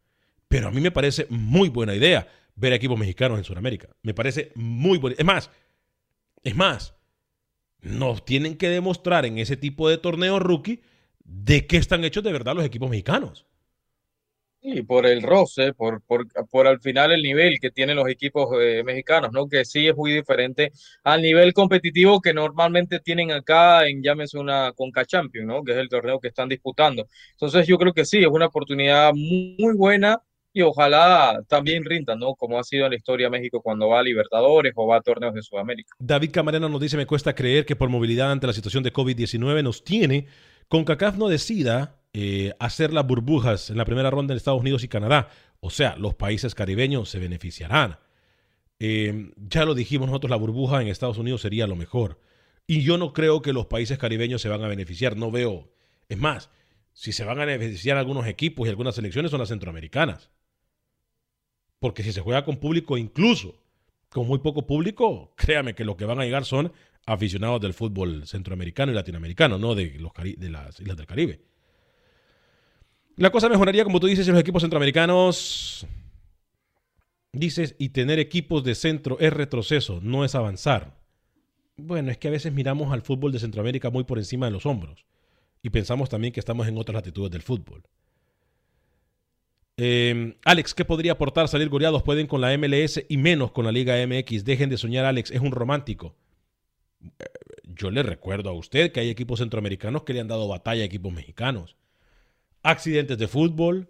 Pero 0.47 0.68
a 0.68 0.72
mí 0.72 0.80
me 0.80 0.91
parece 0.91 1.26
muy 1.30 1.70
buena 1.70 1.95
idea 1.95 2.28
ver 2.55 2.74
equipos 2.74 2.99
mexicanos 2.99 3.39
en 3.39 3.45
Sudamérica. 3.45 3.89
Me 4.03 4.14
parece 4.14 4.51
muy 4.53 4.99
buena. 4.99 5.16
Es 5.18 5.26
más, 5.26 5.49
es 6.43 6.55
más, 6.55 6.93
nos 7.82 8.26
tienen 8.26 8.58
que 8.58 8.70
demostrar 8.70 9.26
en 9.26 9.38
ese 9.38 9.58
tipo 9.58 9.90
de 9.90 9.98
torneo 9.98 10.40
rookie 10.40 10.82
de 11.24 11.68
qué 11.68 11.78
están 11.78 12.04
hechos 12.04 12.24
de 12.24 12.32
verdad 12.32 12.56
los 12.56 12.66
equipos 12.66 12.90
mexicanos. 12.90 13.46
Y 14.64 14.84
por 14.84 15.08
el 15.08 15.24
roce, 15.24 15.74
por, 15.74 16.04
por, 16.04 16.28
por, 16.48 16.68
al 16.68 16.80
final 16.80 17.12
el 17.12 17.24
nivel 17.24 17.60
que 17.60 17.72
tienen 17.72 17.96
los 17.96 18.08
equipos 18.08 18.48
eh, 18.62 18.84
mexicanos, 18.86 19.32
¿no? 19.32 19.48
Que 19.48 19.66
sí 19.66 19.88
es 19.88 19.96
muy 19.96 20.12
diferente 20.14 20.72
al 21.04 21.24
nivel 21.24 21.52
competitivo 21.52 22.22
que 22.22 22.32
normalmente 22.32 23.00
tienen 23.00 23.32
acá 23.32 23.88
en, 23.88 24.04
llámese 24.04 24.38
una 24.38 24.72
Conca 24.74 25.04
Champions, 25.04 25.48
¿no? 25.48 25.64
Que 25.64 25.72
es 25.72 25.80
el 25.80 25.90
torneo 25.90 26.20
que 26.20 26.28
están 26.28 26.48
disputando. 26.48 27.08
Entonces 27.32 27.66
yo 27.66 27.80
creo 27.80 27.92
que 27.92 28.06
sí, 28.06 28.20
es 28.20 28.28
una 28.28 28.46
oportunidad 28.46 29.14
muy 29.16 29.76
buena 29.76 30.22
y 30.54 30.62
ojalá 30.62 31.41
también 31.47 31.86
rindan, 31.86 32.20
¿no? 32.20 32.36
Como 32.36 32.60
ha 32.60 32.64
sido 32.64 32.86
en 32.86 32.91
la 32.91 32.97
historia 32.97 33.28
de 33.28 33.32
México 33.32 33.62
cuando 33.62 33.88
va 33.88 33.99
a 33.99 34.04
Libertadores 34.04 34.74
o 34.76 34.88
va 34.88 34.97
a 34.97 35.02
torneos 35.02 35.34
de 35.34 35.41
Sudamérica. 35.41 35.93
David 35.99 36.32
Camarena 36.32 36.68
nos 36.68 36.82
dice, 36.82 36.97
me 36.97 37.06
cuesta 37.06 37.34
creer 37.34 37.66
que 37.66 37.76
por 37.76 37.89
movilidad 37.89 38.32
ante 38.32 38.47
la 38.47 38.54
situación 38.54 38.84
de 38.84 38.91
COVID-19 38.91 39.64
nos 39.64 39.84
tiene, 39.84 40.28
con 40.68 40.84
CACAF 40.84 41.18
no 41.18 41.30
decida 41.30 42.02
eh, 42.14 42.54
hacer 42.60 42.91
las 42.91 43.08
burbujas 43.08 43.70
en 43.70 43.78
la 43.78 43.86
primera 43.86 44.10
ronda 44.10 44.34
en 44.34 44.38
Estados 44.38 44.60
Unidos 44.60 44.84
y 44.84 44.89
Canadá. 44.89 45.30
O 45.62 45.70
sea, 45.70 45.95
los 45.95 46.16
países 46.16 46.54
caribeños 46.54 47.10
se 47.10 47.20
beneficiarán. 47.20 47.99
Eh, 48.80 49.32
ya 49.38 49.64
lo 49.64 49.76
dijimos 49.76 50.08
nosotros, 50.08 50.32
la 50.32 50.36
burbuja 50.36 50.82
en 50.82 50.88
Estados 50.88 51.18
Unidos 51.18 51.41
sería 51.41 51.68
lo 51.68 51.76
mejor. 51.76 52.20
Y 52.68 52.84
yo 52.84 52.97
no 52.97 53.14
creo 53.14 53.41
que 53.41 53.54
los 53.54 53.68
países 53.68 53.97
caribeños 53.97 54.41
se 54.41 54.49
van 54.49 54.64
a 54.64 54.68
beneficiar, 54.68 55.16
no 55.16 55.32
veo. 55.32 55.72
Es 56.10 56.18
más, 56.18 56.49
si 56.93 57.12
se 57.14 57.24
van 57.24 57.39
a 57.39 57.45
beneficiar 57.45 57.97
algunos 57.97 58.28
equipos 58.28 58.68
y 58.68 58.70
algunas 58.70 58.95
selecciones 58.95 59.32
son 59.32 59.39
las 59.39 59.49
centroamericanas. 59.49 60.30
Porque 61.82 62.04
si 62.04 62.14
se 62.14 62.22
juega 62.22 62.46
con 62.46 62.58
público, 62.58 62.96
incluso 62.96 63.56
con 64.10 64.28
muy 64.28 64.38
poco 64.38 64.68
público, 64.68 65.34
créame 65.36 65.74
que 65.74 65.84
lo 65.84 65.98
que 65.98 66.06
van 66.06 66.20
a 66.20 66.24
llegar 66.24 66.46
son 66.46 66.72
aficionados 67.08 67.60
del 67.60 67.74
fútbol 67.74 68.28
centroamericano 68.28 68.92
y 68.92 68.96
latinoamericano, 68.96 69.58
no 69.58 69.74
de, 69.74 69.98
los 69.98 70.12
de 70.14 70.50
las 70.52 70.80
islas 70.80 70.96
del 70.96 71.08
Caribe. 71.08 71.42
La 73.16 73.32
cosa 73.32 73.50
mejoraría, 73.50 73.84
como 73.84 74.00
tú 74.00 74.06
dices, 74.06 74.28
si 74.28 74.32
los 74.32 74.40
equipos 74.40 74.62
centroamericanos, 74.62 75.88
dices, 77.34 77.76
y 77.80 77.90
tener 77.90 78.20
equipos 78.20 78.64
de 78.64 78.76
centro 78.76 79.18
es 79.20 79.34
retroceso, 79.34 80.00
no 80.04 80.24
es 80.24 80.36
avanzar. 80.36 81.02
Bueno, 81.78 82.12
es 82.12 82.20
que 82.20 82.28
a 82.28 82.32
veces 82.32 82.54
miramos 82.54 82.94
al 82.94 83.02
fútbol 83.02 83.32
de 83.32 83.40
Centroamérica 83.40 83.90
muy 83.90 84.04
por 84.04 84.20
encima 84.20 84.46
de 84.46 84.52
los 84.52 84.68
hombros 84.68 85.04
y 85.64 85.72
pensamos 85.72 86.10
también 86.10 86.32
que 86.32 86.40
estamos 86.40 86.68
en 86.68 86.78
otras 86.78 86.94
latitudes 86.94 87.32
del 87.32 87.42
fútbol. 87.42 87.82
Em, 89.84 90.36
Alex, 90.46 90.76
¿qué 90.76 90.86
podría 90.86 91.14
aportar 91.14 91.48
salir 91.48 91.68
goleados? 91.68 92.04
Pueden 92.04 92.28
con 92.28 92.40
la 92.40 92.56
MLS 92.56 93.04
y 93.10 93.18
menos 93.18 93.52
con 93.52 93.66
la 93.66 93.72
Liga 93.72 93.96
MX. 94.06 94.46
Dejen 94.46 94.70
de 94.70 94.78
soñar, 94.78 95.06
Alex, 95.06 95.32
es 95.32 95.42
un 95.42 95.52
romántico. 95.52 96.14
Eh, 97.04 97.26
yo 97.64 97.90
le 97.90 98.04
recuerdo 98.04 98.52
a 98.52 98.54
usted 98.54 98.92
que 98.92 99.00
hay 99.00 99.10
equipos 99.10 99.40
centroamericanos 99.40 100.04
que 100.04 100.14
le 100.14 100.20
han 100.20 100.28
dado 100.28 100.48
batalla 100.48 100.84
a 100.84 100.86
equipos 100.86 101.12
mexicanos. 101.12 101.76
Accidentes 102.62 103.18
de 103.18 103.28
fútbol. 103.28 103.90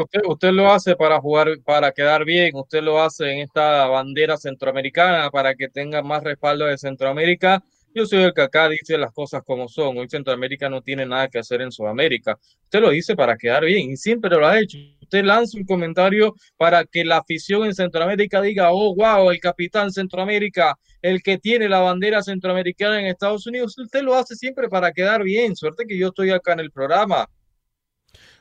usted, 0.00 0.22
usted, 0.26 0.52
lo 0.52 0.72
hace 0.72 0.96
para 0.96 1.20
jugar, 1.20 1.48
para 1.66 1.92
quedar 1.92 2.24
bien. 2.24 2.56
Usted 2.56 2.82
lo 2.82 3.02
hace 3.02 3.30
en 3.30 3.40
esta 3.40 3.88
bandera 3.88 4.38
centroamericana 4.38 5.28
para 5.30 5.54
que 5.54 5.68
tenga 5.68 6.00
más 6.00 6.24
respaldo 6.24 6.64
de 6.64 6.78
Centroamérica 6.78 7.62
yo 7.96 8.04
soy 8.04 8.24
el 8.24 8.34
que 8.34 8.42
acá 8.42 8.68
dice 8.68 8.98
las 8.98 9.10
cosas 9.10 9.42
como 9.42 9.68
son. 9.68 9.96
Hoy 9.96 10.06
Centroamérica 10.06 10.68
no 10.68 10.82
tiene 10.82 11.06
nada 11.06 11.28
que 11.28 11.38
hacer 11.38 11.62
en 11.62 11.72
Sudamérica. 11.72 12.38
Usted 12.64 12.80
lo 12.82 12.90
dice 12.90 13.16
para 13.16 13.38
quedar 13.38 13.64
bien 13.64 13.90
y 13.90 13.96
siempre 13.96 14.28
lo 14.36 14.46
ha 14.46 14.60
hecho. 14.60 14.76
Usted 15.06 15.24
lanza 15.24 15.56
un 15.56 15.64
comentario 15.64 16.34
para 16.56 16.84
que 16.84 17.04
la 17.04 17.18
afición 17.18 17.64
en 17.64 17.74
Centroamérica 17.74 18.42
diga, 18.42 18.72
oh, 18.72 18.92
wow, 18.96 19.30
el 19.30 19.38
capitán 19.38 19.92
Centroamérica, 19.92 20.76
el 21.00 21.22
que 21.22 21.38
tiene 21.38 21.68
la 21.68 21.78
bandera 21.78 22.22
centroamericana 22.22 22.98
en 22.98 23.06
Estados 23.06 23.46
Unidos. 23.46 23.78
Usted 23.78 24.02
lo 24.02 24.16
hace 24.16 24.34
siempre 24.34 24.68
para 24.68 24.90
quedar 24.90 25.22
bien. 25.22 25.54
Suerte 25.54 25.84
que 25.86 25.96
yo 25.96 26.08
estoy 26.08 26.30
acá 26.30 26.54
en 26.54 26.60
el 26.60 26.72
programa. 26.72 27.28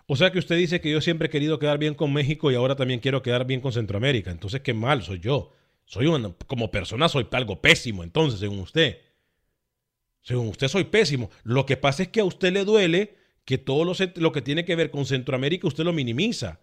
O 0.07 0.15
sea 0.15 0.31
que 0.31 0.39
usted 0.39 0.57
dice 0.57 0.81
que 0.81 0.89
yo 0.89 1.01
siempre 1.01 1.27
he 1.27 1.29
querido 1.29 1.59
quedar 1.59 1.77
bien 1.77 1.93
con 1.93 2.11
México 2.11 2.51
y 2.51 2.55
ahora 2.55 2.75
también 2.75 2.99
quiero 2.99 3.21
quedar 3.21 3.45
bien 3.45 3.61
con 3.61 3.71
Centroamérica. 3.71 4.31
Entonces, 4.31 4.61
qué 4.61 4.73
mal 4.73 5.03
soy 5.03 5.19
yo. 5.19 5.51
Soy 5.85 6.07
como 6.47 6.71
persona, 6.71 7.07
soy 7.09 7.27
algo 7.31 7.61
pésimo, 7.61 8.03
entonces, 8.03 8.39
según 8.39 8.57
usted. 8.59 9.01
Según 10.21 10.47
usted 10.47 10.67
soy 10.67 10.85
pésimo. 10.85 11.29
Lo 11.43 11.67
que 11.67 11.77
pasa 11.77 12.01
es 12.01 12.09
que 12.09 12.21
a 12.21 12.25
usted 12.25 12.51
le 12.51 12.65
duele 12.65 13.15
que 13.45 13.57
todo 13.57 13.85
lo, 13.85 13.93
lo 14.15 14.31
que 14.31 14.41
tiene 14.41 14.65
que 14.65 14.75
ver 14.75 14.91
con 14.91 15.05
Centroamérica 15.05 15.67
usted 15.67 15.83
lo 15.83 15.93
minimiza. 15.93 16.59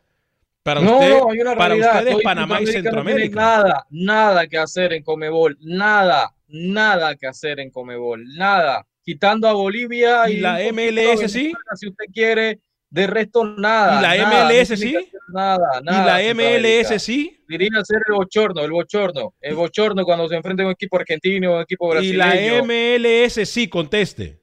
Para 0.62 0.80
no, 0.80 0.98
usted, 0.98 1.10
no, 1.10 1.30
hay 1.30 1.40
una 1.40 1.56
para 1.56 1.74
ustedes 1.74 2.16
Panamá 2.22 2.60
y 2.60 2.66
Centroamérica 2.66 3.34
no 3.34 3.40
nada, 3.40 3.86
nada 3.90 4.46
que 4.46 4.58
hacer 4.58 4.92
en 4.92 5.02
Comebol. 5.02 5.56
Nada, 5.60 6.34
nada 6.46 7.16
que 7.16 7.26
hacer 7.26 7.58
en 7.58 7.70
Comebol. 7.70 8.24
Nada. 8.36 8.86
Quitando 9.04 9.48
a 9.48 9.54
Bolivia 9.54 10.30
y, 10.30 10.34
¿Y 10.34 10.36
la 10.40 10.58
MLS 10.72 11.32
sí? 11.32 11.52
Si 11.74 11.88
usted 11.88 12.04
quiere, 12.12 12.60
de 12.90 13.06
resto 13.08 13.44
nada. 13.44 13.98
¿Y 13.98 14.02
la 14.02 14.16
nada, 14.24 14.46
MLS 14.46 14.78
sí? 14.78 14.94
hacer 14.94 15.08
Nada, 15.32 15.80
¿Y 15.80 15.84
nada. 15.84 16.22
la. 16.22 16.34
MLS 16.34 17.02
sí? 17.02 17.42
Diría 17.48 17.82
ser 17.84 17.98
el 18.08 18.14
bochorno, 18.14 18.62
el 18.64 18.70
bochorno. 18.70 19.34
El 19.40 19.56
bochorno 19.56 20.04
cuando 20.04 20.28
se 20.28 20.36
enfrenta 20.36 20.62
a 20.62 20.66
un 20.66 20.72
equipo 20.72 20.96
argentino 20.96 21.52
o 21.52 21.56
un 21.56 21.62
equipo 21.62 21.88
¿Y 21.88 22.16
brasileño. 22.16 22.58
la 22.58 22.62
MLS 22.62 23.48
sí? 23.48 23.66
Conteste. 23.66 24.41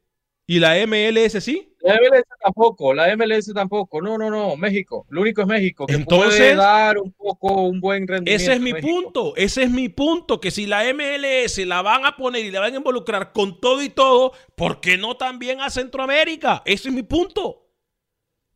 ¿Y 0.49 0.57
la 0.57 0.83
MLS 0.87 1.43
sí? 1.43 1.71
La 1.81 1.93
MLS 1.93 2.23
tampoco, 2.43 2.91
la 2.91 3.15
MLS 3.15 3.53
tampoco. 3.53 4.01
No, 4.01 4.17
no, 4.17 4.31
no. 4.31 4.55
México. 4.55 5.05
Lo 5.09 5.21
único 5.21 5.41
es 5.41 5.47
México. 5.47 5.85
Que 5.85 5.93
puede 5.99 6.01
Entonces, 6.01 6.57
dar 6.57 6.97
un 6.97 7.11
poco 7.11 7.67
un 7.67 7.79
buen 7.79 8.07
rendimiento. 8.07 8.43
Ese 8.43 8.53
es 8.53 8.59
mi 8.59 8.73
México. 8.73 8.91
punto, 8.91 9.35
ese 9.35 9.61
es 9.61 9.69
mi 9.69 9.89
punto, 9.89 10.41
que 10.41 10.49
si 10.49 10.65
la 10.65 10.91
MLS 10.91 11.59
la 11.67 11.83
van 11.83 12.03
a 12.03 12.17
poner 12.17 12.43
y 12.43 12.49
la 12.49 12.61
van 12.61 12.73
a 12.73 12.77
involucrar 12.77 13.31
con 13.31 13.61
todo 13.61 13.83
y 13.83 13.89
todo, 13.89 14.33
¿por 14.55 14.81
qué 14.81 14.97
no 14.97 15.17
también 15.17 15.61
a 15.61 15.69
Centroamérica? 15.69 16.63
Ese 16.65 16.89
es 16.89 16.95
mi 16.95 17.03
punto. 17.03 17.69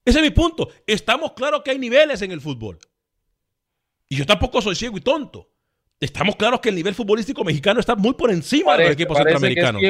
Ese 0.03 0.17
es 0.17 0.23
mi 0.23 0.31
punto. 0.31 0.69
Estamos 0.87 1.33
claros 1.33 1.61
que 1.61 1.69
hay 1.69 1.77
niveles 1.77 2.23
en 2.23 2.31
el 2.31 2.41
fútbol. 2.41 2.79
Y 4.09 4.15
yo 4.15 4.25
tampoco 4.25 4.63
soy 4.63 4.73
ciego 4.73 4.97
y 4.97 5.01
tonto. 5.01 5.52
Estamos 6.03 6.35
claros 6.35 6.59
que 6.59 6.69
el 6.69 6.75
nivel 6.75 6.93
futbolístico 6.93 7.43
mexicano 7.43 7.79
está 7.79 7.95
muy 7.95 8.13
por 8.13 8.29
encima 8.29 8.73
de 8.73 8.77
los 8.79 8.87
Parece- 8.87 8.93
equipos 8.93 9.17
parece 9.17 9.39
centroamericanos. 9.39 9.81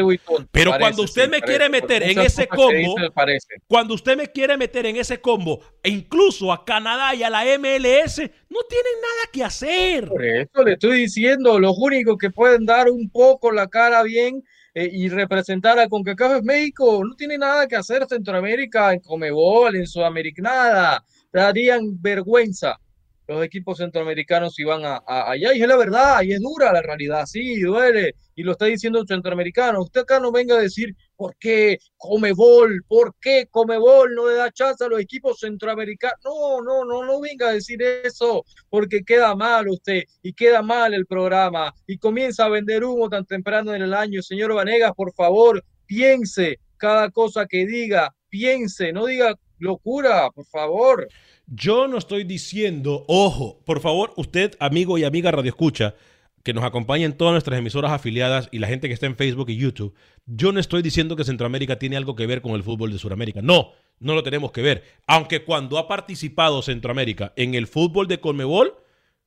Pero 0.52 0.72
parece, 0.72 0.80
cuando 0.80 1.02
usted 1.04 1.24
sí, 1.24 1.30
me 1.30 1.40
parece, 1.40 1.46
quiere 1.58 1.70
meter 1.70 2.04
en 2.04 2.20
ese 2.20 2.48
combo, 2.48 2.96
parece. 3.14 3.48
cuando 3.68 3.94
usted 3.96 4.18
me 4.18 4.28
quiere 4.28 4.56
meter 4.58 4.86
en 4.86 4.96
ese 4.98 5.20
combo, 5.20 5.60
e 5.82 5.90
incluso 5.90 6.52
a 6.52 6.64
Canadá 6.64 7.16
y 7.16 7.24
a 7.24 7.30
la 7.30 7.44
MLS, 7.58 8.20
no 8.50 8.60
tienen 8.70 8.94
nada 9.02 9.32
que 9.32 9.44
hacer. 9.44 10.08
Por 10.08 10.24
eso 10.24 10.64
le 10.64 10.74
estoy 10.74 11.00
diciendo, 11.02 11.58
los 11.60 11.76
únicos 11.78 12.18
que 12.20 12.30
pueden 12.30 12.66
dar 12.66 12.90
un 12.90 13.10
poco 13.10 13.52
la 13.52 13.68
cara 13.68 14.04
bien 14.04 14.44
eh, 14.76 14.90
y 14.92 15.10
representar 15.10 15.80
a 15.80 15.88
CONCACAF 15.88 16.38
es 16.38 16.44
México. 16.44 17.02
No 17.04 17.16
tiene 17.16 17.38
nada 17.38 17.68
que 17.68 17.76
hacer 17.76 18.06
Centroamérica 18.08 18.94
en 18.94 19.00
Comebol, 19.00 19.76
en 19.76 19.88
Sudamérica, 19.88 20.42
nada. 20.44 21.04
Darían 21.32 22.00
vergüenza 22.02 22.80
los 23.28 23.44
equipos 23.44 23.78
centroamericanos 23.78 24.54
si 24.56 24.64
van 24.64 24.86
a, 24.86 25.02
a- 25.08 25.32
allá. 25.32 25.54
Y 25.54 25.62
es 25.62 25.68
la 25.68 25.78
verdad, 25.78 26.22
y 26.24 26.34
es 26.34 26.42
dura 26.42 26.72
la 26.74 26.82
realidad, 26.82 27.26
sí, 27.26 27.60
duele. 27.62 28.16
Y 28.36 28.44
lo 28.44 28.54
está 28.54 28.66
diciendo 28.66 29.00
un 29.02 29.08
centroamericano. 29.08 29.82
Usted 29.82 30.02
acá 30.02 30.20
no 30.20 30.32
venga 30.32 30.56
a 30.56 30.62
decir 30.62 30.96
por 31.16 31.36
qué 31.38 31.78
Comebol, 31.98 32.84
por 32.88 33.16
qué 33.22 33.48
Comebol 33.50 34.16
no 34.16 34.28
le 34.28 34.36
da 34.36 34.52
chance 34.52 34.84
a 34.84 34.88
los 34.88 35.00
equipos 35.00 35.40
centroamericanos. 35.40 36.18
No, 36.24 36.62
no, 36.62 36.84
no, 36.86 37.06
no 37.06 37.20
venga 37.22 37.50
a 37.50 37.54
decir 37.54 37.82
eso 37.82 38.44
porque 38.70 39.04
queda 39.04 39.36
mal 39.36 39.68
usted 39.70 40.04
y 40.22 40.34
queda 40.34 40.62
mal 40.62 40.94
el 40.94 41.06
programa 41.06 41.74
y 41.88 41.98
comienza 41.98 42.46
a 42.46 42.50
vender 42.50 42.84
humo 42.84 43.10
tan 43.10 43.26
temprano 43.26 43.74
en 43.74 43.84
el 43.84 43.94
año. 43.94 44.22
Señor 44.22 44.54
Vanegas, 44.54 44.94
por 44.96 45.14
favor, 45.14 45.64
piense 45.86 46.60
cada 46.78 47.10
cosa 47.12 47.46
que 47.46 47.66
diga, 47.66 48.14
piense, 48.30 48.92
no 48.92 49.06
diga 49.06 49.36
locura, 49.60 50.30
por 50.32 50.46
favor. 50.46 51.08
Yo 51.48 51.88
no 51.88 51.98
estoy 51.98 52.24
diciendo, 52.24 53.06
ojo, 53.08 53.62
por 53.66 53.82
favor, 53.82 54.14
usted, 54.16 54.56
amigo 54.60 54.98
y 54.98 55.04
amiga 55.04 55.32
Radio 55.32 55.50
Escucha, 55.50 55.96
que 56.44 56.54
nos 56.54 56.64
acompaña 56.64 57.06
en 57.06 57.14
todas 57.14 57.32
nuestras 57.32 57.60
emisoras 57.60 57.92
afiliadas 57.92 58.50
y 58.52 58.60
la 58.60 58.68
gente 58.68 58.88
que 58.88 58.94
está 58.94 59.06
en 59.06 59.16
Facebook 59.16 59.50
y 59.50 59.58
YouTube, 59.58 59.94
yo 60.26 60.52
no 60.52 60.60
estoy 60.60 60.82
diciendo 60.82 61.16
que 61.16 61.24
Centroamérica 61.24 61.80
tiene 61.80 61.96
algo 61.96 62.16
que 62.16 62.28
ver 62.28 62.42
con 62.42 62.54
el 62.54 62.64
fútbol 62.64 62.92
de 62.92 63.00
Sudamérica. 63.00 63.42
No, 63.42 63.72
no 64.00 64.14
lo 64.14 64.24
tenemos 64.24 64.52
que 64.52 64.62
ver. 64.62 64.84
Aunque 65.08 65.44
cuando 65.44 65.78
ha 65.78 65.88
participado 65.88 66.62
Centroamérica 66.62 67.34
en 67.36 67.56
el 67.56 67.68
fútbol 67.68 68.08
de 68.08 68.20
Conmebol, 68.20 68.78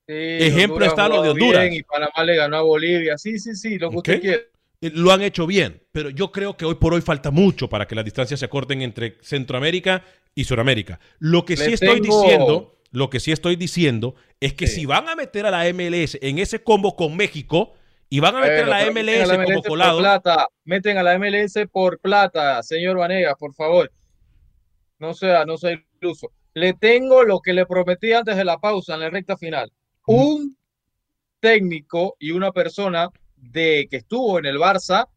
Sí, 0.09 0.15
Ejemplo 0.15 0.77
Honduras 0.77 0.89
está 0.91 1.09
lo 1.09 1.17
de 1.21 1.35
bien 1.35 1.47
Honduras. 1.47 1.75
Y 1.75 1.83
Panamá 1.83 2.25
le 2.25 2.37
ganó 2.37 2.57
a 2.59 2.63
Bolivia. 2.63 3.19
Sí, 3.19 3.41
sí, 3.41 3.57
sí, 3.57 3.77
lo 3.77 3.91
que 3.91 3.97
usted 3.97 4.21
quiere. 4.21 4.49
Eh, 4.87 4.93
lo 4.95 5.13
han 5.13 5.23
hecho 5.23 5.47
bien, 5.47 5.83
pero 5.93 6.11
yo 6.11 6.33
creo 6.33 6.57
que 6.57 6.65
hoy 6.65 6.75
por 6.77 6.95
hoy 6.95 7.01
falta 7.03 7.31
mucho 7.31 7.69
para 7.69 7.87
que 7.87 7.95
las 7.95 8.05
distancias 8.05 8.41
se 8.41 8.47
acorten 8.47 8.83
entre 8.83 9.17
Centroamérica 9.23 10.03
y 10.35 10.45
Sudamérica. 10.45 10.99
Lo 11.19 11.45
que 11.45 11.57
Le 11.57 11.65
sí 11.67 11.73
estoy 11.75 12.01
tengo- 12.01 12.23
diciendo, 12.23 12.79
lo 12.93 13.11
que 13.11 13.21
sí 13.21 13.33
estoy 13.33 13.57
diciendo 13.57 14.15
es 14.41 14.55
que 14.55 14.67
si 14.67 14.87
van 14.87 15.09
a 15.09 15.17
meter 15.17 15.47
a 15.47 15.51
la 15.51 15.67
MLS 15.73 16.19
en 16.23 16.39
ese 16.39 16.63
combo 16.63 16.97
con 16.97 17.17
México 17.17 17.75
y 18.09 18.21
van 18.21 18.37
a 18.37 18.41
meter 18.41 18.65
a 18.65 18.69
la 18.69 18.87
MLS, 18.91 19.23
a 19.31 19.37
la 19.37 19.45
como 19.45 19.61
por 19.63 19.69
colado, 19.71 19.99
plata, 19.99 20.49
meten 20.65 20.97
a 20.99 21.03
la 21.03 21.15
MLS 21.19 21.67
por 21.71 21.99
plata, 21.99 22.63
señor 22.63 22.97
Vanegas, 22.99 23.35
por 23.39 23.55
favor. 23.55 23.91
No 24.99 25.13
sea, 25.15 25.45
no 25.45 25.57
sea 25.59 25.79
iluso. 26.01 26.31
Le 26.55 26.73
tengo 26.73 27.23
lo 27.25 27.41
que 27.41 27.53
le 27.53 27.67
prometí 27.67 28.13
antes 28.13 28.37
de 28.37 28.45
la 28.45 28.59
pausa 28.59 28.95
en 28.95 29.01
la 29.01 29.11
recta 29.11 29.37
final. 29.37 29.71
Un 30.07 30.57
técnico 31.41 32.17
y 32.19 32.31
una 32.31 32.53
persona 32.53 33.11
de 33.53 33.87
que 33.91 33.97
estuvo 33.99 34.39
en 34.39 34.47
el 34.47 34.59
Barça 34.59 35.09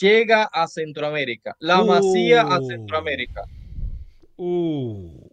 llega 0.00 0.44
a 0.44 0.66
Centroamérica. 0.68 1.56
La 1.58 1.82
Masía 1.82 2.42
a 2.42 2.60
Uh. 2.60 2.66
Centroamérica. 2.68 3.42
Uh. 4.36 5.28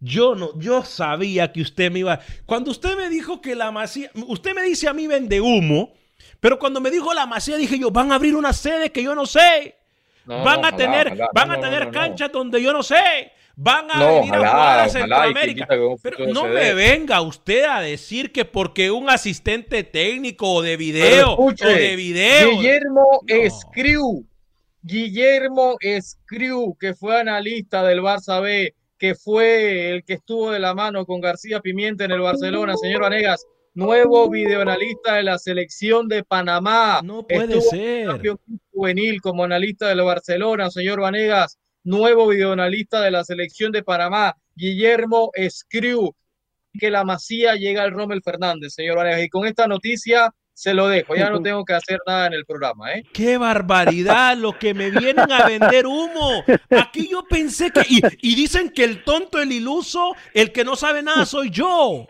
Yo 0.00 0.34
no, 0.34 0.58
yo 0.60 0.84
sabía 0.84 1.50
que 1.52 1.62
usted 1.62 1.90
me 1.90 2.00
iba. 2.00 2.20
Cuando 2.44 2.70
usted 2.70 2.96
me 2.96 3.08
dijo 3.08 3.40
que 3.40 3.54
la 3.54 3.70
masía, 3.70 4.10
usted 4.28 4.54
me 4.54 4.62
dice 4.62 4.86
a 4.86 4.92
mí 4.92 5.06
vende 5.06 5.40
humo, 5.40 5.94
pero 6.40 6.58
cuando 6.58 6.78
me 6.80 6.90
dijo 6.90 7.14
la 7.14 7.24
masía 7.24 7.56
dije 7.56 7.78
yo, 7.78 7.90
van 7.90 8.12
a 8.12 8.16
abrir 8.16 8.36
una 8.36 8.52
sede 8.52 8.92
que 8.92 9.02
yo 9.02 9.14
no 9.14 9.24
sé. 9.24 9.76
No, 10.26 10.42
van 10.44 10.60
no, 10.60 10.66
a 10.66 10.70
ojalá, 10.70 10.76
tener, 10.76 11.06
ojalá. 11.08 11.30
van 11.32 11.50
a 11.52 11.56
no, 11.56 11.62
tener 11.62 11.90
canchas 11.90 12.30
donde 12.32 12.62
yo 12.62 12.72
no 12.74 12.82
sé. 12.82 13.32
Van 13.56 13.88
a 13.90 13.98
No, 14.00 14.14
venir 14.16 14.34
a 14.34 14.38
jugar 14.38 14.80
a 14.80 14.88
Centroamérica. 14.88 15.66
Pero 15.68 16.26
no 16.32 16.46
me 16.48 16.74
venga 16.74 17.20
usted 17.20 17.64
a 17.64 17.80
decir 17.80 18.32
que 18.32 18.44
porque 18.44 18.90
un 18.90 19.08
asistente 19.08 19.84
técnico 19.84 20.50
o 20.50 20.62
de 20.62 20.76
video 20.76 21.30
escuche, 21.30 21.64
o 21.64 21.68
de 21.68 21.96
video. 21.96 22.50
Guillermo 22.50 23.20
No. 23.22 23.34
Escriu, 23.36 24.26
Guillermo 24.82 25.76
Escriu, 25.80 26.76
que 26.78 26.94
fue 26.94 27.20
analista 27.20 27.84
del 27.84 28.00
Barça 28.00 28.42
B, 28.42 28.74
que 28.98 29.14
fue 29.14 29.90
el 29.90 30.04
que 30.04 30.14
estuvo 30.14 30.50
de 30.50 30.58
la 30.58 30.74
mano 30.74 31.06
con 31.06 31.20
García 31.20 31.60
Pimienta 31.60 32.04
en 32.04 32.10
el 32.10 32.20
Barcelona, 32.20 32.76
señor 32.76 33.02
Vanegas, 33.02 33.46
nuevo 33.74 34.28
videoanalista 34.30 35.14
de 35.14 35.22
la 35.22 35.38
selección 35.38 36.08
de 36.08 36.24
Panamá. 36.24 37.00
No 37.04 37.26
puede 37.26 37.58
Estuvo 37.58 37.70
ser. 37.70 38.36
juvenil 38.72 39.20
como 39.20 39.44
analista 39.44 39.88
del 39.88 40.02
Barcelona, 40.02 40.70
señor 40.70 41.00
Vanegas, 41.00 41.58
nuevo 41.84 42.28
videoanalista 42.28 43.00
de 43.02 43.10
la 43.10 43.24
selección 43.24 43.70
de 43.70 43.82
Panamá, 43.82 44.34
Guillermo 44.54 45.30
Escriu, 45.34 46.14
que 46.78 46.90
la 46.90 47.04
Masía 47.04 47.54
llega 47.54 47.82
al 47.82 47.92
Rommel 47.92 48.22
Fernández, 48.22 48.74
señor 48.74 48.96
Vanegas. 48.96 49.22
Y 49.22 49.28
con 49.28 49.46
esta 49.46 49.68
noticia 49.68 50.34
se 50.52 50.72
lo 50.72 50.88
dejo, 50.88 51.14
ya 51.14 51.30
no 51.30 51.40
tengo 51.42 51.64
que 51.64 51.74
hacer 51.74 52.00
nada 52.06 52.26
en 52.26 52.32
el 52.32 52.44
programa, 52.44 52.92
¿eh? 52.92 53.04
¡Qué 53.12 53.38
barbaridad! 53.38 54.36
Lo 54.36 54.58
que 54.58 54.74
me 54.74 54.90
vienen 54.90 55.30
a 55.30 55.46
vender 55.46 55.86
humo. 55.86 56.44
Aquí 56.70 57.08
yo 57.08 57.24
pensé 57.28 57.70
que. 57.70 57.82
Y, 57.88 58.00
y 58.22 58.34
dicen 58.34 58.70
que 58.70 58.84
el 58.84 59.04
tonto, 59.04 59.40
el 59.40 59.52
iluso, 59.52 60.14
el 60.32 60.52
que 60.52 60.64
no 60.64 60.76
sabe 60.76 61.02
nada 61.02 61.26
soy 61.26 61.50
yo. 61.50 62.06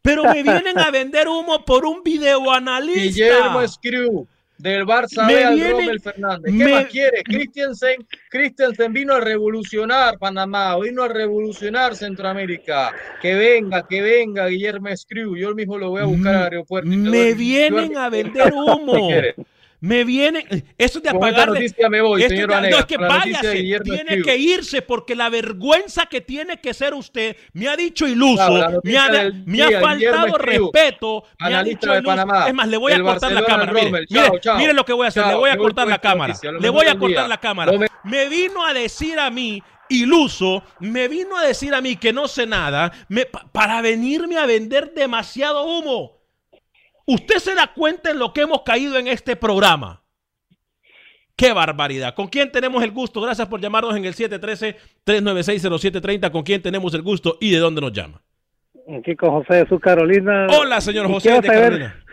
Pero 0.00 0.24
me 0.24 0.42
vienen 0.42 0.78
a 0.78 0.90
vender 0.90 1.28
humo 1.28 1.64
por 1.64 1.84
un 1.84 2.02
videoanalista. 2.02 3.02
Guillermo 3.02 3.60
Escriu, 3.60 4.28
del 4.58 4.84
Barça 4.84 5.26
B 5.26 5.44
al 5.44 5.54
viene- 5.54 5.70
Rommel 5.70 6.00
Fernández. 6.00 6.52
¿Qué 6.52 6.64
me- 6.64 6.72
más 6.72 6.86
quiere? 6.86 7.22
Christiansen, 7.22 8.06
Christiansen 8.30 8.92
vino 8.92 9.14
a 9.14 9.20
revolucionar 9.20 10.18
Panamá, 10.18 10.76
vino 10.78 11.04
a 11.04 11.08
revolucionar 11.08 11.94
Centroamérica. 11.94 12.92
Que 13.22 13.34
venga, 13.34 13.86
que 13.86 14.02
venga 14.02 14.46
Guillermo 14.48 14.88
Escriu. 14.88 15.36
Yo 15.36 15.54
mismo 15.54 15.78
lo 15.78 15.90
voy 15.90 16.02
a 16.02 16.06
buscar 16.06 16.34
al 16.34 16.42
aeropuerto. 16.44 16.88
y 16.88 17.02
te 17.04 17.08
Me 17.10 17.34
vienen 17.34 17.96
a 17.96 18.10
vender 18.10 18.52
humo. 18.54 19.08
Me 19.80 20.02
vienen. 20.02 20.44
Eso 20.76 20.98
de 21.00 21.10
Con 21.10 21.16
esta 21.18 21.28
apagarle. 21.28 21.60
noticia 21.60 21.88
me 21.88 22.00
voy, 22.00 22.22
esto 22.22 22.34
señor 22.34 22.62
de- 22.62 22.70
no, 22.70 22.78
es 22.78 22.84
que 22.86 22.96
váyase. 22.96 23.80
Tiene 23.84 24.22
que 24.22 24.36
irse 24.36 24.82
porque 24.82 25.14
la 25.14 25.28
vergüenza 25.30 26.06
que 26.06 26.20
tiene 26.20 26.60
que 26.60 26.74
ser 26.74 26.94
usted 26.94 27.36
me 27.52 27.68
ha 27.68 27.76
dicho 27.76 28.06
iluso, 28.08 28.44
Claro, 28.54 28.80
me 28.82 28.98
ha, 28.98 29.08
del 29.08 29.44
me 29.46 29.62
ha 29.62 29.68
día, 29.68 29.80
faltado 29.80 30.38
respeto, 30.38 31.24
me 31.38 31.54
ha 31.54 31.62
dicho 31.62 31.90
de 31.92 31.98
iluso. 31.98 32.16
Panamá, 32.16 32.48
Es 32.48 32.54
más, 32.54 32.66
le 32.68 32.76
voy 32.76 32.92
a 32.92 33.00
cortar 33.02 33.30
la 33.32 33.44
cámara. 33.44 33.72
Mire, 33.72 33.90
mire, 33.90 34.06
Chao, 34.08 34.38
chao. 34.40 34.58
mire 34.58 34.72
lo 34.72 34.84
que 34.84 34.92
voy 34.92 35.04
a 35.04 35.08
hacer. 35.08 35.22
Chao, 35.22 35.32
le 35.32 35.38
voy 35.38 35.50
a 35.50 35.56
cortar 35.56 35.86
la 35.88 35.98
cámara. 35.98 36.34
Le 36.60 36.68
voy 36.70 36.86
a 36.86 36.98
cortar 36.98 37.28
la 37.28 37.38
cámara. 37.38 37.72
Me- 37.72 37.88
Me 38.04 38.28
vino 38.28 38.64
a 38.64 38.72
decir 38.72 39.18
a 39.18 39.30
mí 39.30 39.62
iluso, 39.90 40.62
me 40.80 41.08
vino 41.08 41.36
a 41.36 41.42
decir 41.46 41.74
a 41.74 41.80
mí 41.80 41.96
que 41.96 42.12
no 42.12 42.26
sé 42.28 42.46
nada, 42.46 42.92
me- 43.08 43.26
pa- 43.26 43.46
para 43.52 43.80
venirme 43.80 44.38
a 44.38 44.46
vender 44.46 44.92
demasiado 44.94 45.64
humo. 45.64 46.17
Usted 47.08 47.38
se 47.38 47.54
da 47.54 47.72
cuenta 47.74 48.10
en 48.10 48.18
lo 48.18 48.32
que 48.34 48.42
hemos 48.42 48.62
caído 48.62 48.98
en 48.98 49.08
este 49.08 49.34
programa. 49.34 50.02
Qué 51.36 51.52
barbaridad. 51.52 52.14
¿Con 52.14 52.26
quién 52.28 52.50
tenemos 52.52 52.82
el 52.82 52.90
gusto? 52.90 53.20
Gracias 53.22 53.48
por 53.48 53.60
llamarnos 53.60 53.96
en 53.96 54.04
el 54.04 54.14
713-396-0730. 54.14 56.30
¿Con 56.30 56.42
quién 56.42 56.60
tenemos 56.60 56.92
el 56.94 57.02
gusto 57.02 57.38
y 57.40 57.50
de 57.52 57.58
dónde 57.58 57.80
nos 57.80 57.92
llama? 57.92 58.20
Aquí 58.98 59.14
con 59.16 59.30
José 59.30 59.54
de 59.64 59.68
su 59.68 59.78
Carolina. 59.78 60.46
Hola, 60.50 60.80
señor 60.80 61.06
José 61.06 61.30
de 61.30 61.36
saber- 61.42 61.60
Carolina. 61.62 62.04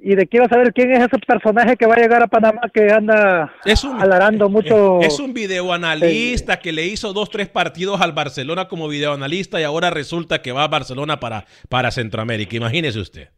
y 0.00 0.14
de 0.14 0.26
quiero 0.26 0.48
saber 0.48 0.72
quién 0.72 0.92
es 0.92 1.00
ese 1.00 1.18
personaje 1.26 1.76
que 1.76 1.86
va 1.86 1.94
a 1.94 1.98
llegar 2.00 2.22
a 2.22 2.26
Panamá 2.26 2.60
que 2.72 2.90
anda 2.92 3.52
es 3.64 3.84
un, 3.84 4.00
alarando 4.00 4.48
mucho. 4.48 5.00
Es 5.00 5.18
un 5.20 5.32
videoanalista 5.34 6.58
que 6.60 6.72
le 6.72 6.86
hizo 6.86 7.12
dos, 7.12 7.30
tres 7.30 7.48
partidos 7.48 8.00
al 8.00 8.12
Barcelona 8.12 8.68
como 8.68 8.88
videoanalista 8.88 9.60
y 9.60 9.64
ahora 9.64 9.90
resulta 9.90 10.40
que 10.42 10.52
va 10.52 10.64
a 10.64 10.68
Barcelona 10.68 11.20
para, 11.20 11.46
para 11.68 11.90
Centroamérica. 11.90 12.56
Imagínese 12.56 12.98
usted. 13.00 13.28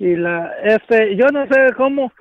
Y 0.00 0.16
la, 0.16 0.52
este, 0.64 1.14
yo 1.14 1.26
no 1.28 1.46
sé 1.46 1.74
cómo, 1.76 2.12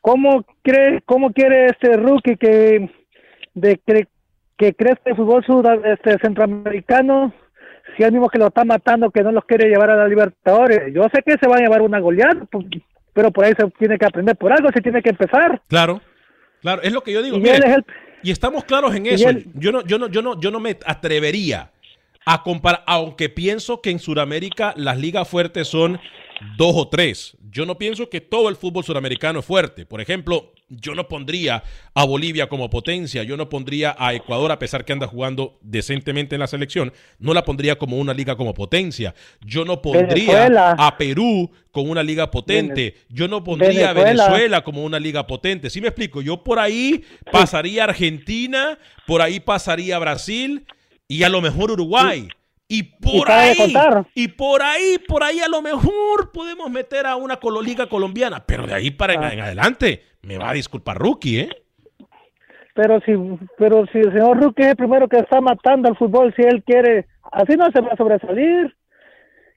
cómo 0.00 0.46
cree, 0.62 1.02
cómo 1.04 1.32
quiere 1.32 1.66
este 1.66 1.96
rookie 1.96 2.36
que, 2.36 2.88
de, 3.52 3.80
que, 3.84 4.06
que 4.56 4.72
crezca 4.74 5.10
el 5.10 5.16
fútbol 5.16 5.44
sud, 5.44 5.66
este, 5.84 6.16
centroamericano 6.22 7.34
si 7.96 8.04
es 8.04 8.12
mismo 8.12 8.28
que 8.28 8.38
lo 8.38 8.46
está 8.46 8.64
matando, 8.64 9.10
que 9.10 9.22
no 9.22 9.32
los 9.32 9.44
quiere 9.44 9.68
llevar 9.68 9.90
a 9.90 9.96
la 9.96 10.08
Libertadores. 10.08 10.94
Yo 10.94 11.08
sé 11.12 11.22
que 11.22 11.36
se 11.40 11.48
va 11.48 11.56
a 11.56 11.60
llevar 11.60 11.82
una 11.82 11.98
goleada, 11.98 12.46
pues, 12.50 12.66
pero 13.12 13.30
por 13.30 13.44
ahí 13.44 13.52
se 13.58 13.68
tiene 13.78 13.98
que 13.98 14.06
aprender, 14.06 14.36
por 14.36 14.52
algo 14.52 14.68
se 14.72 14.80
tiene 14.80 15.02
que 15.02 15.10
empezar. 15.10 15.60
Claro, 15.68 16.00
claro, 16.60 16.82
es 16.82 16.92
lo 16.92 17.02
que 17.02 17.12
yo 17.12 17.22
digo. 17.22 17.38
Y, 17.38 17.48
y 18.22 18.30
estamos 18.30 18.64
claros 18.64 18.94
en 18.94 19.06
eso. 19.06 19.28
yo 19.54 19.72
no, 19.72 19.84
yo 19.84 19.98
no, 19.98 20.08
yo 20.08 20.22
no, 20.22 20.40
yo 20.40 20.50
no 20.50 20.60
me 20.60 20.78
atrevería 20.86 21.70
a 22.26 22.42
comparar, 22.42 22.82
aunque 22.86 23.28
pienso 23.28 23.80
que 23.80 23.90
en 23.90 23.98
Sudamérica 23.98 24.72
las 24.76 24.98
ligas 24.98 25.28
fuertes 25.28 25.68
son 25.68 25.98
dos 26.56 26.74
o 26.76 26.88
tres. 26.88 27.36
Yo 27.50 27.66
no 27.66 27.78
pienso 27.78 28.08
que 28.08 28.20
todo 28.20 28.48
el 28.48 28.56
fútbol 28.56 28.84
suramericano 28.84 29.40
es 29.40 29.44
fuerte. 29.44 29.84
Por 29.84 30.00
ejemplo, 30.00 30.52
yo 30.68 30.94
no 30.94 31.08
pondría 31.08 31.64
a 31.94 32.04
Bolivia 32.04 32.48
como 32.48 32.70
potencia, 32.70 33.24
yo 33.24 33.36
no 33.36 33.48
pondría 33.48 33.96
a 33.98 34.14
Ecuador, 34.14 34.52
a 34.52 34.58
pesar 34.58 34.84
que 34.84 34.92
anda 34.92 35.08
jugando 35.08 35.58
decentemente 35.62 36.36
en 36.36 36.40
la 36.40 36.46
selección, 36.46 36.92
no 37.18 37.34
la 37.34 37.44
pondría 37.44 37.76
como 37.76 37.98
una 37.98 38.14
liga 38.14 38.36
como 38.36 38.54
potencia. 38.54 39.14
Yo 39.40 39.64
no 39.64 39.82
pondría 39.82 40.74
a 40.78 40.96
Perú 40.96 41.50
con 41.72 41.90
una 41.90 42.02
liga 42.02 42.30
potente, 42.30 42.96
yo 43.08 43.26
no 43.26 43.42
pondría 43.42 43.90
a 43.90 43.92
Venezuela 43.92 44.62
como 44.62 44.84
una 44.84 45.00
liga 45.00 45.26
potente. 45.26 45.70
¿Sí 45.70 45.80
me 45.80 45.88
explico? 45.88 46.22
Yo 46.22 46.42
por 46.44 46.58
ahí 46.58 47.04
pasaría 47.32 47.82
a 47.82 47.88
Argentina, 47.88 48.78
por 49.06 49.22
ahí 49.22 49.40
pasaría 49.40 49.96
a 49.96 50.00
Brasil 50.00 50.66
y 51.08 51.24
a 51.24 51.28
lo 51.28 51.40
mejor 51.40 51.72
Uruguay. 51.72 52.28
Y 52.72 52.84
por 52.84 53.28
ahí, 53.28 53.74
y 54.14 54.28
por 54.28 54.62
ahí, 54.62 54.96
por 55.08 55.24
ahí 55.24 55.40
a 55.40 55.48
lo 55.48 55.60
mejor 55.60 56.30
podemos 56.32 56.70
meter 56.70 57.04
a 57.04 57.16
una 57.16 57.36
liga 57.64 57.88
colombiana, 57.88 58.44
pero 58.46 58.64
de 58.64 58.72
ahí 58.72 58.92
para 58.92 59.14
en 59.14 59.24
ah. 59.24 59.44
adelante, 59.46 60.04
me 60.22 60.38
va 60.38 60.50
a 60.50 60.52
disculpar 60.52 60.96
Rookie, 60.96 61.40
¿eh? 61.40 61.48
Pero 62.76 63.00
si, 63.00 63.12
pero 63.58 63.86
si 63.86 63.98
el 63.98 64.12
señor 64.12 64.40
Rookie 64.40 64.62
es 64.62 64.68
el 64.68 64.76
primero 64.76 65.08
que 65.08 65.16
está 65.16 65.40
matando 65.40 65.88
al 65.88 65.96
fútbol, 65.96 66.32
si 66.36 66.42
él 66.42 66.62
quiere, 66.62 67.06
así 67.32 67.56
no 67.56 67.72
se 67.72 67.80
va 67.80 67.88
a 67.88 67.96
sobresalir. 67.96 68.72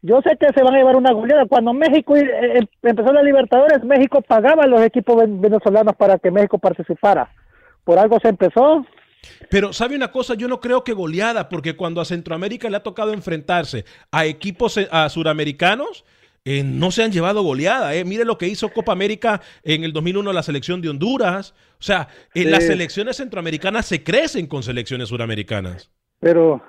Yo 0.01 0.19
sé 0.23 0.35
que 0.35 0.47
se 0.47 0.63
van 0.63 0.73
a 0.73 0.77
llevar 0.79 0.95
una 0.95 1.13
goleada. 1.13 1.45
Cuando 1.45 1.71
México 1.71 2.15
eh, 2.15 2.23
eh, 2.23 2.65
empezó 2.81 3.13
la 3.13 3.21
Libertadores, 3.21 3.83
México 3.83 4.23
pagaba 4.23 4.63
a 4.63 4.67
los 4.67 4.81
equipos 4.81 5.23
venezolanos 5.27 5.95
para 5.97 6.17
que 6.17 6.31
México 6.31 6.57
participara. 6.57 7.29
Por 7.83 7.99
algo 7.99 8.19
se 8.19 8.29
empezó. 8.29 8.83
Pero 9.49 9.73
sabe 9.73 9.95
una 9.95 10.11
cosa, 10.11 10.35
yo 10.35 10.47
no 10.47 10.59
creo 10.59 10.83
que 10.83 10.93
goleada, 10.93 11.49
porque 11.49 11.75
cuando 11.75 12.01
a 12.01 12.05
Centroamérica 12.05 12.69
le 12.69 12.77
ha 12.77 12.83
tocado 12.83 13.13
enfrentarse 13.13 13.85
a 14.11 14.25
equipos 14.25 14.77
eh, 14.77 14.87
a 14.91 15.09
suramericanos, 15.09 16.03
eh, 16.45 16.61
no 16.65 16.91
se 16.91 17.03
han 17.03 17.11
llevado 17.11 17.41
goleada. 17.41 17.95
Eh. 17.95 18.03
Mire 18.03 18.25
lo 18.25 18.37
que 18.37 18.47
hizo 18.47 18.69
Copa 18.69 18.91
América 18.91 19.41
en 19.63 19.83
el 19.83 19.93
2001 19.93 20.33
la 20.33 20.43
selección 20.43 20.81
de 20.81 20.89
Honduras. 20.89 21.53
O 21.79 21.83
sea, 21.83 22.09
en 22.33 22.51
las 22.51 22.65
selecciones 22.65 23.17
centroamericanas 23.17 23.85
se 23.85 24.03
crecen 24.03 24.47
con 24.47 24.63
selecciones 24.63 25.09
suramericanas. 25.09 25.89
Pero 26.19 26.61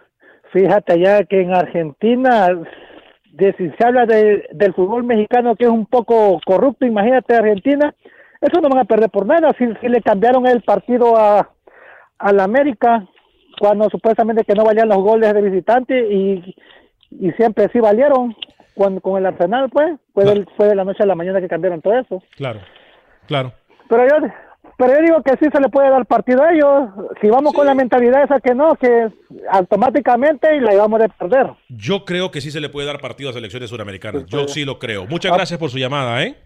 fíjate 0.52 1.00
ya 1.00 1.24
que 1.24 1.40
en 1.40 1.54
Argentina, 1.54 2.48
de, 3.32 3.52
si 3.56 3.68
se 3.70 3.84
habla 3.84 4.06
del 4.06 4.74
fútbol 4.74 5.04
mexicano 5.04 5.56
que 5.56 5.64
es 5.64 5.70
un 5.70 5.86
poco 5.86 6.40
corrupto, 6.44 6.86
imagínate 6.86 7.34
Argentina, 7.34 7.94
eso 8.40 8.60
no 8.60 8.68
van 8.68 8.78
a 8.78 8.84
perder 8.84 9.10
por 9.10 9.26
nada. 9.26 9.52
Si, 9.58 9.64
si 9.80 9.88
le 9.88 10.02
cambiaron 10.02 10.46
el 10.46 10.62
partido 10.62 11.16
a, 11.16 11.53
al 12.24 12.40
América 12.40 13.06
cuando 13.60 13.88
supuestamente 13.90 14.44
que 14.44 14.54
no 14.54 14.64
valían 14.64 14.88
los 14.88 14.98
goles 14.98 15.32
de 15.32 15.42
visitante 15.42 16.12
y, 16.12 16.56
y 17.10 17.30
siempre 17.32 17.68
sí 17.72 17.78
valieron 17.78 18.34
cuando 18.74 19.00
con 19.00 19.18
el 19.18 19.26
Arsenal 19.26 19.68
pues 19.70 19.98
fue, 20.12 20.46
fue 20.56 20.68
de 20.68 20.74
la 20.74 20.84
noche 20.84 21.02
a 21.02 21.06
la 21.06 21.14
mañana 21.14 21.40
que 21.40 21.48
cambiaron 21.48 21.80
todo 21.80 21.98
eso. 21.98 22.22
Claro 22.36 22.60
claro. 23.26 23.52
Pero 23.88 24.08
yo 24.08 24.28
pero 24.76 24.94
yo 24.94 25.00
digo 25.02 25.22
que 25.22 25.36
sí 25.36 25.46
se 25.52 25.60
le 25.60 25.68
puede 25.68 25.88
dar 25.90 26.04
partido 26.06 26.42
a 26.42 26.52
ellos. 26.52 26.90
Si 27.20 27.28
vamos 27.28 27.52
con 27.52 27.66
la 27.66 27.74
mentalidad 27.74 28.24
esa 28.24 28.40
que 28.40 28.54
no 28.54 28.74
que 28.74 29.08
automáticamente 29.50 30.56
y 30.56 30.60
la 30.60 30.74
íbamos 30.74 31.00
a 31.00 31.08
perder. 31.08 31.52
Yo 31.68 32.04
creo 32.04 32.30
que 32.30 32.40
sí 32.40 32.50
se 32.50 32.60
le 32.60 32.70
puede 32.70 32.86
dar 32.86 33.00
partido 33.00 33.30
a 33.30 33.32
selecciones 33.32 33.70
suramericanas. 33.70 34.26
Yo 34.26 34.48
sí 34.48 34.64
lo 34.64 34.78
creo. 34.78 35.06
Muchas 35.06 35.32
gracias 35.32 35.60
por 35.60 35.70
su 35.70 35.78
llamada 35.78 36.22
eh 36.24 36.36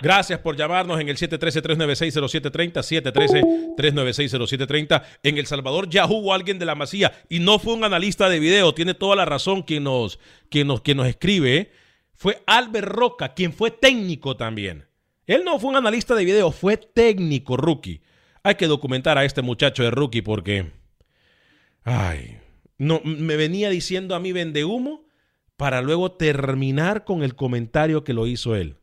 Gracias 0.00 0.38
por 0.38 0.56
llamarnos 0.56 1.00
en 1.00 1.08
el 1.08 1.16
713-396-0730, 1.16 3.74
713-396-0730. 3.76 5.02
En 5.22 5.38
El 5.38 5.46
Salvador 5.46 5.88
ya 5.88 6.06
hubo 6.06 6.34
alguien 6.34 6.58
de 6.58 6.66
la 6.66 6.74
Masía 6.74 7.12
y 7.28 7.40
no 7.40 7.58
fue 7.58 7.74
un 7.74 7.84
analista 7.84 8.28
de 8.28 8.38
video, 8.38 8.74
tiene 8.74 8.94
toda 8.94 9.16
la 9.16 9.24
razón 9.24 9.62
quien 9.62 9.84
nos, 9.84 10.18
quien 10.50 10.66
nos, 10.66 10.80
quien 10.80 10.98
nos 10.98 11.06
escribe. 11.06 11.70
Fue 12.12 12.42
Albert 12.46 12.88
Roca, 12.88 13.34
quien 13.34 13.52
fue 13.52 13.70
técnico 13.70 14.36
también. 14.36 14.86
Él 15.26 15.42
no 15.44 15.58
fue 15.58 15.70
un 15.70 15.76
analista 15.76 16.14
de 16.14 16.24
video, 16.24 16.50
fue 16.50 16.76
técnico, 16.76 17.56
rookie. 17.56 18.02
Hay 18.42 18.56
que 18.56 18.66
documentar 18.66 19.18
a 19.18 19.24
este 19.24 19.42
muchacho 19.42 19.82
de 19.82 19.90
rookie 19.90 20.22
porque... 20.22 20.72
Ay, 21.82 22.38
no, 22.78 23.00
me 23.04 23.36
venía 23.36 23.70
diciendo 23.70 24.14
a 24.14 24.20
mí 24.20 24.32
vende 24.32 24.64
humo 24.64 25.03
para 25.56 25.82
luego 25.82 26.12
terminar 26.12 27.04
con 27.04 27.22
el 27.22 27.34
comentario 27.34 28.04
que 28.04 28.12
lo 28.12 28.26
hizo 28.26 28.56
él. 28.56 28.76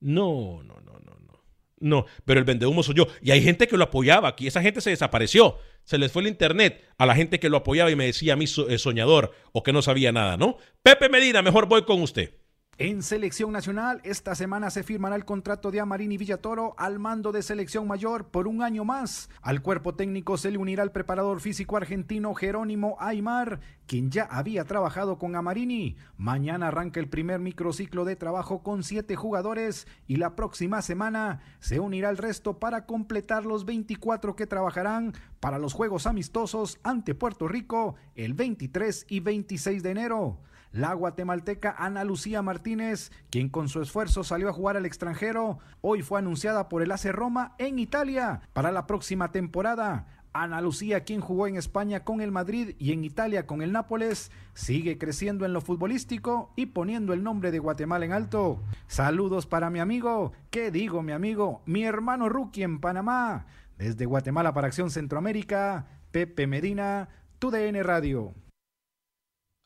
No, 0.00 0.62
no, 0.62 0.80
no, 0.80 0.98
no, 1.00 1.18
no. 1.20 1.44
No, 1.80 2.06
pero 2.24 2.40
el 2.40 2.44
vendehumo 2.44 2.82
soy 2.82 2.96
yo. 2.96 3.06
Y 3.22 3.30
hay 3.30 3.42
gente 3.42 3.68
que 3.68 3.76
lo 3.76 3.84
apoyaba 3.84 4.28
aquí. 4.28 4.46
Esa 4.46 4.62
gente 4.62 4.80
se 4.80 4.90
desapareció. 4.90 5.58
Se 5.84 5.98
les 5.98 6.12
fue 6.12 6.22
el 6.22 6.28
internet 6.28 6.84
a 6.98 7.06
la 7.06 7.14
gente 7.14 7.40
que 7.40 7.48
lo 7.48 7.58
apoyaba 7.58 7.90
y 7.90 7.96
me 7.96 8.06
decía 8.06 8.34
a 8.34 8.36
mí 8.36 8.44
eh, 8.68 8.78
soñador 8.78 9.32
o 9.52 9.62
que 9.62 9.72
no 9.72 9.82
sabía 9.82 10.12
nada, 10.12 10.36
¿no? 10.36 10.58
Pepe 10.82 11.08
Medina, 11.08 11.42
mejor 11.42 11.66
voy 11.66 11.84
con 11.84 12.02
usted. 12.02 12.34
En 12.80 13.02
selección 13.02 13.50
nacional, 13.50 14.00
esta 14.04 14.36
semana 14.36 14.70
se 14.70 14.84
firmará 14.84 15.16
el 15.16 15.24
contrato 15.24 15.72
de 15.72 15.80
Amarini 15.80 16.16
Villatoro 16.16 16.76
al 16.78 17.00
mando 17.00 17.32
de 17.32 17.42
selección 17.42 17.88
mayor 17.88 18.28
por 18.28 18.46
un 18.46 18.62
año 18.62 18.84
más. 18.84 19.30
Al 19.42 19.62
cuerpo 19.62 19.96
técnico 19.96 20.36
se 20.36 20.52
le 20.52 20.58
unirá 20.58 20.84
el 20.84 20.92
preparador 20.92 21.40
físico 21.40 21.76
argentino 21.76 22.32
Jerónimo 22.34 22.96
Aymar, 23.00 23.58
quien 23.88 24.12
ya 24.12 24.28
había 24.30 24.64
trabajado 24.64 25.18
con 25.18 25.34
Amarini. 25.34 25.96
Mañana 26.16 26.68
arranca 26.68 27.00
el 27.00 27.08
primer 27.08 27.40
microciclo 27.40 28.04
de 28.04 28.14
trabajo 28.14 28.62
con 28.62 28.84
siete 28.84 29.16
jugadores 29.16 29.88
y 30.06 30.14
la 30.14 30.36
próxima 30.36 30.80
semana 30.80 31.40
se 31.58 31.80
unirá 31.80 32.10
el 32.10 32.16
resto 32.16 32.60
para 32.60 32.86
completar 32.86 33.44
los 33.44 33.64
24 33.64 34.36
que 34.36 34.46
trabajarán 34.46 35.14
para 35.40 35.58
los 35.58 35.72
Juegos 35.72 36.06
Amistosos 36.06 36.78
ante 36.84 37.16
Puerto 37.16 37.48
Rico 37.48 37.96
el 38.14 38.34
23 38.34 39.06
y 39.08 39.18
26 39.18 39.82
de 39.82 39.90
enero. 39.90 40.38
La 40.72 40.92
guatemalteca 40.92 41.74
Ana 41.78 42.04
Lucía 42.04 42.42
Martínez, 42.42 43.10
quien 43.30 43.48
con 43.48 43.68
su 43.68 43.80
esfuerzo 43.80 44.22
salió 44.22 44.50
a 44.50 44.52
jugar 44.52 44.76
al 44.76 44.84
extranjero, 44.84 45.58
hoy 45.80 46.02
fue 46.02 46.18
anunciada 46.18 46.68
por 46.68 46.82
el 46.82 46.92
AC 46.92 47.06
Roma 47.06 47.54
en 47.58 47.78
Italia 47.78 48.42
para 48.52 48.70
la 48.70 48.86
próxima 48.86 49.32
temporada. 49.32 50.06
Ana 50.34 50.60
Lucía, 50.60 51.04
quien 51.04 51.20
jugó 51.20 51.46
en 51.46 51.56
España 51.56 52.04
con 52.04 52.20
el 52.20 52.30
Madrid 52.30 52.76
y 52.78 52.92
en 52.92 53.02
Italia 53.02 53.46
con 53.46 53.62
el 53.62 53.72
Nápoles, 53.72 54.30
sigue 54.52 54.98
creciendo 54.98 55.46
en 55.46 55.54
lo 55.54 55.62
futbolístico 55.62 56.52
y 56.54 56.66
poniendo 56.66 57.14
el 57.14 57.24
nombre 57.24 57.50
de 57.50 57.58
Guatemala 57.58 58.04
en 58.04 58.12
alto. 58.12 58.62
Saludos 58.88 59.46
para 59.46 59.70
mi 59.70 59.80
amigo, 59.80 60.32
¿qué 60.50 60.70
digo 60.70 61.02
mi 61.02 61.12
amigo? 61.12 61.62
Mi 61.64 61.84
hermano 61.84 62.28
Rookie 62.28 62.62
en 62.62 62.78
Panamá. 62.78 63.46
Desde 63.78 64.04
Guatemala 64.04 64.52
para 64.52 64.66
Acción 64.66 64.90
Centroamérica, 64.90 65.86
Pepe 66.10 66.46
Medina, 66.46 67.08
TUDN 67.38 67.82
Radio. 67.82 68.34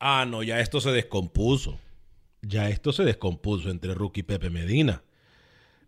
Ah, 0.05 0.27
no, 0.27 0.43
ya 0.43 0.59
esto 0.59 0.81
se 0.81 0.91
descompuso. 0.91 1.79
Ya 2.41 2.69
esto 2.69 2.93
se 2.93 3.05
descompuso 3.05 3.71
entre 3.71 3.95
Rookie 3.95 4.23
y 4.23 4.25
Pepe 4.25 4.51
Medina. 4.51 5.05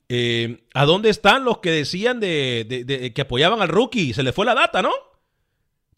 Eh, 0.09 0.63
¿A 0.73 0.85
dónde 0.85 1.11
están 1.11 1.45
los 1.45 1.59
que 1.59 1.73
decían 1.73 2.21
de, 2.21 3.13
que 3.13 3.23
apoyaban 3.23 3.61
al 3.61 3.67
Rookie? 3.67 4.13
Se 4.13 4.23
le 4.23 4.33
fue 4.33 4.47
la 4.47 4.55
data, 4.55 4.83
¿no? 4.83 4.93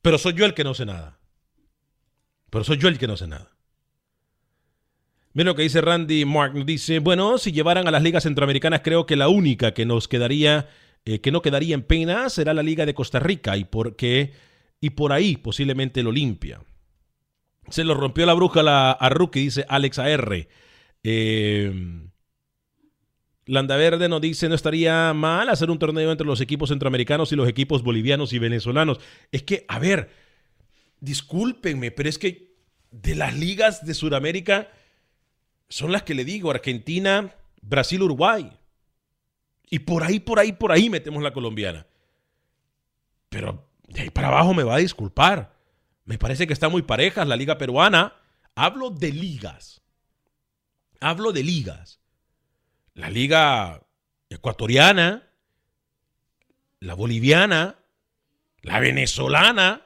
Pero 0.01 0.17
soy 0.17 0.33
yo 0.33 0.47
el 0.47 0.55
que 0.55 0.65
no 0.65 0.73
sé 0.73 0.87
nada. 0.87 1.19
Pero 2.49 2.65
soy 2.65 2.79
yo 2.79 2.89
el 2.89 2.97
que 2.97 3.07
no 3.07 3.19
sé 3.19 3.27
nada. 3.27 3.55
Mira 5.35 5.51
lo 5.51 5.55
que 5.55 5.65
dice 5.65 5.83
Randy 5.83 6.25
Mark. 6.25 6.55
Dice, 6.65 7.01
bueno, 7.01 7.37
si 7.37 7.53
llevaran 7.53 7.87
a 7.87 7.91
las 7.91 8.03
ligas 8.03 8.23
centroamericanas, 8.23 8.81
creo 8.83 9.05
que 9.05 9.17
la 9.17 9.29
única 9.29 9.75
que 9.75 9.85
nos 9.85 10.09
quedaría, 10.09 10.71
eh, 11.05 11.21
que 11.21 11.33
no 11.33 11.43
quedaría 11.43 11.75
en 11.75 11.83
pena 11.83 12.31
será 12.31 12.55
la 12.55 12.63
Liga 12.63 12.87
de 12.87 12.95
Costa 12.95 13.19
Rica 13.19 13.59
y, 13.59 13.69
y 14.81 14.91
por 14.91 15.13
ahí 15.13 15.37
posiblemente 15.37 16.01
el 16.01 16.07
Olimpia. 16.07 16.63
Se 17.69 17.85
lo 17.85 17.95
rompió 17.95 18.27
la 18.27 18.35
bruja 18.35 18.93
a 18.93 19.09
Rookie, 19.09 19.41
dice 19.41 19.65
Alex 19.69 19.99
AR. 19.99 20.47
Eh, 21.03 22.07
Landaverde 23.47 24.09
nos 24.09 24.21
dice, 24.21 24.49
no 24.49 24.57
estaría 24.57 25.13
mal 25.15 25.49
hacer 25.49 25.71
un 25.71 25.79
torneo 25.79 26.11
entre 26.11 26.27
los 26.27 26.41
equipos 26.41 26.71
centroamericanos 26.71 27.31
y 27.31 27.37
los 27.37 27.49
equipos 27.49 27.83
bolivianos 27.83 28.33
y 28.33 28.41
venezolanos. 28.41 28.99
Es 29.31 29.45
que, 29.45 29.65
a 29.69 29.79
ver, 29.79 30.11
discúlpenme, 31.01 31.93
pero 31.93 32.09
es 32.09 32.19
que 32.19 32.57
de 32.91 33.15
las 33.15 33.37
ligas 33.37 33.85
de 33.87 33.95
Sudamérica, 33.95 34.69
son 35.69 35.93
las 35.93 36.03
que 36.03 36.15
le 36.15 36.25
digo, 36.25 36.51
Argentina, 36.51 37.35
Brasil, 37.63 38.03
Uruguay. 38.03 38.51
Y 39.71 39.81
por 39.81 40.03
ahí, 40.03 40.21
por 40.21 40.39
ahí, 40.39 40.53
por 40.53 40.73
ahí 40.73 40.91
metemos 40.91 41.23
la 41.23 41.33
colombiana. 41.33 41.87
Pero 43.29 43.69
de 43.89 44.03
ahí 44.03 44.11
para 44.11 44.29
abajo 44.29 44.55
me 44.55 44.63
va 44.63 44.77
a 44.77 44.79
disculpar. 44.79 45.56
Me 46.07 46.19
parece 46.19 46.47
que 46.47 46.53
está 46.53 46.69
muy 46.69 46.83
parejas 46.83 47.27
la 47.27 47.37
liga 47.37 47.59
peruana. 47.59 48.15
Hablo 48.55 48.91
de 48.91 49.13
ligas. 49.13 49.83
Hablo 51.01 51.33
de 51.33 51.43
ligas. 51.43 52.01
La 52.95 53.11
liga 53.11 53.83
ecuatoriana, 54.31 55.29
la 56.81 56.95
boliviana, 56.95 57.79
la 58.63 58.81
venezolana. 58.81 59.85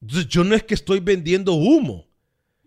Yo 0.00 0.44
no 0.44 0.54
es 0.56 0.64
que 0.64 0.74
estoy 0.74 1.00
vendiendo 1.00 1.54
humo. 1.54 2.08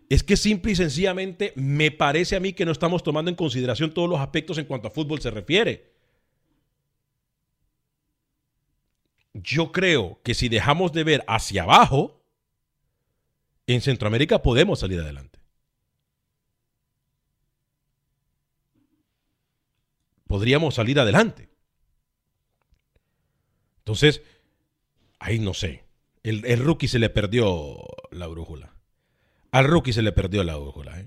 Es 0.08 0.22
que 0.22 0.38
simple 0.38 0.72
y 0.72 0.76
sencillamente 0.76 1.52
me 1.54 1.90
parece 1.90 2.36
a 2.36 2.40
mí 2.40 2.54
que 2.54 2.64
no 2.64 2.72
estamos 2.72 3.02
tomando 3.02 3.30
en 3.30 3.36
consideración 3.36 3.92
todos 3.92 4.08
los 4.08 4.18
aspectos 4.18 4.56
en 4.56 4.64
cuanto 4.64 4.88
a 4.88 4.90
fútbol 4.90 5.20
se 5.20 5.30
refiere. 5.30 5.87
Yo 9.42 9.72
creo 9.72 10.20
que 10.22 10.34
si 10.34 10.48
dejamos 10.48 10.92
de 10.92 11.04
ver 11.04 11.24
hacia 11.26 11.62
abajo, 11.62 12.22
en 13.66 13.80
Centroamérica 13.80 14.42
podemos 14.42 14.80
salir 14.80 15.00
adelante. 15.00 15.38
Podríamos 20.26 20.74
salir 20.74 21.00
adelante. 21.00 21.48
Entonces, 23.78 24.22
ahí 25.18 25.38
no 25.38 25.54
sé. 25.54 25.84
El, 26.22 26.44
el 26.44 26.58
rookie 26.58 26.88
se 26.88 26.98
le 26.98 27.08
perdió 27.08 27.78
la 28.10 28.26
brújula. 28.26 28.74
Al 29.50 29.64
rookie 29.64 29.92
se 29.92 30.02
le 30.02 30.12
perdió 30.12 30.44
la 30.44 30.56
brújula. 30.56 31.00
¿eh? 31.00 31.06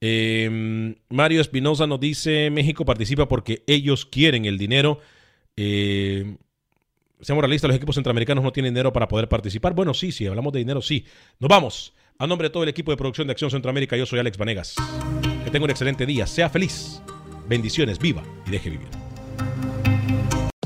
Em, 0.00 0.94
Mario 1.08 1.40
Espinosa 1.40 1.86
nos 1.86 2.00
dice, 2.00 2.50
México 2.50 2.84
participa 2.84 3.28
porque 3.28 3.64
ellos 3.66 4.06
quieren 4.06 4.44
el 4.44 4.58
dinero. 4.58 5.00
Eh, 5.56 6.36
seamos 7.20 7.42
realistas, 7.42 7.68
los 7.68 7.76
equipos 7.76 7.94
centroamericanos 7.94 8.44
no 8.44 8.52
tienen 8.52 8.74
dinero 8.74 8.92
para 8.92 9.08
poder 9.08 9.28
participar. 9.28 9.74
Bueno, 9.74 9.94
sí, 9.94 10.12
sí, 10.12 10.26
hablamos 10.26 10.52
de 10.52 10.60
dinero, 10.60 10.82
sí. 10.82 11.04
Nos 11.38 11.48
vamos. 11.48 11.94
A 12.18 12.26
nombre 12.26 12.48
de 12.48 12.52
todo 12.52 12.64
el 12.64 12.68
equipo 12.68 12.90
de 12.90 12.96
producción 12.96 13.28
de 13.28 13.32
Acción 13.32 13.50
Centroamérica, 13.50 13.96
yo 13.96 14.04
soy 14.04 14.18
Alex 14.18 14.36
Vanegas. 14.36 14.74
Que 15.44 15.50
tenga 15.50 15.64
un 15.64 15.70
excelente 15.70 16.04
día, 16.04 16.26
sea 16.26 16.50
feliz, 16.50 17.00
bendiciones, 17.48 17.98
viva 17.98 18.24
y 18.44 18.50
deje 18.50 18.70
vivir. 18.70 18.97